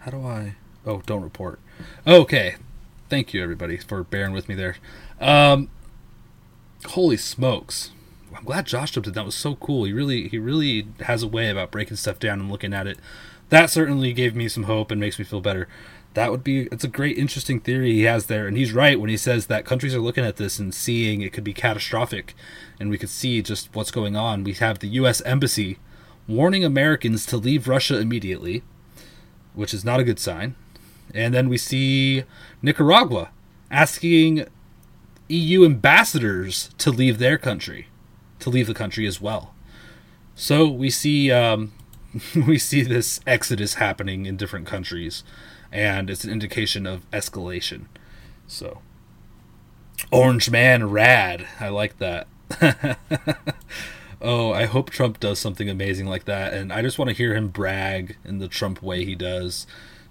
[0.00, 0.56] How do I?
[0.84, 1.60] Oh, don't report.
[2.06, 2.56] Okay.
[3.08, 4.76] Thank you, everybody, for bearing with me there.
[5.20, 5.68] Um,
[6.86, 7.90] holy smokes!
[8.34, 9.14] I'm glad Josh jumped in.
[9.14, 9.84] That was so cool.
[9.84, 12.98] He really, he really has a way about breaking stuff down and looking at it.
[13.48, 15.66] That certainly gave me some hope and makes me feel better.
[16.14, 16.62] That would be.
[16.72, 19.64] It's a great, interesting theory he has there, and he's right when he says that
[19.64, 22.34] countries are looking at this and seeing it could be catastrophic,
[22.80, 24.42] and we could see just what's going on.
[24.42, 25.20] We have the U.S.
[25.22, 25.78] embassy
[26.26, 28.62] warning Americans to leave Russia immediately,
[29.54, 30.56] which is not a good sign.
[31.14, 32.24] And then we see
[32.62, 33.30] Nicaragua
[33.70, 34.46] asking
[35.28, 37.88] EU ambassadors to leave their country,
[38.40, 39.54] to leave the country as well.
[40.34, 41.72] So we see um,
[42.46, 45.22] we see this exodus happening in different countries,
[45.72, 47.86] and it's an indication of escalation.
[48.46, 48.80] So,
[50.10, 52.26] Orange Man rad, I like that.
[54.20, 57.34] oh, I hope Trump does something amazing like that, and I just want to hear
[57.34, 59.66] him brag in the Trump way he does.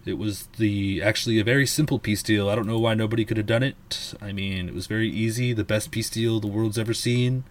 [0.06, 2.50] It was the actually a very simple peace deal.
[2.50, 4.14] I don't know why nobody could have done it.
[4.22, 5.52] I mean, it was very easy.
[5.54, 7.44] The best peace deal the world's ever seen.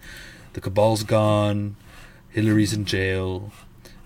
[0.53, 1.75] The cabal's gone.
[2.29, 3.51] Hillary's in jail.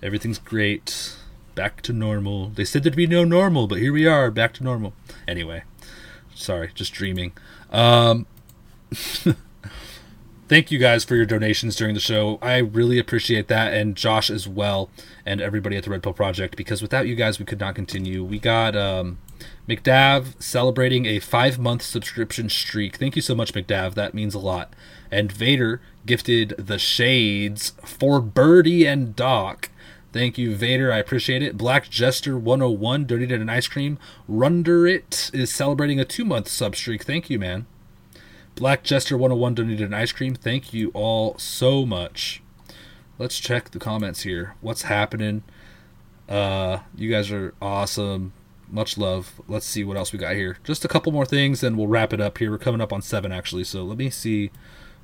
[0.01, 1.15] Everything's great.
[1.55, 2.49] Back to normal.
[2.49, 4.93] They said there'd be no normal, but here we are, back to normal.
[5.27, 5.63] Anyway,
[6.34, 7.34] sorry, just dreaming.
[7.71, 8.25] Um,
[10.47, 12.39] thank you guys for your donations during the show.
[12.41, 14.89] I really appreciate that, and Josh as well,
[15.25, 16.55] and everybody at the Red Pill Project.
[16.55, 18.23] Because without you guys, we could not continue.
[18.23, 19.19] We got um,
[19.67, 22.97] McDav celebrating a five month subscription streak.
[22.97, 23.93] Thank you so much, McDav.
[23.93, 24.73] That means a lot.
[25.11, 29.69] And Vader gifted the shades for Birdie and Doc.
[30.14, 30.94] Thank you, Vader.
[30.94, 31.57] I appreciate it.
[31.57, 33.98] Black Jester 101 donated an ice cream.
[34.30, 37.03] Runder It is celebrating a two month sub streak.
[37.03, 37.65] Thank you, man.
[38.53, 40.35] Black Jester 101 donated an ice cream.
[40.35, 42.44] Thank you all so much.
[43.18, 44.53] Let's check the comments here.
[44.61, 45.41] What's happening?
[46.30, 48.34] Uh, you guys are awesome.
[48.69, 49.41] Much love.
[49.48, 50.57] Let's see what else we got here.
[50.64, 52.52] Just a couple more things, and we'll wrap it up here.
[52.52, 54.52] We're coming up on seven actually, so let me see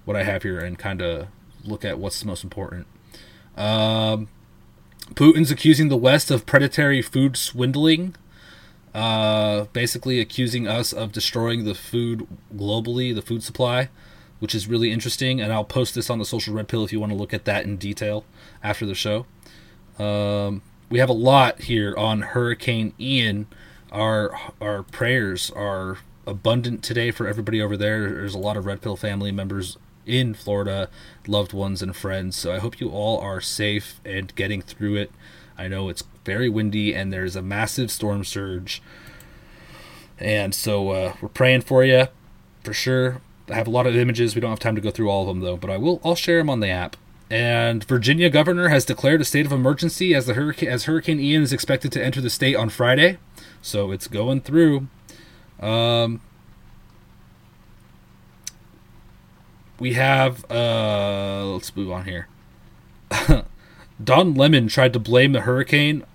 [0.05, 1.29] what I have here and kind of
[1.63, 2.85] look at what's the most important.
[3.57, 4.29] Um,
[5.15, 8.15] Putin's accusing the West of predatory food swindling.
[8.93, 13.87] Uh, basically accusing us of destroying the food globally, the food supply,
[14.39, 15.39] which is really interesting.
[15.39, 17.45] And I'll post this on the social red pill if you want to look at
[17.45, 18.25] that in detail
[18.63, 19.27] after the show.
[19.99, 23.47] Um, we have a lot here on Hurricane Ian.
[23.91, 28.09] Our our prayers are abundant today for everybody over there.
[28.09, 29.77] There's a lot of red pill family members
[30.09, 30.89] in Florida,
[31.27, 32.35] loved ones and friends.
[32.35, 35.11] So I hope you all are safe and getting through it.
[35.57, 38.81] I know it's very windy and there's a massive storm surge.
[40.17, 42.07] And so uh, we're praying for you
[42.63, 43.21] for sure.
[43.49, 44.35] I have a lot of images.
[44.35, 46.01] We don't have time to go through all of them though, but I will.
[46.03, 46.95] I'll share them on the app.
[47.31, 51.43] And Virginia governor has declared a state of emergency as the hurricane as Hurricane Ian
[51.43, 53.17] is expected to enter the state on Friday.
[53.61, 54.87] So it's going through.
[55.59, 56.21] Um,
[59.79, 62.27] we have uh, let's move on here.
[64.03, 66.05] Don Lemon tried to blame the hurricane,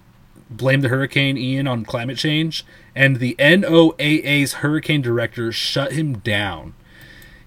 [0.49, 2.65] blame the hurricane Ian on climate change,
[2.95, 6.75] and the NOAA's hurricane director shut him down.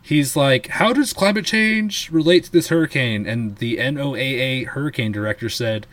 [0.02, 5.50] He's like, "How does climate change relate to this hurricane?" And the NOAA hurricane director
[5.50, 5.88] said,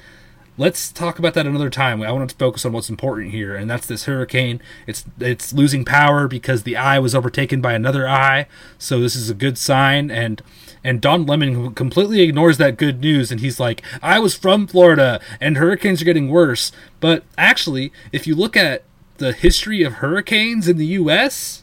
[0.57, 2.03] let's talk about that another time.
[2.03, 4.61] I want to focus on what's important here, and that's this hurricane.
[4.87, 8.47] It's it's losing power because the eye was overtaken by another eye.
[8.79, 10.11] So this is a good sign.
[10.11, 10.43] And
[10.83, 15.21] and Don Lemon completely ignores that good news, and he's like, "I was from Florida,
[15.41, 18.85] and hurricanes are getting worse." But actually, if you look at
[19.19, 21.63] the history of hurricanes in the U.S.,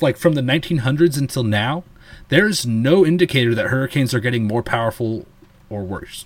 [0.00, 1.84] like from the 1900s until now,
[2.28, 5.26] there's no indicator that hurricanes are getting more powerful
[5.70, 6.24] or worse.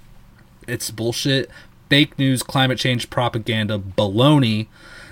[0.67, 1.51] It's bullshit,
[1.89, 4.67] fake news, climate change propaganda, baloney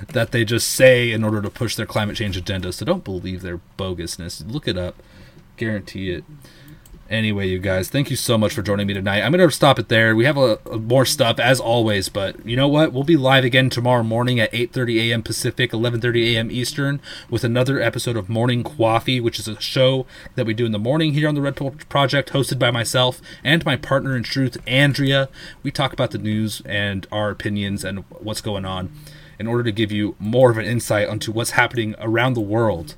[0.08, 2.72] that they just say in order to push their climate change agenda.
[2.72, 4.50] So don't believe their bogusness.
[4.50, 4.96] Look it up.
[5.56, 6.24] Guarantee it.
[7.14, 9.22] Anyway, you guys, thank you so much for joining me tonight.
[9.22, 10.16] I'm going to stop it there.
[10.16, 12.92] We have a, a more stuff as always, but you know what?
[12.92, 15.22] We'll be live again tomorrow morning at 8:30 a.m.
[15.22, 16.50] Pacific, 11:30 a.m.
[16.50, 17.00] Eastern
[17.30, 20.78] with another episode of Morning Coffee, which is a show that we do in the
[20.80, 24.56] morning here on the Red Pill Project, hosted by myself and my partner in truth,
[24.66, 25.28] Andrea.
[25.62, 28.90] We talk about the news and our opinions and what's going on
[29.38, 32.96] in order to give you more of an insight onto what's happening around the world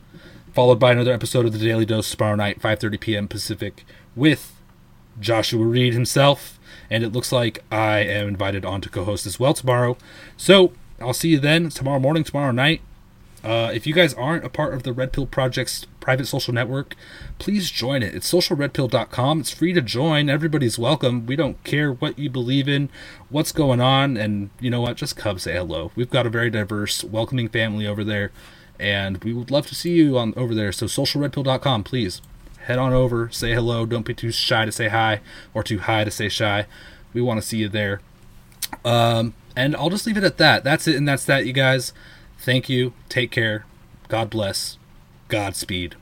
[0.56, 3.28] followed by another episode of the Daily Dose tomorrow night, 5:30 p.m.
[3.28, 3.84] Pacific,
[4.16, 4.58] with
[5.20, 6.58] Joshua Reed himself.
[6.90, 9.96] And it looks like I am invited on to co-host as well tomorrow.
[10.36, 12.80] So I'll see you then tomorrow morning, tomorrow night.
[13.44, 16.96] Uh, if you guys aren't a part of the Red Pill Project's private social network,
[17.38, 18.14] please join it.
[18.14, 19.40] It's socialredpill.com.
[19.40, 20.28] It's free to join.
[20.28, 21.26] Everybody's welcome.
[21.26, 22.88] We don't care what you believe in,
[23.28, 24.96] what's going on, and you know what?
[24.96, 25.92] Just come say hello.
[25.94, 28.32] We've got a very diverse, welcoming family over there
[28.78, 30.72] and we would love to see you on over there.
[30.72, 32.20] So socialredpill.com, please
[32.66, 33.86] head on over, say hello.
[33.86, 35.20] Don't be too shy to say hi
[35.54, 36.66] or too high to say shy.
[37.12, 38.00] We want to see you there.
[38.84, 40.64] Um, and I'll just leave it at that.
[40.64, 41.92] That's it, and that's that, you guys.
[42.38, 42.92] Thank you.
[43.08, 43.64] Take care.
[44.08, 44.78] God bless.
[45.28, 45.94] Godspeed.